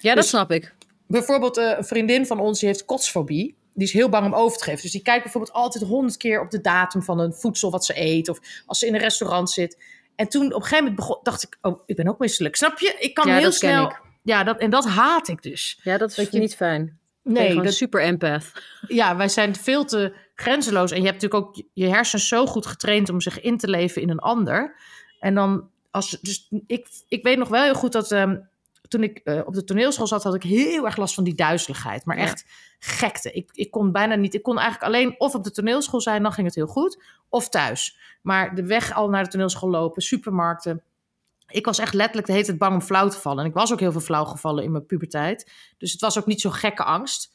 Ja, 0.00 0.14
dat 0.14 0.22
dus- 0.22 0.28
snap 0.28 0.50
ik. 0.50 0.74
Bijvoorbeeld 1.06 1.56
eh, 1.56 1.72
een 1.76 1.84
vriendin 1.84 2.26
van 2.26 2.38
ons 2.40 2.58
die 2.58 2.68
heeft 2.68 2.84
kotsfobie. 2.84 3.56
Die 3.74 3.86
is 3.86 3.92
heel 3.92 4.08
bang 4.08 4.26
om 4.26 4.34
over 4.34 4.58
te 4.58 4.64
geven. 4.64 4.82
Dus 4.82 4.90
die 4.90 5.02
kijkt 5.02 5.22
bijvoorbeeld 5.22 5.52
altijd 5.52 5.84
honderd 5.84 6.16
keer 6.16 6.40
op 6.40 6.50
de 6.50 6.60
datum 6.60 7.02
van 7.02 7.18
een 7.18 7.32
voedsel 7.34 7.70
wat 7.70 7.84
ze 7.84 8.00
eet. 8.00 8.28
Of 8.28 8.38
als 8.66 8.78
ze 8.78 8.86
in 8.86 8.94
een 8.94 9.00
restaurant 9.00 9.50
zit. 9.50 9.82
En 10.16 10.28
toen 10.28 10.46
op 10.46 10.52
een 10.54 10.60
gegeven 10.62 10.78
moment 10.78 10.96
begon, 10.96 11.18
dacht 11.22 11.42
ik, 11.42 11.58
oh, 11.60 11.80
ik 11.86 11.96
ben 11.96 12.08
ook 12.08 12.18
misselijk. 12.18 12.56
Snap 12.56 12.78
je? 12.78 12.96
Ik 12.98 13.14
kan 13.14 13.26
Ja, 13.28 13.36
heel 13.36 13.52
snel... 13.52 13.84
ik. 13.86 14.00
Ja, 14.22 14.44
dat, 14.44 14.58
en 14.58 14.70
dat 14.70 14.84
haat 14.86 15.28
ik 15.28 15.42
dus. 15.42 15.80
Ja, 15.82 15.98
dat 15.98 16.14
Dat 16.14 16.32
je- 16.32 16.38
niet 16.38 16.54
fijn. 16.56 16.98
Nee, 17.22 17.60
dat, 17.62 17.74
super 17.74 18.02
empath. 18.02 18.52
ja, 18.88 19.16
wij 19.16 19.28
zijn 19.28 19.54
veel 19.56 19.84
te 19.84 20.14
grenzeloos. 20.34 20.90
En 20.90 21.00
je 21.00 21.06
hebt 21.06 21.22
natuurlijk 21.22 21.46
ook 21.46 21.64
je 21.72 21.88
hersens 21.88 22.28
zo 22.28 22.46
goed 22.46 22.66
getraind 22.66 23.08
om 23.08 23.20
zich 23.20 23.40
in 23.40 23.58
te 23.58 23.68
leven 23.68 24.02
in 24.02 24.10
een 24.10 24.18
ander. 24.18 24.76
En 25.20 25.34
dan, 25.34 25.68
als, 25.90 26.10
dus 26.20 26.48
ik, 26.66 26.86
ik 27.08 27.22
weet 27.22 27.38
nog 27.38 27.48
wel 27.48 27.62
heel 27.62 27.74
goed 27.74 27.92
dat 27.92 28.12
ehm, 28.12 28.36
toen 28.88 29.02
ik 29.02 29.18
eh, 29.18 29.40
op 29.44 29.54
de 29.54 29.64
toneelschool 29.64 30.06
zat, 30.06 30.22
had 30.22 30.34
ik 30.34 30.42
heel 30.42 30.84
erg 30.84 30.96
last 30.96 31.14
van 31.14 31.24
die 31.24 31.34
duizeligheid. 31.34 32.04
Maar 32.04 32.16
Ja. 32.16 32.22
echt 32.22 32.44
gekte. 32.78 33.32
Ik, 33.32 33.50
ik 33.52 33.70
kon 33.70 33.92
bijna 33.92 34.14
niet, 34.14 34.34
ik 34.34 34.42
kon 34.42 34.58
eigenlijk 34.58 34.86
alleen 34.94 35.14
of 35.20 35.34
op 35.34 35.44
de 35.44 35.50
toneelschool 35.50 36.00
zijn, 36.00 36.22
dan 36.22 36.32
ging 36.32 36.46
het 36.46 36.56
heel 36.56 36.66
goed, 36.66 37.02
of 37.28 37.48
thuis. 37.48 37.98
Maar 38.22 38.54
de 38.54 38.66
weg 38.66 38.94
al 38.94 39.08
naar 39.08 39.24
de 39.24 39.30
toneelschool 39.30 39.70
lopen, 39.70 40.02
supermarkten. 40.02 40.82
Ik 41.46 41.66
was 41.66 41.78
echt 41.78 41.94
letterlijk 41.94 42.26
de 42.26 42.32
hele 42.32 42.44
tijd 42.44 42.58
bang 42.58 42.74
om 42.74 42.80
flauw 42.80 43.08
te 43.08 43.18
vallen. 43.20 43.42
En 43.44 43.48
ik 43.50 43.56
was 43.56 43.72
ook 43.72 43.80
heel 43.80 43.92
veel 43.92 44.00
flauw 44.00 44.24
gevallen 44.24 44.64
in 44.64 44.70
mijn 44.70 44.86
puberteit. 44.86 45.50
Dus 45.78 45.92
het 45.92 46.00
was 46.00 46.18
ook 46.18 46.26
niet 46.26 46.40
zo'n 46.40 46.52
gekke 46.52 46.84
angst. 46.84 47.33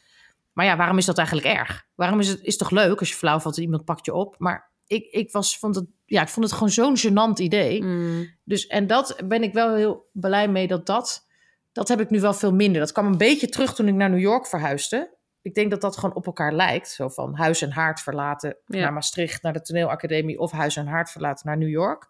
Maar 0.59 0.67
ja, 0.67 0.77
waarom 0.77 0.97
is 0.97 1.05
dat 1.05 1.17
eigenlijk 1.17 1.47
erg? 1.47 1.87
Waarom 1.95 2.19
is 2.19 2.27
het 2.27 2.41
is 2.41 2.57
toch 2.57 2.69
leuk 2.69 2.99
als 2.99 3.09
je 3.09 3.15
flauw 3.15 3.39
valt 3.39 3.57
en 3.57 3.63
iemand 3.63 3.85
pakt 3.85 4.05
je 4.05 4.13
op? 4.13 4.35
Maar 4.37 4.71
ik, 4.87 5.05
ik, 5.11 5.31
was, 5.31 5.57
vond 5.57 5.75
het, 5.75 5.85
ja, 6.05 6.21
ik 6.21 6.27
vond 6.27 6.45
het 6.45 6.55
gewoon 6.55 6.69
zo'n 6.69 6.97
gênant 6.97 7.41
idee. 7.41 7.83
Mm. 7.83 8.27
Dus, 8.43 8.67
en 8.67 8.87
dat 8.87 9.21
ben 9.25 9.43
ik 9.43 9.53
wel 9.53 9.75
heel 9.75 10.09
blij 10.11 10.47
mee 10.47 10.67
dat 10.67 10.85
dat... 10.85 11.27
Dat 11.71 11.87
heb 11.87 11.99
ik 11.99 12.09
nu 12.09 12.19
wel 12.19 12.33
veel 12.33 12.53
minder. 12.53 12.81
Dat 12.81 12.91
kwam 12.91 13.05
een 13.05 13.17
beetje 13.17 13.49
terug 13.49 13.75
toen 13.75 13.87
ik 13.87 13.93
naar 13.93 14.09
New 14.09 14.19
York 14.19 14.47
verhuisde. 14.47 15.17
Ik 15.41 15.53
denk 15.53 15.71
dat 15.71 15.81
dat 15.81 15.97
gewoon 15.97 16.15
op 16.15 16.25
elkaar 16.25 16.53
lijkt. 16.53 16.89
Zo 16.89 17.09
van 17.09 17.35
huis 17.35 17.61
en 17.61 17.71
haard 17.71 18.01
verlaten 18.01 18.57
Ja. 18.65 18.79
naar 18.79 18.93
Maastricht, 18.93 19.41
naar 19.41 19.53
de 19.53 19.61
toneelacademie... 19.61 20.39
of 20.39 20.51
huis 20.51 20.75
en 20.75 20.87
haard 20.87 21.11
verlaten 21.11 21.47
naar 21.47 21.57
New 21.57 21.69
York. 21.69 22.09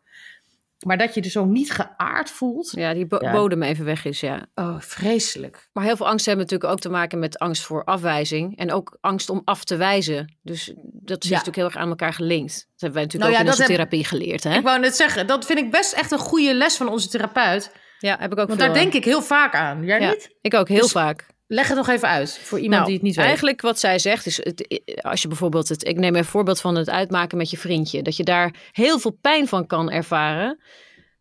Maar 0.86 0.98
dat 0.98 1.14
je 1.14 1.22
er 1.22 1.30
zo 1.30 1.46
niet 1.46 1.72
geaard 1.72 2.30
voelt... 2.30 2.72
Ja, 2.72 2.94
die 2.94 3.06
bo- 3.06 3.18
Ja. 3.22 3.32
bodem 3.32 3.64
even 3.64 3.86
weg 3.86 4.06
is, 4.06 4.20
ja. 4.20 4.46
Oh, 4.56 4.80
vreselijk. 4.80 5.70
Maar 5.74 5.84
heel 5.84 5.96
veel 5.96 6.08
angsten 6.08 6.32
hebben 6.32 6.46
natuurlijk 6.50 6.74
ook 6.74 6.80
te 6.84 6.90
maken 6.98 7.20
met 7.20 7.40
angst 7.40 7.64
voor 7.64 7.84
afwijzing. 7.84 8.58
En 8.58 8.72
ook 8.72 8.98
angst 9.02 9.30
om 9.30 9.42
af 9.46 9.64
te 9.64 9.76
wijzen. 9.76 10.38
Dus 10.42 10.74
dat 10.84 11.24
is 11.24 11.30
Ja. 11.30 11.36
natuurlijk 11.36 11.56
heel 11.56 11.66
erg 11.66 11.78
aan 11.78 11.90
elkaar 11.90 12.14
gelinkt. 12.14 12.54
Dat 12.54 12.66
hebben 12.80 12.94
wij 12.94 13.04
natuurlijk 13.04 13.32
Nou 13.32 13.34
ook 13.34 13.38
ja, 13.38 13.44
in 13.44 13.48
onze 13.50 13.62
heb- 13.62 13.72
therapie 13.72 14.06
geleerd, 14.06 14.44
hè? 14.44 14.56
Ik 14.58 14.64
wou 14.64 14.80
net 14.80 14.96
zeggen, 14.96 15.28
dat 15.28 15.46
vind 15.46 15.60
ik 15.60 15.72
best 15.72 15.94
echt 15.94 16.12
een 16.12 16.18
goede 16.20 16.54
les 16.54 16.78
van 16.78 16.90
onze 16.90 17.10
therapeut. 17.10 17.72
Ja, 18.00 18.18
heb 18.20 18.32
ik 18.32 18.40
ook 18.40 18.48
Want 18.48 18.60
veel 18.62 18.74
daar 18.74 18.82
denk 18.82 18.94
ik 18.94 19.06
heel 19.06 19.22
vaak 19.22 19.56
aan. 19.56 19.84
Jij 19.84 20.00
Ja. 20.00 20.10
niet? 20.10 20.36
Ik 20.42 20.54
ook, 20.54 20.68
heel 20.68 20.82
Dus- 20.82 20.92
vaak. 20.92 21.26
Leg 21.52 21.68
het 21.68 21.78
nog 21.78 21.88
even 21.88 22.08
uit 22.08 22.38
voor 22.38 22.60
iemand 22.60 22.76
Nou, 22.76 22.86
die 22.86 22.94
het 22.94 23.04
niet 23.04 23.16
weet. 23.16 23.26
Eigenlijk 23.26 23.62
wat 23.62 23.80
zij 23.80 24.00
zegt 24.00 24.26
is, 24.26 24.38
het, 24.38 24.82
als 25.02 25.22
je 25.22 25.28
bijvoorbeeld 25.28 25.70
het, 25.70 25.88
ik 25.88 25.98
neem 25.98 26.16
een 26.16 26.26
voorbeeld 26.26 26.62
van 26.62 26.76
het 26.76 26.90
uitmaken 26.90 27.38
met 27.38 27.50
je 27.50 27.58
vriendje, 27.58 28.02
dat 28.02 28.16
je 28.16 28.24
daar 28.24 28.70
heel 28.72 29.00
veel 29.00 29.18
pijn 29.22 29.48
van 29.48 29.68
kan 29.68 29.92
ervaren. 29.92 30.60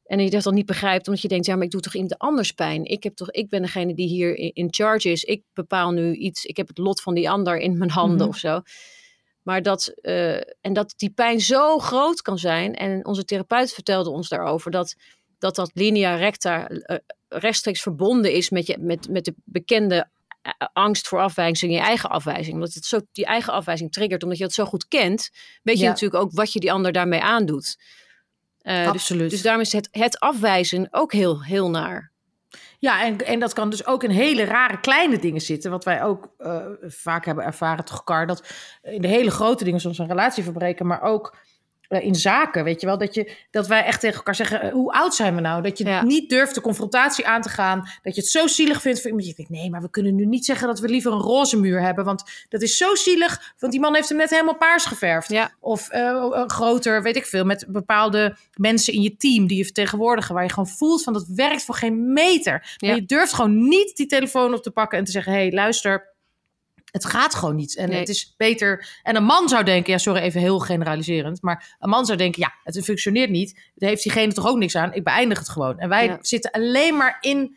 En 0.04 0.20
je 0.20 0.30
dat 0.30 0.42
dan 0.42 0.54
niet 0.54 0.66
begrijpt, 0.66 1.06
omdat 1.06 1.22
je 1.22 1.28
denkt, 1.28 1.46
ja, 1.46 1.54
maar 1.54 1.64
ik 1.64 1.70
doe 1.70 1.80
toch 1.80 1.94
iemand 1.94 2.18
anders 2.18 2.52
pijn. 2.52 2.84
Ik, 2.84 3.02
heb 3.02 3.14
toch, 3.14 3.30
ik 3.30 3.48
ben 3.48 3.62
degene 3.62 3.94
die 3.94 4.08
hier 4.08 4.54
in, 4.54 4.68
charge 4.70 5.10
is. 5.10 5.24
Ik 5.24 5.42
bepaal 5.52 5.90
nu 5.90 6.14
iets. 6.14 6.44
Ik 6.44 6.56
heb 6.56 6.68
het 6.68 6.78
lot 6.78 7.00
van 7.00 7.14
die 7.14 7.30
ander 7.30 7.58
in 7.58 7.78
mijn 7.78 7.90
handen 7.90 8.18
Mhm. 8.18 8.28
of 8.28 8.36
zo. 8.36 8.60
Maar 9.42 9.62
dat, 9.62 9.92
eh, 10.00 10.34
en 10.36 10.72
dat 10.72 10.94
die 10.96 11.10
pijn 11.10 11.40
zo 11.40 11.78
groot 11.78 12.22
kan 12.22 12.38
zijn. 12.38 12.74
En 12.74 13.06
onze 13.06 13.24
therapeut 13.24 13.72
vertelde 13.72 14.10
ons 14.10 14.28
daarover 14.28 14.70
dat 14.70 14.94
dat, 15.38 15.54
dat 15.54 15.70
linea 15.74 16.14
recta 16.14 16.68
eh, 16.68 16.96
rechtstreeks 17.28 17.82
verbonden 17.82 18.32
is 18.32 18.50
met, 18.50 18.66
je, 18.66 18.78
met, 18.80 19.08
met 19.08 19.24
de 19.24 19.34
bekende 19.44 20.08
angst 20.72 21.08
voor 21.08 21.20
afwijzing, 21.20 21.72
je 21.72 21.78
eigen 21.78 22.10
afwijzing. 22.10 22.54
Omdat 22.54 22.72
het 22.72 22.84
zo 22.84 23.00
die 23.12 23.24
eigen 23.24 23.52
afwijzing 23.52 23.92
triggert, 23.92 24.22
omdat 24.22 24.38
je 24.38 24.44
dat 24.44 24.52
zo 24.52 24.64
goed 24.64 24.88
kent, 24.88 25.30
weet 25.62 25.78
je 25.78 25.82
Ja. 25.84 25.88
natuurlijk 25.88 26.22
ook 26.22 26.32
wat 26.32 26.52
je 26.52 26.60
die 26.60 26.72
ander 26.72 26.92
daarmee 26.92 27.20
aandoet. 27.20 27.76
Eh, 28.58 28.76
dus- 28.78 28.86
Absoluut. 28.86 29.30
Dus, 29.30 29.42
daarom 29.42 29.62
is 29.62 29.72
het, 29.72 29.88
het 29.90 30.20
afwijzen 30.20 30.88
ook 30.90 31.12
heel, 31.12 31.42
heel 31.42 31.70
naar. 31.70 32.12
Ja, 32.78 33.04
en, 33.04 33.26
en 33.26 33.38
dat 33.38 33.52
kan 33.52 33.70
dus 33.70 33.86
ook 33.86 34.02
in 34.04 34.10
hele 34.10 34.44
rare 34.44 34.80
kleine 34.80 35.18
dingen 35.18 35.40
zitten. 35.40 35.70
Wat 35.70 35.84
wij 35.84 36.02
ook 36.02 36.34
eh, 36.38 36.66
vaak 36.80 37.24
hebben 37.24 37.44
ervaren, 37.44 37.84
toch, 37.84 38.04
Kar. 38.04 38.26
Dat 38.26 38.48
in 38.82 39.00
de 39.02 39.08
hele 39.08 39.30
grote 39.30 39.64
dingen 39.64 39.80
soms 39.80 39.98
een 39.98 40.06
relatie 40.06 40.42
verbreken, 40.44 40.86
maar 40.86 41.02
ook 41.02 41.34
eh, 41.34 41.40
in 41.88 42.14
zaken, 42.14 42.64
weet 42.64 42.80
je 42.80 42.86
wel. 42.86 42.98
Dat, 42.98 43.14
je, 43.14 43.32
dat 43.50 43.66
wij 43.66 43.84
echt 43.84 44.00
tegen 44.00 44.16
elkaar 44.16 44.34
zeggen, 44.34 44.60
eh, 44.62 44.72
hoe 44.72 44.92
oud 44.92 45.14
zijn 45.14 45.34
we 45.34 45.40
nou? 45.40 45.62
Dat 45.62 45.78
je 45.78 45.84
Ja. 45.84 46.02
niet 46.04 46.30
durft 46.30 46.54
de 46.54 46.60
confrontatie 46.60 47.26
aan 47.26 47.42
te 47.42 47.48
gaan. 47.48 47.78
Dat 48.02 48.14
je 48.14 48.20
het 48.20 48.30
zo 48.30 48.46
zielig 48.46 48.80
vindt 48.80 48.98
voor 49.00 49.08
iemand. 49.10 49.26
Je 49.28 49.34
denkt, 49.34 49.50
nee, 49.50 49.70
maar 49.70 49.80
we 49.82 49.90
kunnen 49.90 50.14
nu 50.14 50.26
niet 50.26 50.44
zeggen 50.44 50.66
dat 50.66 50.80
we 50.80 50.88
liever 50.88 51.12
een 51.12 51.18
roze 51.20 51.60
muur 51.60 51.80
hebben. 51.80 52.04
Want 52.04 52.22
dat 52.48 52.62
is 52.62 52.76
zo 52.76 52.94
zielig, 52.94 53.54
want 53.58 53.72
die 53.72 53.80
man 53.80 53.94
heeft 53.94 54.08
hem 54.08 54.18
net 54.18 54.30
helemaal 54.30 54.56
paars 54.56 54.84
geverfd. 54.84 55.28
Ja, 55.30 55.50
Of 55.60 55.88
eh, 55.88 56.42
groter, 56.46 57.02
weet 57.02 57.16
ik 57.16 57.26
veel, 57.26 57.44
met 57.44 57.64
bepaalde 57.68 58.36
mensen 58.56 58.92
in 58.92 59.02
je 59.02 59.16
team 59.16 59.46
die 59.46 59.56
je 59.58 59.64
vertegenwoordigen, 59.64 60.34
waar 60.34 60.44
je 60.44 60.50
gewoon 60.50 60.68
voelt 60.68 61.02
van 61.02 61.12
dat 61.12 61.26
werkt 61.34 61.64
voor 61.64 61.74
geen 61.74 62.12
meter. 62.12 62.52
Maar 62.52 62.90
Ja. 62.90 62.94
je 62.94 63.04
durft 63.04 63.32
gewoon 63.32 63.68
niet 63.68 63.96
die 63.96 64.06
telefoon 64.06 64.54
op 64.54 64.62
te 64.62 64.70
pakken 64.70 64.98
en 64.98 65.04
te 65.04 65.10
zeggen: 65.10 65.32
hé, 65.32 65.38
hey, 65.38 65.52
luister. 65.52 66.16
Het 66.90 67.04
gaat 67.04 67.34
gewoon 67.34 67.56
niet. 67.56 67.76
En 67.76 67.88
Nee. 67.88 67.98
het 67.98 68.08
is 68.08 68.34
beter. 68.36 68.88
En 69.02 69.16
een 69.16 69.24
man 69.24 69.48
zou 69.48 69.64
denken, 69.64 69.92
ja, 69.92 69.98
sorry, 69.98 70.20
even 70.20 70.40
heel 70.40 70.58
generaliserend. 70.58 71.42
Maar 71.42 71.76
een 71.78 71.88
man 71.88 72.06
zou 72.06 72.18
denken, 72.18 72.40
ja, 72.42 72.54
het 72.62 72.84
functioneert 72.84 73.30
niet. 73.30 73.60
Daar 73.74 73.88
heeft 73.88 74.02
diegene 74.02 74.32
toch 74.32 74.46
ook 74.46 74.58
niks 74.58 74.76
aan. 74.76 74.92
Ik 74.92 75.04
beëindig 75.04 75.38
het 75.38 75.48
gewoon. 75.48 75.78
En 75.78 75.88
wij 75.88 76.06
Ja. 76.06 76.18
zitten 76.20 76.50
alleen 76.50 76.96
maar 76.96 77.16
in, 77.20 77.56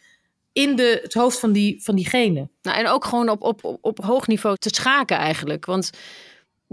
in 0.51 0.75
de, 0.75 0.99
het 1.03 1.13
hoofd 1.13 1.39
van, 1.39 1.51
die, 1.51 1.83
van 1.83 1.95
diegene. 1.95 2.49
nou, 2.61 2.77
en 2.77 2.87
ook 2.87 3.05
gewoon 3.05 3.29
op, 3.29 3.41
op, 3.41 3.63
op, 3.63 3.77
op 3.81 4.03
hoog 4.03 4.27
niveau 4.27 4.55
te 4.57 4.69
schaken 4.73 5.17
eigenlijk. 5.17 5.65
Want 5.65 5.89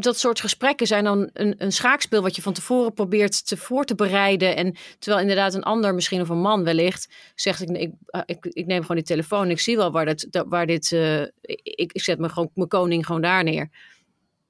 dat 0.00 0.18
soort 0.18 0.40
gesprekken 0.40 0.86
zijn 0.86 1.04
dan 1.04 1.30
een, 1.32 1.54
een 1.58 1.72
schaakspel 1.72 2.22
wat 2.22 2.36
je 2.36 2.42
van 2.42 2.52
tevoren 2.52 2.92
probeert 2.94 3.46
te 3.46 3.56
voor 3.56 3.84
te 3.84 3.94
bereiden. 3.94 4.56
En 4.56 4.76
terwijl 4.98 5.22
inderdaad 5.22 5.54
een 5.54 5.62
ander, 5.62 5.94
misschien 5.94 6.20
of 6.20 6.28
een 6.28 6.40
man 6.40 6.64
wellicht, 6.64 7.08
zegt 7.34 7.60
ik, 7.60 7.68
ik, 7.68 7.90
eh, 8.06 8.20
ik, 8.26 8.44
ik 8.46 8.66
neem 8.66 8.80
gewoon 8.80 8.96
die 8.96 9.04
telefoon 9.06 9.42
en 9.44 9.50
ik 9.50 9.60
zie 9.60 9.76
wel 9.76 9.90
waar, 9.90 10.04
dat, 10.04 10.26
dat- 10.30 10.46
waar 10.48 10.66
dit, 10.66 10.92
eh, 10.92 11.20
ik, 11.62 11.92
ik 11.92 12.02
zet 12.02 12.18
me 12.18 12.28
gewoon, 12.28 12.50
mijn 12.54 12.68
koning 12.68 13.06
gewoon 13.06 13.20
daar 13.20 13.44
neer. 13.44 13.68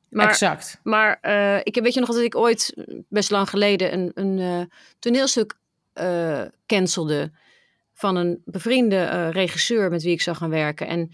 Maar, 0.08 0.28
exact. 0.28 0.80
maar 0.82 1.18
eh, 1.20 1.58
ik 1.62 1.78
weet 1.82 1.94
je 1.94 2.00
nog 2.00 2.08
dat 2.08 2.18
ik 2.18 2.36
ooit, 2.36 2.74
best 3.08 3.30
lang 3.30 3.48
geleden, 3.50 3.92
een, 3.92 4.10
een 4.14 4.70
toneelstuk 4.98 5.54
cancelde 6.66 7.30
van 7.94 8.16
een 8.16 8.42
bevriende 8.44 9.28
regisseur 9.28 9.90
met 9.90 10.02
wie 10.02 10.12
ik 10.12 10.20
zou 10.20 10.36
gaan 10.36 10.50
werken. 10.50 10.86
En 10.86 11.10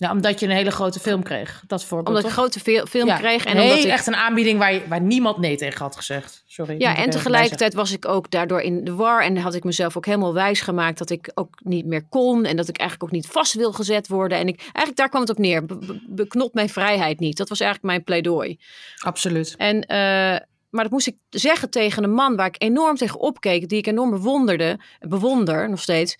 Ja, 0.00 0.10
omdat 0.10 0.40
je 0.40 0.46
een 0.46 0.52
hele 0.52 0.70
grote 0.70 1.00
film 1.00 1.22
kreeg. 1.22 1.62
Dat 1.66 1.84
voorbeeld, 1.84 2.08
omdat 2.08 2.22
ik 2.22 2.36
een 2.36 2.36
grote 2.36 2.86
film 2.88 3.06
Ja, 3.06 3.16
kreeg 3.16 3.44
en 3.44 3.56
nee, 3.56 3.68
omdat 3.68 3.84
ik 3.84 3.90
echt 3.90 4.06
een 4.06 4.16
aanbieding 4.16 4.58
waar, 4.58 4.74
je, 4.74 4.82
waar 4.88 5.00
niemand 5.00 5.38
nee 5.38 5.56
tegen 5.56 5.80
had 5.80 5.96
gezegd. 5.96 6.42
Sorry. 6.46 6.74
Ja, 6.78 6.96
en 6.96 7.10
tegelijkertijd 7.10 7.74
was 7.74 7.92
ik 7.92 8.08
ook 8.08 8.30
daardoor 8.30 8.60
in 8.60 8.84
de 8.84 8.94
war. 8.94 9.22
En 9.22 9.36
had 9.36 9.54
ik 9.54 9.64
mezelf 9.64 9.96
ook 9.96 10.06
helemaal 10.06 10.34
wijs 10.34 10.60
gemaakt 10.60 10.98
dat 10.98 11.10
ik 11.10 11.30
ook 11.34 11.58
niet 11.62 11.86
meer 11.86 12.06
kon. 12.08 12.44
En 12.44 12.56
dat 12.56 12.68
ik 12.68 12.78
eigenlijk 12.78 13.10
ook 13.10 13.16
niet 13.16 13.26
vast 13.26 13.54
wil 13.54 13.72
gezet 13.72 14.08
worden. 14.08 14.38
En 14.38 14.48
ik, 14.48 14.58
eigenlijk 14.60 14.96
daar 14.96 15.08
kwam 15.08 15.20
het 15.20 15.30
op 15.30 15.38
neer. 15.38 15.64
Be- 15.66 15.76
be- 15.78 16.02
beknot 16.08 16.54
mijn 16.54 16.68
vrijheid 16.68 17.20
niet. 17.20 17.36
Dat 17.36 17.48
was 17.48 17.60
eigenlijk 17.60 17.92
mijn 17.92 18.04
pleidooi. 18.04 18.58
Absoluut. 18.98 19.54
En, 19.56 19.80
eh, 19.86 19.96
maar 20.70 20.82
dat 20.82 20.90
moest 20.90 21.06
ik 21.06 21.16
zeggen 21.30 21.70
tegen 21.70 22.04
een 22.04 22.12
man 22.14 22.36
waar 22.36 22.46
ik 22.46 22.62
enorm 22.62 22.96
tegen 22.96 23.20
opkeek. 23.20 23.68
Die 23.68 23.78
ik 23.78 23.86
enorm 23.86 24.10
bewonderde. 24.10 24.78
Bewonder 25.00 25.70
nog 25.70 25.80
steeds. 25.80 26.16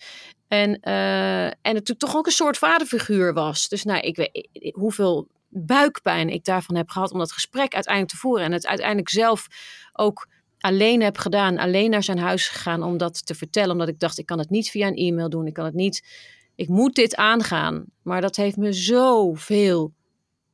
En, 0.51 0.79
eh, 0.79 1.45
en 1.45 1.53
natuurlijk 1.61 1.99
toch 1.99 2.15
ook 2.15 2.25
een 2.25 2.31
soort 2.31 2.57
vaderfiguur 2.57 3.33
was. 3.33 3.69
Dus 3.69 3.83
nou, 3.83 3.99
ik 3.99 4.15
weet 4.15 4.49
hoeveel 4.73 5.27
buikpijn 5.49 6.29
ik 6.29 6.45
daarvan 6.45 6.75
heb 6.75 6.89
gehad 6.89 7.11
om 7.11 7.19
dat 7.19 7.31
gesprek 7.31 7.73
uiteindelijk 7.73 8.13
te 8.13 8.19
voeren. 8.19 8.45
En 8.45 8.51
het 8.51 8.67
uiteindelijk 8.67 9.09
zelf 9.09 9.47
ook 9.93 10.27
alleen 10.59 11.01
heb 11.01 11.17
gedaan. 11.17 11.57
Alleen 11.57 11.89
naar 11.89 12.03
zijn 12.03 12.19
huis 12.19 12.47
gegaan 12.47 12.83
om 12.83 12.97
dat 12.97 13.25
te 13.25 13.35
vertellen. 13.35 13.71
Omdat 13.71 13.87
ik 13.87 13.99
dacht, 13.99 14.17
ik 14.17 14.25
kan 14.25 14.39
het 14.39 14.49
niet 14.49 14.69
via 14.69 14.87
een 14.87 14.95
e-mail 14.95 15.29
doen. 15.29 15.47
Ik 15.47 15.53
kan 15.53 15.65
het 15.65 15.73
niet. 15.73 16.07
Ik 16.55 16.67
moet 16.67 16.95
dit 16.95 17.15
aangaan. 17.15 17.85
Maar 18.01 18.21
dat 18.21 18.35
heeft 18.35 18.57
me 18.57 18.73
zoveel 18.73 19.93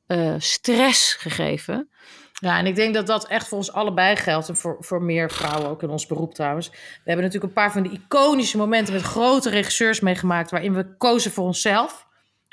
eh 0.07 0.35
stress 0.37 1.13
gegeven. 1.13 1.89
Ja, 2.39 2.57
en 2.57 2.65
ik 2.65 2.75
denk 2.75 2.93
dat 2.93 3.07
dat 3.07 3.27
echt 3.27 3.47
voor 3.47 3.57
ons 3.57 3.71
allebei 3.71 4.15
geldt. 4.15 4.49
En 4.49 4.55
voor, 4.55 4.77
voor 4.79 5.01
meer 5.01 5.31
vrouwen 5.31 5.69
ook 5.69 5.83
in 5.83 5.89
ons 5.89 6.05
beroep 6.05 6.33
trouwens. 6.33 6.69
We 6.69 6.77
hebben 7.03 7.25
natuurlijk 7.25 7.53
een 7.53 7.61
paar 7.63 7.71
van 7.71 7.83
die 7.83 7.91
iconische 7.91 8.57
momenten 8.57 8.93
met 8.93 9.03
grote 9.03 9.49
regisseurs 9.49 9.99
meegemaakt. 9.99 10.51
waarin 10.51 10.73
we 10.73 10.95
kozen 10.97 11.31
voor 11.31 11.45
onszelf. 11.45 12.05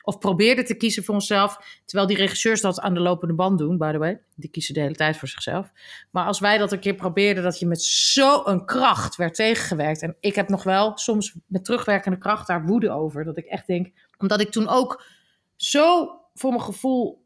Of 0.03 0.19
probeerden 0.19 0.65
te 0.65 0.75
kiezen 0.75 1.05
voor 1.05 1.15
onszelf. 1.15 1.81
Terwijl 1.85 2.09
die 2.09 2.17
regisseurs 2.17 2.61
dat 2.61 2.81
aan 2.81 2.95
de 2.95 3.01
lopende 3.01 3.35
band 3.35 3.59
doen, 3.59 3.79
by 3.79 3.93
the 3.93 3.99
way. 3.99 4.21
Die 4.35 4.51
kiezen 4.51 4.75
de 4.75 4.81
hele 4.81 4.95
tijd 4.95 5.17
voor 5.17 5.29
zichzelf. 5.29 5.71
Maar 6.11 6.27
als 6.27 6.41
wij 6.41 6.59
dat 6.59 6.73
een 6.73 6.81
keer 6.81 6.95
probeerden, 6.95 7.43
dat 7.43 7.59
je 7.59 7.67
met 7.67 7.83
zo'n 7.83 8.65
kracht 8.65 9.17
werd 9.17 9.35
tegengewerkt. 9.35 10.03
En 10.03 10.17
ik 10.21 10.35
heb 10.35 10.49
nog 10.49 10.63
wel 10.63 10.99
soms 10.99 11.35
met 11.47 11.65
terugwerkende 11.65 12.19
kracht 12.19 12.47
daar 12.47 12.67
woede 12.67 12.91
over. 12.91 13.25
Dat 13.25 13.37
ik 13.37 13.45
echt 13.45 13.67
denk, 13.67 13.93
omdat 14.19 14.41
ik 14.41 14.51
toen 14.51 14.69
ook 14.69 15.05
zo 15.57 16.11
voor 16.35 16.51
mijn 16.51 16.63
gevoel 16.63 17.24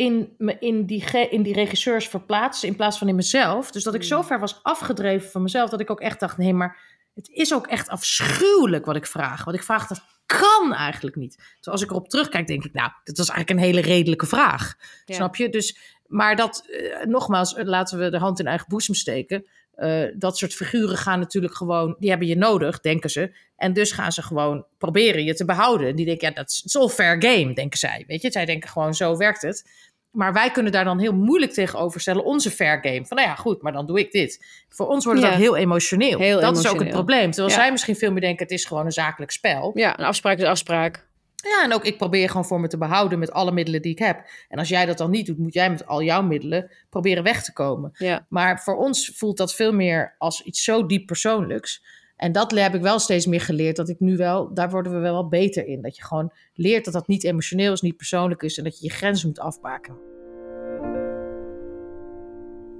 in, 0.00 0.34
me, 0.38 0.56
in, 0.58 0.86
die, 0.86 1.04
in 1.30 1.42
die 1.42 1.52
regisseurs 1.52 2.08
verplaatste 2.08 2.66
in 2.66 2.76
plaats 2.76 2.98
van 2.98 3.08
in 3.08 3.14
mezelf. 3.14 3.70
Dus 3.70 3.82
dat 3.82 3.94
ik 3.94 4.02
zo 4.02 4.22
ver 4.22 4.40
was 4.40 4.62
afgedreven 4.62 5.30
van 5.30 5.42
mezelf 5.42 5.70
dat 5.70 5.80
ik 5.80 5.90
ook 5.90 6.00
echt 6.00 6.20
dacht: 6.20 6.36
nee, 6.36 6.54
maar 6.54 6.78
het 7.14 7.28
is 7.28 7.54
ook 7.54 7.66
echt 7.66 7.88
afschuwelijk 7.88 8.84
wat 8.84 8.96
ik 8.96 9.06
vraag. 9.06 9.44
Wat 9.44 9.54
ik 9.54 9.62
vraag, 9.62 9.86
dat 9.86 10.02
kan 10.26 10.74
eigenlijk 10.74 11.16
niet. 11.16 11.36
Dus 11.36 11.68
als 11.68 11.82
ik 11.82 11.90
erop 11.90 12.08
terugkijk, 12.08 12.46
denk 12.46 12.64
ik: 12.64 12.72
nou, 12.72 12.90
dat 13.04 13.16
was 13.16 13.28
eigenlijk 13.28 13.60
een 13.60 13.66
hele 13.66 13.94
redelijke 13.94 14.26
vraag. 14.26 14.74
Ja. 15.04 15.14
Snap 15.14 15.36
je? 15.36 15.48
Dus, 15.48 15.78
maar 16.06 16.36
dat, 16.36 16.66
eh, 16.66 17.06
nogmaals, 17.06 17.54
eh, 17.54 17.64
laten 17.64 17.98
we 17.98 18.10
de 18.10 18.18
hand 18.18 18.38
in 18.40 18.46
eigen 18.46 18.68
boezem 18.68 18.94
steken. 18.94 19.46
Eh, 19.80 20.02
dat 20.16 20.38
soort 20.38 20.54
figuren 20.54 20.96
gaan 20.96 21.18
natuurlijk 21.18 21.54
gewoon, 21.54 21.96
die 21.98 22.08
hebben 22.10 22.28
je 22.28 22.36
nodig, 22.36 22.80
denken 22.80 23.10
ze. 23.10 23.32
En 23.56 23.72
dus 23.72 23.92
gaan 23.92 24.12
ze 24.12 24.22
gewoon 24.22 24.64
proberen 24.78 25.24
je 25.24 25.34
te 25.34 25.44
behouden. 25.44 25.96
Die 25.96 26.04
denken, 26.06 26.28
ja, 26.28 26.34
dat 26.34 26.62
is 26.64 26.76
all 26.76 26.88
fair 26.88 27.22
game, 27.22 27.54
denken 27.54 27.78
zij. 27.78 28.04
Weet 28.06 28.22
je, 28.22 28.30
zij 28.30 28.44
denken 28.44 28.68
gewoon, 28.68 28.94
zo 28.94 29.16
werkt 29.16 29.42
het. 29.42 29.68
Maar 30.10 30.32
wij 30.32 30.50
kunnen 30.50 30.72
daar 30.72 30.84
dan 30.84 30.98
heel 30.98 31.12
moeilijk 31.14 31.52
tegenover 31.52 32.00
stellen, 32.00 32.24
onze 32.24 32.50
fair 32.50 32.78
game. 32.82 33.06
Van, 33.06 33.16
nou 33.16 33.28
ja, 33.28 33.34
goed, 33.34 33.62
maar 33.62 33.72
dan 33.72 33.86
doe 33.86 33.98
ik 33.98 34.12
dit. 34.12 34.44
Voor 34.68 34.86
ons 34.86 35.04
wordt 35.04 35.20
Ja. 35.20 35.28
dat 35.30 35.38
heel 35.38 35.56
emotioneel. 35.56 36.18
Heel 36.18 36.40
dat 36.40 36.58
is 36.58 36.68
ook 36.68 36.78
het 36.78 36.88
probleem. 36.88 37.30
Terwijl 37.30 37.54
Ja. 37.54 37.60
zij 37.60 37.70
misschien 37.70 37.96
veel 37.96 38.12
meer 38.12 38.20
denken, 38.20 38.42
het 38.46 38.54
is 38.54 38.64
gewoon 38.64 38.84
een 38.84 38.92
zakelijk 38.92 39.32
spel. 39.32 39.70
Ja, 39.74 39.98
een 39.98 40.04
afspraak 40.04 40.38
is 40.38 40.44
afspraak. 40.44 41.08
Ja, 41.42 41.64
en 41.64 41.72
ook 41.72 41.84
ik 41.84 41.96
probeer 41.96 42.28
gewoon 42.28 42.44
voor 42.44 42.60
me 42.60 42.68
te 42.68 42.78
behouden 42.78 43.18
met 43.18 43.32
alle 43.32 43.52
middelen 43.52 43.82
die 43.82 43.92
ik 43.92 43.98
heb. 43.98 44.24
En 44.48 44.58
als 44.58 44.68
jij 44.68 44.86
dat 44.86 44.98
dan 44.98 45.10
niet 45.10 45.26
doet, 45.26 45.38
moet 45.38 45.54
jij 45.54 45.70
met 45.70 45.86
al 45.86 46.02
jouw 46.02 46.22
middelen 46.22 46.70
proberen 46.90 47.22
weg 47.22 47.44
te 47.44 47.52
komen. 47.52 47.90
Ja. 47.94 48.26
Maar 48.28 48.62
voor 48.62 48.76
ons 48.76 49.12
voelt 49.16 49.36
dat 49.36 49.54
veel 49.54 49.72
meer 49.72 50.14
als 50.18 50.42
iets 50.42 50.64
zo 50.64 50.86
diep 50.86 51.06
persoonlijks. 51.06 51.82
En 52.16 52.32
dat 52.32 52.50
heb 52.50 52.74
ik 52.74 52.82
wel 52.82 52.98
steeds 52.98 53.26
meer 53.26 53.40
geleerd. 53.40 53.76
Dat 53.76 53.88
ik 53.88 54.00
nu 54.00 54.16
wel, 54.16 54.54
daar 54.54 54.70
worden 54.70 54.92
we 54.92 54.98
wel 54.98 55.28
beter 55.28 55.66
in. 55.66 55.82
Dat 55.82 55.96
je 55.96 56.04
gewoon 56.04 56.32
leert 56.54 56.84
dat 56.84 56.94
dat 56.94 57.06
niet 57.06 57.24
emotioneel 57.24 57.72
is, 57.72 57.80
niet 57.80 57.96
persoonlijk 57.96 58.42
is. 58.42 58.58
En 58.58 58.64
dat 58.64 58.78
je 58.78 58.86
je 58.86 58.92
grenzen 58.92 59.28
moet 59.28 59.38
afbaken. 59.38 59.94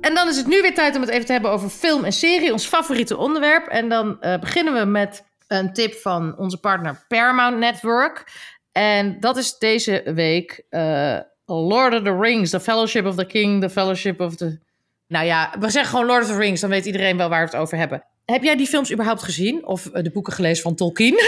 En 0.01 0.15
dan 0.15 0.29
is 0.29 0.37
het 0.37 0.47
nu 0.47 0.61
weer 0.63 0.75
tijd 0.75 0.95
om 0.95 1.01
het 1.01 1.11
even 1.11 1.27
te 1.27 1.33
hebben 1.33 1.51
over 1.51 1.69
film 1.69 2.05
en 2.05 2.13
serie. 2.13 2.53
Ons 2.53 2.67
favoriete 2.67 3.17
onderwerp. 3.17 3.67
En 3.67 3.89
dan 3.89 4.21
eh, 4.21 4.39
beginnen 4.39 4.75
we 4.75 4.85
met 4.85 5.25
een 5.51 5.73
tip 5.73 5.95
van 5.95 6.39
onze 6.39 6.61
partner 6.61 7.05
Paramount 7.09 7.59
Network. 7.59 8.25
En 8.73 9.21
dat 9.21 9.37
is 9.37 9.59
deze 9.59 10.03
week 10.15 10.65
eh, 10.69 11.19
Lord 11.45 11.95
of 11.95 12.03
the 12.03 12.19
Rings. 12.21 12.51
The 12.51 12.61
Fellowship 12.61 13.07
of 13.07 13.15
the 13.15 13.27
King. 13.27 13.61
The 13.61 13.71
Fellowship 13.71 14.21
of 14.21 14.37
the... 14.37 14.59
Nou 15.07 15.27
ja, 15.27 15.55
we 15.59 15.71
zeggen 15.71 15.91
gewoon 15.91 16.07
Lord 16.07 16.23
of 16.23 16.29
the 16.29 16.37
Rings. 16.37 16.61
Dan 16.61 16.71
weet 16.71 16.87
iedereen 16.87 17.17
wel 17.17 17.29
waar 17.29 17.45
we 17.45 17.51
het 17.51 17.61
over 17.61 17.79
hebben. 17.79 18.05
Heb 18.25 18.43
jij 18.43 18.57
die 18.57 18.67
films 18.67 18.93
überhaupt 18.93 19.23
gezien? 19.23 19.67
Of 19.67 19.87
eh, 19.87 20.03
de 20.03 20.11
boeken 20.11 20.33
gelezen 20.33 20.63
van 20.63 20.75
Tolkien? 20.75 21.19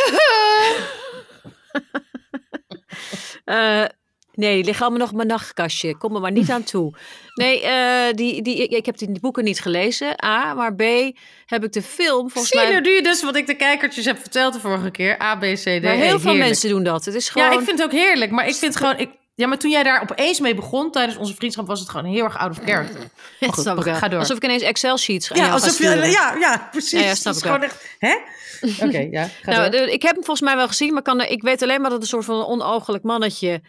Eh, 3.45 3.85
nee, 4.35 4.55
die 4.55 4.65
liggen 4.65 4.83
allemaal 4.83 5.01
nog 5.01 5.11
in 5.11 5.17
mijn 5.17 5.29
nachtkastje. 5.29 5.97
Kom 5.97 6.15
er 6.15 6.21
maar 6.21 6.33
niet 6.33 6.51
aan 6.51 6.63
toe. 6.63 6.93
Nee, 7.35 7.61
eh, 7.63 8.15
die, 8.15 8.43
die, 8.43 8.67
ik, 8.67 8.87
heb 8.87 8.99
die 8.99 9.21
boeken 9.21 9.45
niet 9.45 9.61
gelezen. 9.61 10.25
A, 10.25 10.55
maar 10.55 10.75
B, 10.75 10.83
heb 11.47 11.65
ik 11.65 11.73
de 11.73 11.83
film 11.83 12.31
volgens 12.31 12.49
Zie 12.49 12.61
je 12.61 12.67
mij... 12.67 12.81
nu 12.81 12.91
nu 12.91 13.03
dus 13.03 13.23
wat 13.23 13.37
ik 13.37 13.47
de 13.47 13.55
kijkertjes 13.55 14.05
heb 14.05 14.19
verteld 14.19 14.53
de 14.53 14.61
vorige 14.61 14.91
keer? 14.91 15.23
A, 15.23 15.37
B, 15.37 15.41
C, 15.41 15.57
D, 15.57 15.67
E. 15.67 15.81
Maar 15.81 15.93
heel 15.93 16.09
veel 16.09 16.19
Heerlijk. 16.19 16.39
mensen 16.39 16.69
doen 16.69 16.83
dat. 16.83 17.05
Het 17.05 17.15
is 17.15 17.29
gewoon... 17.29 17.49
Ja, 17.49 17.59
ik 17.59 17.65
vind 17.65 17.79
het 17.79 17.87
ook 17.87 17.93
heerlijk. 17.93 18.31
Maar 18.31 18.49
ik 18.49 18.55
vind 18.55 18.77
gewoon... 18.77 18.99
Ik, 18.99 19.11
ja, 19.35 19.47
maar 19.47 19.59
toen 19.59 19.71
jij 19.71 19.83
daar 19.83 20.03
opeens 20.03 20.41
mee 20.41 20.55
begon 20.55 20.91
tijdens 20.91 21.17
onze 21.17 21.35
vriendschap... 21.35 21.67
was 21.67 21.81
het 21.81 21.89
gewoon 21.89 22.13
heel 22.13 22.25
erg 22.25 22.39
out 22.39 22.51
of 22.51 22.65
character. 22.65 23.01
Goed, 23.41 23.59
snap 23.59 23.87
ik 23.87 23.95
ga 23.95 24.09
door. 24.09 24.19
Alsof 24.19 24.37
ik 24.37 24.45
ineens 24.45 24.63
Excel-sheets 24.63 25.29
ga 25.29 25.35
Ja, 25.35 25.51
alsof 25.51 25.79
je, 25.79 25.85
ja, 25.85 26.37
ja, 26.39 26.69
precies. 26.71 27.01
Ja, 27.01 27.07
ja, 27.07 27.15
snap 27.15 27.33
ik 27.35 27.39
is 27.41 27.45
wel. 27.45 27.55
gewoon 27.55 27.69
echt... 27.69 27.97
Hè? 27.99 28.17
Oké, 28.87 29.09
ja, 29.11 29.29
ga 29.43 29.51
Nou, 29.57 29.71
door. 29.71 29.81
ik 29.81 30.03
heb 30.03 30.15
hem 30.15 30.25
volgens 30.25 30.47
mij 30.47 30.57
wel 30.57 30.69
gezien, 30.69 30.93
maar 30.93 31.03
kan, 31.03 31.21
ik 31.21 31.43
weet 31.43 31.63
alleen 31.63 31.81
maar 31.81 31.91
dat 31.91 32.03
het 32.03 32.03
een 32.03 32.09
soort 32.09 32.25
van 32.25 32.37
een 32.37 32.47
onoogelijk 32.47 33.05
mannetje 33.05 33.61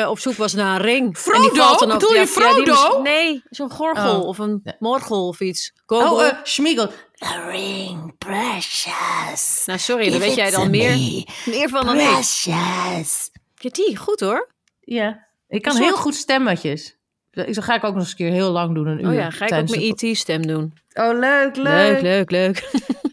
eh, 0.00 0.08
op 0.08 0.18
zoek 0.18 0.34
was 0.34 0.52
naar 0.54 0.74
een 0.76 0.82
ring. 0.86 1.18
Frodo? 1.18 1.42
En 1.42 1.50
die 1.52 1.60
valt 1.62 1.78
dan 1.78 1.90
ook, 1.92 1.98
Bedoel 1.98 2.14
je 2.14 2.20
ja, 2.20 2.22
ja, 2.22 2.54
die 2.54 2.64
Frodo? 2.64 2.72
was- 2.94 3.02
nee, 3.02 3.42
zo'n 3.50 3.70
gorgel 3.70 4.20
Oh. 4.20 4.26
of 4.26 4.38
een 4.38 4.62
morgel 4.78 5.26
of 5.28 5.40
iets. 5.40 5.72
Gogel. 5.86 6.14
Oh, 6.14 6.24
eh 6.26 6.32
Schmiegel. 6.42 6.90
A 7.24 7.48
ring, 7.48 8.18
precious. 8.18 9.62
nou, 9.66 9.78
sorry, 9.78 10.10
dan 10.10 10.18
weet 10.20 10.34
jij 10.34 10.50
dan 10.50 10.70
meer, 10.70 10.90
me. 10.90 11.26
meer 11.44 11.68
van 11.68 11.86
dan 11.86 11.98
ik. 11.98 12.08
Precious. 12.08 13.30
Ja, 13.54 13.70
die, 13.70 13.96
goed 13.96 14.20
hoor. 14.20 14.50
Ja, 14.80 15.26
ik 15.48 15.62
kan 15.62 15.76
heel 15.76 15.96
goed 15.96 16.14
stemmetjes. 16.14 16.96
Ik 17.30 17.60
ga 17.62 17.74
ik 17.74 17.84
ook 17.84 17.92
nog 17.92 18.00
eens 18.02 18.10
een 18.10 18.16
keer 18.16 18.30
heel 18.32 18.50
lang 18.50 18.74
doen, 18.74 18.86
een 18.86 19.00
uur. 19.04 19.08
Oh 19.08 19.14
ja, 19.14 19.30
ga 19.30 19.46
ik 19.46 19.52
ook 19.52 19.68
mijn 19.68 19.80
de- 19.94 20.06
IT-stem 20.06 20.46
doen. 20.46 20.72
Oh, 20.94 21.18
leuk, 21.18 21.56
Leuk, 21.56 22.00
leuk, 22.00 22.30
leuk. 22.30 22.62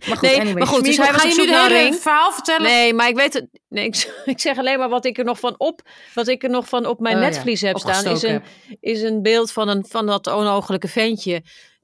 Maar 0.07 0.17
goed, 0.17 0.27
Nee, 0.27 0.39
anyway. 0.39 0.53
maar 0.57 0.67
goed, 0.67 0.83
dus 0.83 0.97
hij 0.97 1.11
was 1.11 1.21
ga 1.21 1.27
je 1.27 1.35
nu 1.35 1.45
de 1.45 1.51
hele 1.55 1.75
een 1.75 1.81
ring? 1.83 1.95
verhaal 1.95 2.31
vertellen? 2.31 2.61
Nee, 2.61 2.93
maar 2.93 3.07
ik 3.07 3.15
weet 3.15 3.33
het. 3.33 3.45
Nee, 3.69 3.85
ik, 3.85 4.13
ik 4.25 4.39
zeg 4.39 4.57
alleen 4.57 4.79
maar 4.79 4.89
wat 4.89 5.05
ik 5.05 5.17
er 5.17 5.23
nog 5.23 5.39
van 5.39 5.55
op, 5.57 5.81
wat 6.13 6.27
ik 6.27 6.43
er 6.43 6.49
nog 6.49 6.67
van 6.69 6.85
op 6.85 6.99
mijn 6.99 7.15
Oh 7.15 7.21
ja, 7.21 7.27
netvlies 7.29 7.61
heb 7.61 7.77
staan, 7.77 8.05
is 8.05 8.21
een, 8.23 8.43
is 8.79 9.01
een 9.01 9.21
beeld 9.21 9.51
van, 9.51 9.67
een, 9.67 9.85
van 9.89 10.05
dat 10.05 10.27
onogelijke 10.29 10.87
ventje. 10.87 11.41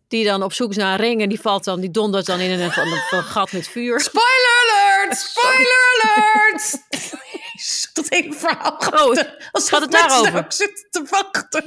Die 0.07 0.25
dan 0.25 0.43
op 0.43 0.53
zoek 0.53 0.69
is 0.69 0.77
naar 0.77 0.91
een 0.99 1.05
ring 1.05 1.21
en 1.21 1.29
die 1.29 1.39
valt 1.41 1.63
dan, 1.63 1.79
die 1.79 1.91
dondert 1.91 2.25
dan 2.25 2.39
in 2.39 2.51
een, 2.51 2.59
een, 2.59 3.01
een 3.09 3.23
gat 3.23 3.51
met 3.51 3.67
vuur. 3.67 3.99
Spoiler 3.99 4.63
alert! 4.63 5.17
Spoiler 5.29 6.13
alert! 6.15 6.77
Dat 7.93 8.05
hele 8.09 8.33
verhaal. 8.33 8.77
Oh, 8.93 9.17
Als 9.51 9.69
gaat 9.69 9.81
het 9.81 9.91
mensen 9.91 10.09
daarover? 10.09 10.31
daar 10.31 10.43
ook 10.43 10.51
zitten 10.51 10.87
te 10.89 11.05
wachten. 11.09 11.63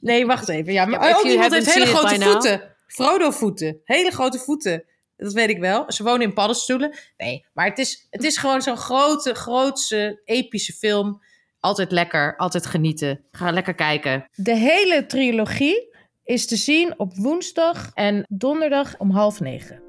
Nee, 0.00 0.26
wacht 0.26 0.48
even. 0.48 0.72
Ja, 0.72 0.84
maar 0.84 1.08
Ja, 1.08 1.16
ook 1.16 1.24
iemand 1.24 1.52
heeft 1.52 1.74
hele 1.74 1.86
grote 1.86 2.18
by 2.18 2.58
now. 2.98 3.06
voeten. 3.06 3.18
Frodo-voeten. 3.18 3.80
Hele 3.84 4.10
grote 4.10 4.38
voeten. 4.38 4.84
Dat 5.16 5.32
weet 5.32 5.48
ik 5.48 5.58
wel. 5.58 5.92
Ze 5.92 6.02
wonen 6.02 6.22
in 6.22 6.32
paddenstoelen. 6.32 6.94
Nee, 7.16 7.46
maar 7.52 7.66
het 7.66 7.78
is, 7.78 8.06
het 8.10 8.24
is 8.24 8.36
gewoon 8.36 8.62
zo'n 8.62 8.76
grote, 8.76 9.34
grootse, 9.34 10.20
epische 10.24 10.72
film. 10.72 11.22
Altijd 11.60 11.92
lekker, 11.92 12.36
altijd 12.36 12.66
genieten. 12.66 13.24
Ga 13.30 13.50
lekker 13.50 13.74
kijken. 13.74 14.28
De 14.34 14.56
hele 14.56 15.06
trilogie 15.06 15.94
is 16.24 16.46
te 16.46 16.56
zien 16.56 16.98
op 16.98 17.16
woensdag 17.16 17.90
en 17.94 18.26
donderdag 18.28 18.98
om 18.98 19.10
half 19.10 19.40
negen. 19.40 19.82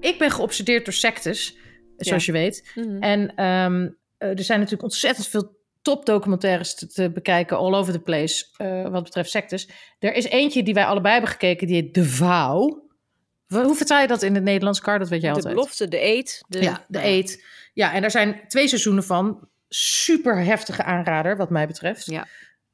Ik 0.00 0.18
ben 0.18 0.30
geobsedeerd 0.30 0.84
door 0.84 0.94
sectes, 0.94 1.56
zoals 1.96 2.26
je 2.26 2.32
weet. 2.32 2.70
Mhm. 2.74 3.02
En 3.02 3.34
ehm, 3.34 3.88
eh, 4.18 4.28
er 4.28 4.44
zijn 4.44 4.58
natuurlijk 4.58 4.82
ontzettend 4.82 5.26
veel 5.26 5.59
topdocumentaires 5.82 6.74
te, 6.74 6.86
te 6.86 7.10
bekijken, 7.10 7.56
all 7.56 7.74
over 7.74 7.92
the 7.92 8.00
place, 8.00 8.46
eh, 8.56 8.88
wat 8.88 9.02
betreft 9.02 9.30
sectes. 9.30 9.68
Er 9.98 10.14
is 10.14 10.24
eentje 10.24 10.62
die 10.62 10.74
wij 10.74 10.84
allebei 10.84 11.12
hebben 11.12 11.30
gekeken, 11.30 11.66
die 11.66 11.76
heet 11.76 11.94
De 11.94 12.04
Vouw. 12.04 12.88
Hoe 13.46 13.74
vertaal 13.74 14.00
je 14.00 14.06
dat 14.06 14.22
in 14.22 14.34
het 14.34 14.44
Nederlands, 14.44 14.80
Kar? 14.80 14.98
Dat 14.98 15.08
weet 15.08 15.20
jij 15.20 15.30
De 15.30 15.36
altijd. 15.36 15.54
belofte, 15.54 15.88
de 15.88 16.04
eet. 16.04 16.44
De, 16.48 16.62
Ja, 16.62 16.84
de 16.88 17.04
eet. 17.04 17.44
Ja, 17.72 17.92
en 17.92 18.00
daar 18.00 18.10
zijn 18.10 18.40
twee 18.48 18.68
seizoenen 18.68 19.04
van. 19.04 19.48
Super 19.68 20.44
heftige 20.44 20.84
aanrader, 20.84 21.36
wat 21.36 21.50
mij 21.50 21.66
betreft. 21.66 22.06
Ja. 22.06 22.26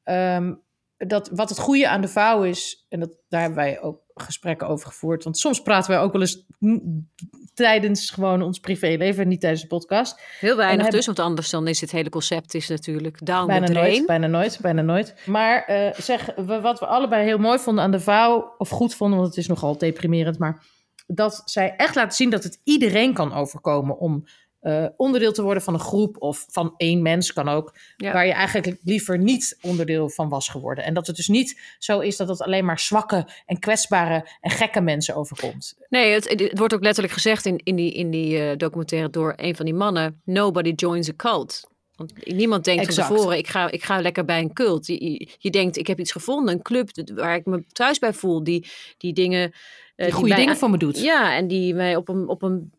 Ehm, 0.03 0.53
dat, 0.97 1.29
wat 1.29 1.49
het 1.49 1.59
goede 1.59 1.89
aan 1.89 2.01
de 2.01 2.07
vouw 2.07 2.43
is, 2.43 2.85
en 2.89 2.99
dat, 2.99 3.17
daar 3.29 3.41
hebben 3.41 3.59
wij 3.59 3.81
ook 3.81 4.01
gesprekken 4.13 4.67
over 4.67 4.87
gevoerd. 4.87 5.23
Want 5.23 5.37
soms 5.37 5.61
praten 5.61 5.91
wij 5.91 5.99
ook 5.99 6.11
wel 6.11 6.21
eens 6.21 6.45
mm, 6.59 7.11
tijdens 7.57 8.09
gewoon 8.09 8.41
ons 8.41 8.59
privéleven, 8.59 9.27
niet 9.27 9.39
tijdens 9.39 9.61
de 9.61 9.67
podcast. 9.67 10.21
Heel 10.39 10.55
weinig 10.55 10.75
hebben- 10.81 10.95
dus, 10.95 11.05
want 11.05 11.19
anders 11.19 11.49
dan 11.49 11.67
is 11.67 11.81
het 11.81 11.91
hele 11.91 12.09
concept 12.09 12.53
is 12.53 12.67
natuurlijk 12.67 13.25
down 13.25 13.47
Bijna 13.47 13.65
the 13.65 13.73
nooit, 13.73 14.05
bijna 14.05 14.27
nooit, 14.27 14.59
bijna 14.61 14.81
nooit. 14.81 15.13
Maar 15.25 15.63
eh, 15.63 15.93
zeg, 15.99 16.25
we, 16.35 16.61
wat 16.61 16.79
we 16.79 16.85
allebei 16.85 17.23
heel 17.25 17.37
mooi 17.37 17.59
vonden 17.59 17.83
aan 17.83 17.91
de 17.91 17.99
vouw, 17.99 18.53
of 18.57 18.69
goed 18.69 18.95
vonden, 18.95 19.17
want 19.19 19.29
het 19.29 19.37
is 19.37 19.47
nogal 19.47 19.77
deprimerend, 19.77 20.37
maar 20.39 20.63
dat 21.07 21.41
zij 21.45 21.73
echt 21.77 21.95
laten 21.95 22.15
zien 22.15 22.29
dat 22.29 22.43
het 22.43 22.59
iedereen 22.63 23.13
kan 23.13 23.33
overkomen 23.33 23.97
om 23.97 24.23
eh, 24.59 24.85
onderdeel 24.97 25.31
te 25.31 25.41
worden 25.41 25.63
van 25.63 25.73
een 25.73 25.79
groep 25.79 26.15
of 26.21 26.45
van 26.49 26.73
één 26.77 27.01
mens 27.01 27.33
kan 27.33 27.47
ook, 27.49 27.75
Ja. 27.97 28.13
waar 28.13 28.25
je 28.25 28.31
eigenlijk 28.33 28.77
liever 28.83 29.17
niet 29.17 29.57
onderdeel 29.61 30.09
van 30.09 30.29
was 30.29 30.49
geworden. 30.49 30.83
En 30.83 30.93
dat 30.93 31.07
het 31.07 31.15
dus 31.15 31.27
niet 31.27 31.61
zo 31.79 31.99
is 31.99 32.17
dat 32.17 32.27
het 32.27 32.41
alleen 32.41 32.65
maar 32.65 32.79
zwakke 32.79 33.27
en 33.45 33.59
kwetsbare 33.59 34.27
en 34.41 34.51
gekke 34.51 34.81
mensen 34.81 35.15
overkomt. 35.15 35.75
Nee, 35.89 36.11
het, 36.13 36.29
het 36.29 36.57
wordt 36.59 36.73
ook 36.73 36.83
letterlijk 36.83 37.13
gezegd 37.13 37.45
in, 37.45 37.57
in 37.63 37.75
die, 37.75 37.93
in 37.93 38.09
die 38.09 38.39
eh, 38.39 38.57
documentaire 38.57 39.09
door 39.09 39.33
een 39.35 39.55
van 39.55 39.65
die 39.65 39.73
mannen: 39.73 40.21
Nobody 40.25 40.71
joins 40.75 41.09
a 41.09 41.13
cult. 41.15 41.67
Want 41.95 42.25
niemand 42.35 42.63
denkt 42.65 42.85
Exact. 42.85 43.07
van 43.07 43.15
tevoren, 43.15 43.37
ik 43.37 43.47
ga, 43.47 43.71
ik 43.71 43.83
ga 43.83 44.01
lekker 44.01 44.25
bij 44.25 44.39
een 44.39 44.53
cult. 44.53 44.87
Je, 44.87 45.11
je, 45.11 45.29
je 45.39 45.49
denkt, 45.49 45.77
ik 45.77 45.87
heb 45.87 45.99
iets 45.99 46.11
gevonden, 46.11 46.53
een 46.55 46.61
club 46.61 46.89
waar 47.15 47.35
ik 47.35 47.45
me 47.45 47.65
thuis 47.67 47.99
bij 47.99 48.13
voel. 48.13 48.43
Die, 48.43 48.67
die 48.97 49.13
dingen... 49.13 49.51
eh, 49.95 50.05
Die 50.05 50.13
goede 50.13 50.29
mij 50.29 50.37
dingen 50.37 50.57
voor 50.57 50.69
me 50.69 50.77
doet. 50.77 50.99
Ja, 50.99 51.35
en 51.35 51.47
die 51.47 51.73
mij 51.73 51.95
op, 51.95 52.09
een, 52.09 52.27
op, 52.27 52.41
een, 52.41 52.71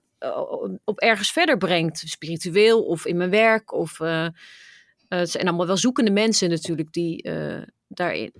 op 0.84 0.98
ergens 0.98 1.32
verder 1.32 1.56
brengt. 1.56 2.02
Spiritueel 2.06 2.84
of 2.84 3.06
in 3.06 3.16
mijn 3.16 3.30
werk. 3.30 3.72
Of, 3.72 4.00
eh, 4.00 4.24
eh, 4.24 4.32
het 5.08 5.30
zijn 5.30 5.46
allemaal 5.48 5.66
wel 5.66 5.76
zoekende 5.76 6.10
mensen 6.10 6.50
natuurlijk. 6.50 6.92
Die, 6.92 7.22
eh, 7.22 7.62
daarin, 7.88 8.32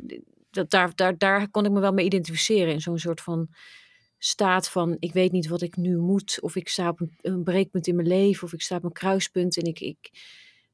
dat, 0.50 0.70
daar, 0.70 0.92
daar, 0.94 1.18
daar 1.18 1.50
kon 1.50 1.64
ik 1.64 1.70
me 1.70 1.80
wel 1.80 1.92
mee 1.92 2.04
identificeren. 2.04 2.72
In 2.72 2.80
zo'n 2.80 2.98
soort 2.98 3.20
van 3.20 3.48
staat 4.18 4.68
van... 4.68 4.96
ik 4.98 5.12
weet 5.12 5.32
niet 5.32 5.48
wat 5.48 5.62
ik 5.62 5.76
nu 5.76 5.96
moet. 5.96 6.38
Of 6.40 6.56
ik 6.56 6.68
sta 6.68 6.88
op 6.88 7.00
een, 7.00 7.18
een 7.20 7.42
breekpunt 7.42 7.86
in 7.86 7.96
mijn 7.96 8.08
leven. 8.08 8.44
Of 8.44 8.52
ik 8.52 8.62
sta 8.62 8.76
op 8.76 8.84
een 8.84 8.92
kruispunt. 8.92 9.56
En 9.56 9.64
ik... 9.64 9.80
ik 9.80 10.10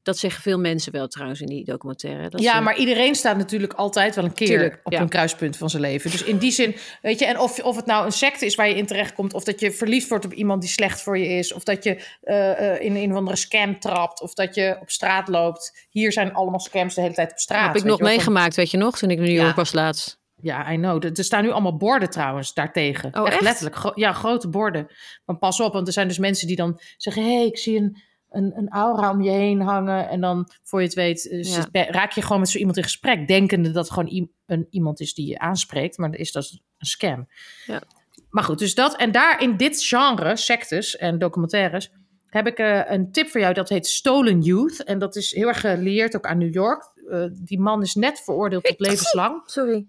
dat 0.05 0.17
zeggen 0.17 0.41
veel 0.41 0.59
mensen 0.59 0.91
wel 0.91 1.07
trouwens 1.07 1.41
in 1.41 1.47
die 1.47 1.65
documentaire. 1.65 2.29
Dat 2.29 2.41
ja, 2.41 2.55
ze- 2.55 2.61
maar 2.61 2.77
iedereen 2.77 3.15
staat 3.15 3.37
natuurlijk 3.37 3.73
altijd 3.73 4.15
wel 4.15 4.25
een 4.25 4.33
keer 4.33 4.47
Tuurlijk, 4.47 4.79
op 4.83 4.91
ja. 4.91 5.01
een 5.01 5.09
kruispunt 5.09 5.57
van 5.57 5.69
zijn 5.69 5.81
leven. 5.81 6.11
Dus 6.11 6.23
in 6.23 6.37
die 6.37 6.51
zin, 6.51 6.75
weet 7.01 7.19
je, 7.19 7.25
en 7.25 7.39
of, 7.39 7.59
of 7.63 7.75
het 7.75 7.85
nou 7.85 8.05
een 8.05 8.11
secte 8.11 8.45
is 8.45 8.55
waar 8.55 8.67
je 8.69 8.75
in 8.75 8.85
terechtkomt, 8.85 9.33
of 9.33 9.43
dat 9.43 9.59
je 9.59 9.71
verliefd 9.71 10.09
wordt 10.09 10.25
op 10.25 10.33
iemand 10.33 10.61
die 10.61 10.69
slecht 10.69 11.01
voor 11.01 11.17
je 11.17 11.27
is, 11.27 11.53
of 11.53 11.63
dat 11.63 11.83
je 11.83 12.03
eh, 12.21 12.81
in 12.85 12.95
een 12.95 13.11
of 13.11 13.17
andere 13.17 13.37
scam 13.37 13.79
trapt, 13.79 14.21
of 14.21 14.33
dat 14.33 14.55
je 14.55 14.77
op 14.81 14.89
straat 14.89 15.27
loopt. 15.27 15.87
Hier 15.89 16.11
zijn 16.11 16.33
allemaal 16.33 16.59
scams 16.59 16.95
de 16.95 17.01
hele 17.01 17.13
tijd 17.13 17.31
op 17.31 17.37
straat. 17.39 17.67
heb 17.67 17.75
ik 17.75 17.83
nog 17.83 17.83
je 17.83 17.89
wel, 17.89 17.97
van- 17.97 18.07
meegemaakt, 18.07 18.55
weet 18.55 18.71
je 18.71 18.77
nog? 18.77 18.97
Toen 18.97 19.09
ik 19.09 19.17
in 19.17 19.23
New 19.23 19.35
Ja. 19.35 19.43
York 19.43 19.55
was 19.55 19.73
laatst. 19.73 20.23
Ja, 20.41 20.71
I 20.71 20.75
know. 20.75 21.03
Er 21.17 21.23
staan 21.23 21.43
nu 21.43 21.51
allemaal 21.51 21.77
borden 21.77 22.09
trouwens 22.09 22.53
daartegen. 22.53 23.19
Oh, 23.19 23.27
echt? 23.27 23.41
letterlijk. 23.41 23.75
Gro- 23.75 23.91
ja, 23.95 24.13
grote 24.13 24.49
borden. 24.49 24.87
Van 25.25 25.37
pas 25.39 25.59
op, 25.59 25.73
want 25.73 25.87
er 25.87 25.93
zijn 25.93 26.07
dus 26.07 26.17
mensen 26.17 26.47
die 26.47 26.55
dan 26.55 26.79
zeggen... 26.97 27.23
hé, 27.23 27.35
hey, 27.35 27.45
ik 27.45 27.57
zie 27.57 27.77
een, 27.77 28.01
een, 28.35 28.57
een 28.57 28.69
aura 28.69 29.11
om 29.11 29.21
je 29.21 29.29
heen 29.31 29.61
hangen. 29.61 30.09
En 30.09 30.21
dan, 30.21 30.49
voor 30.63 30.79
je 30.79 30.85
het 30.85 30.95
weet, 30.95 31.29
eh, 31.29 31.43
Ja. 31.71 31.85
raak 31.91 32.11
je 32.11 32.21
gewoon 32.21 32.39
met 32.39 32.49
zo 32.49 32.57
iemand 32.57 32.77
in 32.77 32.83
gesprek... 32.83 33.27
denkende 33.27 33.71
dat 33.71 33.83
het 33.83 33.93
gewoon 33.93 34.29
een, 34.45 34.67
iemand 34.69 34.99
is 34.99 35.13
die 35.13 35.27
je 35.27 35.39
aanspreekt. 35.39 35.97
Maar 35.97 36.11
dat 36.11 36.19
is 36.19 36.31
dat 36.31 36.51
een 36.77 36.85
scam. 36.85 37.27
Ja. 37.65 37.81
Maar 38.29 38.43
goed, 38.43 38.59
dus 38.59 38.75
dat... 38.75 38.95
En 38.95 39.11
daar 39.11 39.41
in 39.41 39.57
dit 39.57 39.83
genre, 39.83 40.35
sectes 40.35 40.97
en 40.97 41.19
documentaires... 41.19 41.91
heb 42.29 42.47
ik 42.47 42.57
eh, 42.57 42.81
een 42.91 43.11
tip 43.11 43.27
voor 43.29 43.41
jou. 43.41 43.53
Dat 43.53 43.69
heet 43.69 43.87
Stolen 43.87 44.41
Youth. 44.41 44.83
En 44.83 44.99
dat 44.99 45.15
is 45.15 45.31
heel 45.35 45.47
erg 45.47 45.59
geleerd 45.59 46.15
ook 46.15 46.25
aan 46.25 46.37
New 46.37 46.53
York. 46.53 46.91
Eh, 47.09 47.25
die 47.31 47.59
man 47.59 47.81
is 47.81 47.95
net 47.95 48.19
veroordeeld 48.19 48.63
tot 48.63 48.79
levenslang. 48.79 49.41
Sorry. 49.45 49.85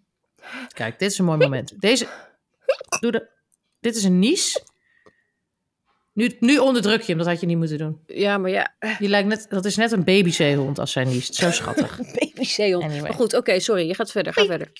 Kijk, 0.74 0.98
dit 0.98 1.10
is 1.10 1.18
een 1.18 1.24
mooi 1.24 1.38
moment. 1.38 1.80
Deze. 1.80 2.06
Doe 3.00 3.12
de. 3.12 3.28
Dit 3.80 3.96
is 3.96 4.04
een 4.04 4.18
nies. 4.18 4.62
Nu, 6.16 6.36
nu 6.40 6.58
onderdruk 6.58 7.00
je 7.00 7.06
hem, 7.06 7.18
dat 7.18 7.26
had 7.26 7.40
je 7.40 7.46
niet 7.46 7.56
moeten 7.56 7.78
doen. 7.78 8.00
Ja, 8.06 8.38
maar 8.38 8.50
ja, 8.50 8.74
Je 8.98 9.08
lijkt 9.08 9.28
net, 9.28 9.46
dat 9.48 9.64
is 9.64 9.76
net 9.76 9.92
een 9.92 10.04
babyzeehond 10.04 10.78
als 10.78 10.92
zij 10.92 11.04
niest. 11.04 11.34
Zo 11.34 11.50
schattig. 11.50 12.00
babyzeehond. 12.20 12.84
Anyway. 12.84 13.02
Maar 13.02 13.14
goed, 13.14 13.34
oké, 13.34 13.60
sorry. 13.60 13.86
Je 13.86 13.94
gaat 13.94 14.10
verder. 14.10 14.32
Ga 14.32 14.44
verder. 14.44 14.72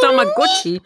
Tamagotchi. 0.00 0.80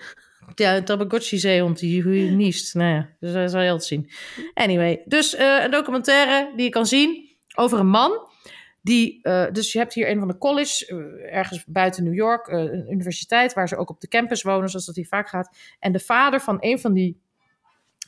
Ja, 0.54 0.76
een 0.76 0.84
Tamagotchi-zeehond 0.84 1.78
die 1.78 2.04
niest. 2.30 2.74
Nou 2.74 2.94
ja, 2.94 3.08
dus 3.20 3.32
dat 3.32 3.50
zal 3.50 3.60
je 3.60 3.70
altijd 3.70 3.88
zien. 3.88 4.10
Anyway, 4.54 5.02
dus 5.04 5.34
eh, 5.34 5.62
een 5.64 5.70
documentaire 5.70 6.52
die 6.56 6.64
je 6.64 6.70
kan 6.70 6.86
zien 6.86 7.36
over 7.54 7.78
een 7.78 7.88
man. 7.88 8.28
Die, 8.86 9.18
eh, 9.22 9.52
dus 9.52 9.72
je 9.72 9.78
hebt 9.78 9.94
hier 9.94 10.10
een 10.10 10.18
van 10.18 10.28
de 10.28 10.38
colleges, 10.38 10.84
eh, 10.84 10.96
ergens 11.36 11.64
buiten 11.64 12.04
New 12.04 12.14
York, 12.14 12.46
eh, 12.46 12.58
een 12.58 12.92
universiteit, 12.92 13.52
waar 13.52 13.68
ze 13.68 13.76
ook 13.76 13.90
op 13.90 14.00
de 14.00 14.08
campus 14.08 14.42
wonen, 14.42 14.68
zoals 14.68 14.86
dat 14.86 14.94
hier 14.94 15.06
vaak 15.06 15.28
gaat. 15.28 15.56
En 15.78 15.92
de 15.92 15.98
vader 15.98 16.40
van 16.40 16.56
een 16.60 16.78
van 16.78 16.92
die 16.92 17.20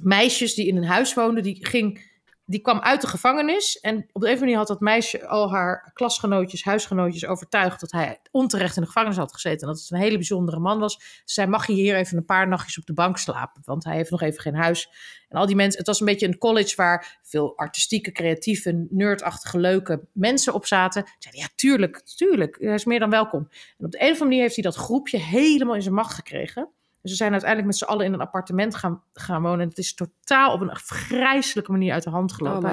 meisjes 0.01 0.55
die 0.55 0.66
in 0.66 0.76
een 0.76 0.85
huis 0.85 1.14
woonde, 1.14 1.41
die, 1.41 1.66
ging, 1.66 2.08
die 2.49 2.61
kwam 2.61 2.79
uit 2.79 3.01
de 3.01 3.07
gevangenis. 3.07 3.81
En 3.81 4.07
op 4.13 4.21
de 4.21 4.31
een 4.31 4.39
manier 4.39 4.57
had 4.57 4.67
dat 4.67 4.81
meisje 4.81 5.27
al 5.27 5.51
haar 5.51 5.91
klasgenootjes, 5.93 6.65
huisgenootjes 6.65 7.27
overtuigd 7.27 7.81
dat 7.81 7.91
hij 7.91 8.21
onterecht 8.31 8.77
in 8.77 8.83
de 8.83 8.87
gevangenis 8.87 9.17
had 9.17 9.33
gezeten. 9.33 9.61
En 9.61 9.67
dat 9.67 9.83
het 9.83 9.91
een 9.91 9.99
hele 9.99 10.17
bijzondere 10.17 10.59
man 10.59 10.79
was. 10.79 10.95
Ze 10.95 11.23
zei, 11.25 11.47
mag 11.47 11.67
je 11.67 11.73
hier 11.73 11.97
even 11.97 12.17
een 12.17 12.25
paar 12.25 12.49
nachtjes 12.49 12.79
op 12.79 12.87
de 12.87 12.93
bank 12.93 13.19
slapen? 13.19 13.63
Want 13.65 13.85
hij 13.85 13.97
heeft 13.97 14.11
nog 14.11 14.23
even 14.23 14.41
geen 14.41 14.55
huis. 14.55 14.91
En 15.29 15.39
al 15.39 15.47
die 15.47 15.57
mensen, 15.57 15.79
het 15.79 15.87
was 15.87 16.01
een 16.01 16.07
beetje 16.07 16.27
een 16.27 16.39
college 16.39 16.77
waar 16.77 17.19
veel 17.23 17.57
artistieke, 17.57 18.13
creatieve, 18.13 18.87
nerdachtige, 18.91 19.59
leuke 19.59 20.09
mensen 20.13 20.55
op 20.55 20.67
zaten. 20.67 21.03
Ze 21.07 21.15
zeiden, 21.19 21.43
ja, 21.43 21.49
tuurlijk, 21.55 22.03
tuurlijk, 22.17 22.57
hij 22.61 22.75
is 22.75 22.85
meer 22.85 22.99
dan 22.99 23.11
welkom. 23.11 23.49
En 23.79 23.85
op 23.85 23.91
de 23.91 23.99
een 23.99 24.05
of 24.05 24.11
andere 24.11 24.25
manier 24.25 24.43
heeft 24.43 24.55
hij 24.55 24.65
dat 24.65 24.77
groepje 24.77 25.19
helemaal 25.19 25.75
in 25.75 25.83
zijn 25.83 25.95
macht 25.95 26.15
gekregen. 26.15 26.71
Dus 27.03 27.11
ze 27.11 27.17
zijn 27.17 27.31
uiteindelijk 27.33 27.71
met 27.71 27.79
z'n 27.79 27.85
allen 27.93 28.07
in 28.07 28.13
een 28.13 28.21
appartement 28.21 28.75
gaan, 28.75 29.03
gaan 29.13 29.43
wonen. 29.43 29.61
En 29.61 29.69
het 29.69 29.79
is 29.79 29.95
totaal 29.95 30.53
op 30.53 30.61
een 30.61 30.71
vreselijke 30.77 31.71
manier 31.73 31.93
uit 31.93 32.03
de 32.03 32.11
hand 32.11 32.31
Oh 32.31 32.37
gelopen. 32.37 32.69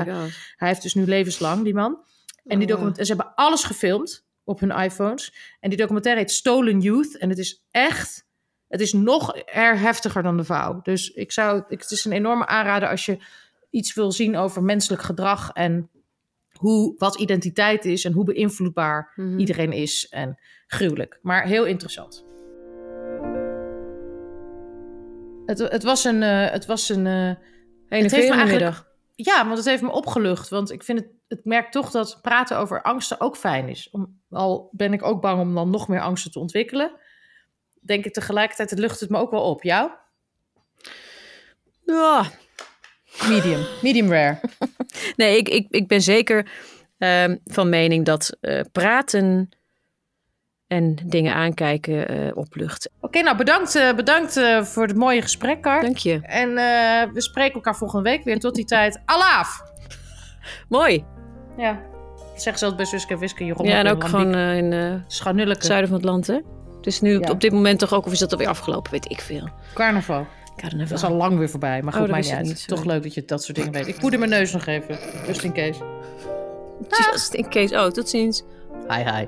Hij 0.56 0.68
heeft 0.68 0.82
dus 0.82 0.94
nu 0.94 1.06
levenslang, 1.06 1.64
die 1.64 1.74
man. 1.74 2.00
En 2.46 2.58
die 2.60 2.68
Oh. 2.68 2.74
document, 2.74 2.98
en 2.98 3.06
ze 3.06 3.14
hebben 3.16 3.36
alles 3.36 3.64
gefilmd 3.64 4.26
op 4.44 4.60
hun 4.60 4.72
iPhones. 4.72 5.34
En 5.60 5.70
die 5.70 5.78
documentaire 5.78 6.22
heet 6.22 6.32
Stolen 6.32 6.80
Youth. 6.82 7.18
En 7.18 7.30
het 7.30 7.38
is 7.38 7.64
echt, 7.72 8.26
het 8.68 8.82
is 8.82 8.94
nog 8.94 9.36
er 9.46 9.80
heftiger 9.80 10.24
dan 10.24 10.38
de 10.38 10.44
vouw. 10.44 10.80
Dus 10.84 11.12
ik 11.12 11.32
zou, 11.32 11.64
het 11.68 11.92
is 11.92 12.06
een 12.06 12.12
enorme 12.12 12.46
aanrader 12.46 12.90
als 12.90 13.06
je 13.06 13.18
iets 13.70 13.94
wil 13.94 14.12
zien 14.12 14.38
over 14.38 14.64
menselijk 14.64 15.02
gedrag 15.02 15.52
en 15.54 15.90
hoe, 16.52 16.94
wat 16.98 17.20
identiteit 17.20 17.86
is 17.86 18.06
en 18.06 18.12
hoe 18.14 18.24
beïnvloedbaar 18.26 19.12
Mhm. 19.16 19.40
iedereen 19.40 19.72
is. 19.72 20.08
En 20.10 20.40
gruwelijk, 20.68 21.20
maar 21.22 21.44
heel 21.46 21.66
interessant. 21.66 22.25
Het, 25.46 25.60
het 25.60 25.84
was 25.84 26.04
een, 26.04 26.24
eh, 26.24 26.52
het 26.52 26.66
was 26.66 26.90
een, 26.90 27.08
eh, 27.08 27.32
Hele 27.88 28.46
middag. 28.46 28.88
ja, 29.16 29.46
want 29.46 29.58
het 29.58 29.68
heeft 29.68 29.82
me 29.82 29.92
opgelucht. 29.92 30.50
Want 30.50 30.72
ik 30.72 30.84
vind 30.84 31.00
het, 31.00 31.08
het 31.28 31.46
merk 31.46 31.72
toch 31.72 31.92
dat 31.92 32.20
praten 32.22 32.58
over 32.58 32.82
angsten 32.82 33.20
ook 33.20 33.38
fijn 33.38 33.70
is. 33.70 33.90
Om, 33.92 34.20
al 34.30 34.70
ben 34.72 34.94
ik 34.94 35.04
ook 35.04 35.22
bang 35.22 35.42
om 35.42 35.56
dan 35.56 35.70
nog 35.70 35.88
meer 35.88 36.02
angsten 36.02 36.32
te 36.32 36.40
ontwikkelen. 36.40 36.92
Denk 37.82 38.06
ik 38.06 38.14
tegelijkertijd, 38.14 38.70
het 38.70 38.80
lucht 38.80 39.00
het 39.00 39.10
me 39.10 39.18
ook 39.18 39.32
wel 39.32 39.44
op. 39.44 39.64
Jou? 39.64 39.92
Ja. 41.86 42.26
Medium. 43.30 43.66
Medium 43.82 44.12
rare. 44.12 44.40
Nee, 45.16 45.38
ik, 45.38 45.50
ik, 45.50 45.68
ik 45.70 45.88
ben 45.88 46.02
zeker 46.02 46.48
ehm, 46.98 47.38
van 47.46 47.70
mening 47.70 48.06
dat 48.06 48.38
eh, 48.42 48.62
praten 48.72 49.50
en 50.76 50.98
dingen 51.06 51.34
aankijken 51.34 52.08
eh, 52.08 52.38
oplucht. 52.38 52.90
Oké, 53.02 53.22
nou 53.22 53.38
bedankt, 53.38 53.76
eh, 53.76 53.94
bedankt 53.94 54.38
eh, 54.38 54.62
voor 54.64 54.88
het 54.88 54.96
mooie 54.96 55.22
gesprek, 55.22 55.62
Kar. 55.62 55.82
Dank 55.82 55.98
je. 55.98 56.20
En 56.22 56.54
we 57.14 57.22
spreken 57.22 57.54
elkaar 57.54 57.76
volgende 57.76 58.10
week 58.10 58.24
weer. 58.24 58.34
En 58.34 58.40
tot 58.40 58.56
die 58.56 58.66
tijd, 58.66 59.02
alaaf! 59.06 59.64
Mooi. 60.70 61.04
Ja, 61.58 61.72
dat 61.72 62.42
zeggen 62.42 62.58
ze 62.58 62.66
altijd 62.66 62.76
bij 62.76 62.86
Suske 62.86 63.14
en 63.14 63.20
Wiske. 63.20 63.46
Je 63.46 63.56
Ja, 63.64 63.78
en 63.78 63.88
ook 63.88 64.04
gewoon 64.04 64.36
in 64.36 64.72
het 65.50 65.66
zuiden 65.66 65.90
van 65.90 65.98
het 65.98 66.06
land, 66.06 66.28
hè? 66.28 66.40
Dus 66.82 67.02
nu 67.02 67.20
Ja. 67.20 67.32
op 67.32 67.42
dit 67.42 67.52
moment 67.52 67.80
toch 67.80 67.94
ook, 67.94 68.06
of 68.06 68.12
is 68.12 68.20
dat 68.20 68.32
alweer 68.32 68.48
afgelopen? 68.48 68.92
Weet 68.92 69.12
ik 69.12 69.22
veel. 69.22 69.50
Carnaval. 69.74 70.28
Carnaval. 70.56 70.88
Dat 70.88 70.98
is 70.98 71.04
al 71.04 71.16
lang 71.16 71.38
weer 71.38 71.50
voorbij, 71.50 71.82
maar 71.82 71.94
Oh, 71.94 72.00
goed, 72.00 72.10
maakt 72.10 72.22
wist 72.22 72.32
niet 72.32 72.42
ik 72.42 72.48
uit. 72.48 72.58
niet, 72.58 72.68
Toch 72.68 72.86
leuk 72.86 73.04
dat 73.04 73.14
je 73.14 73.26
dat 73.26 73.44
soort 73.44 73.58
dingen 73.58 73.72
weet. 73.72 73.88
Ik 73.88 74.00
poeder 74.00 74.20
mijn 74.20 74.32
neus 74.32 74.52
nog 74.52 74.66
even, 74.66 74.98
just 75.28 75.44
in 75.44 75.54
case. 75.54 75.80
Just 77.12 77.34
in 77.34 77.50
case. 77.50 77.76
Oh, 77.76 77.88
tot 77.88 78.10
ziens. 78.10 78.44
Hi, 78.90 79.04
hi. 79.04 79.26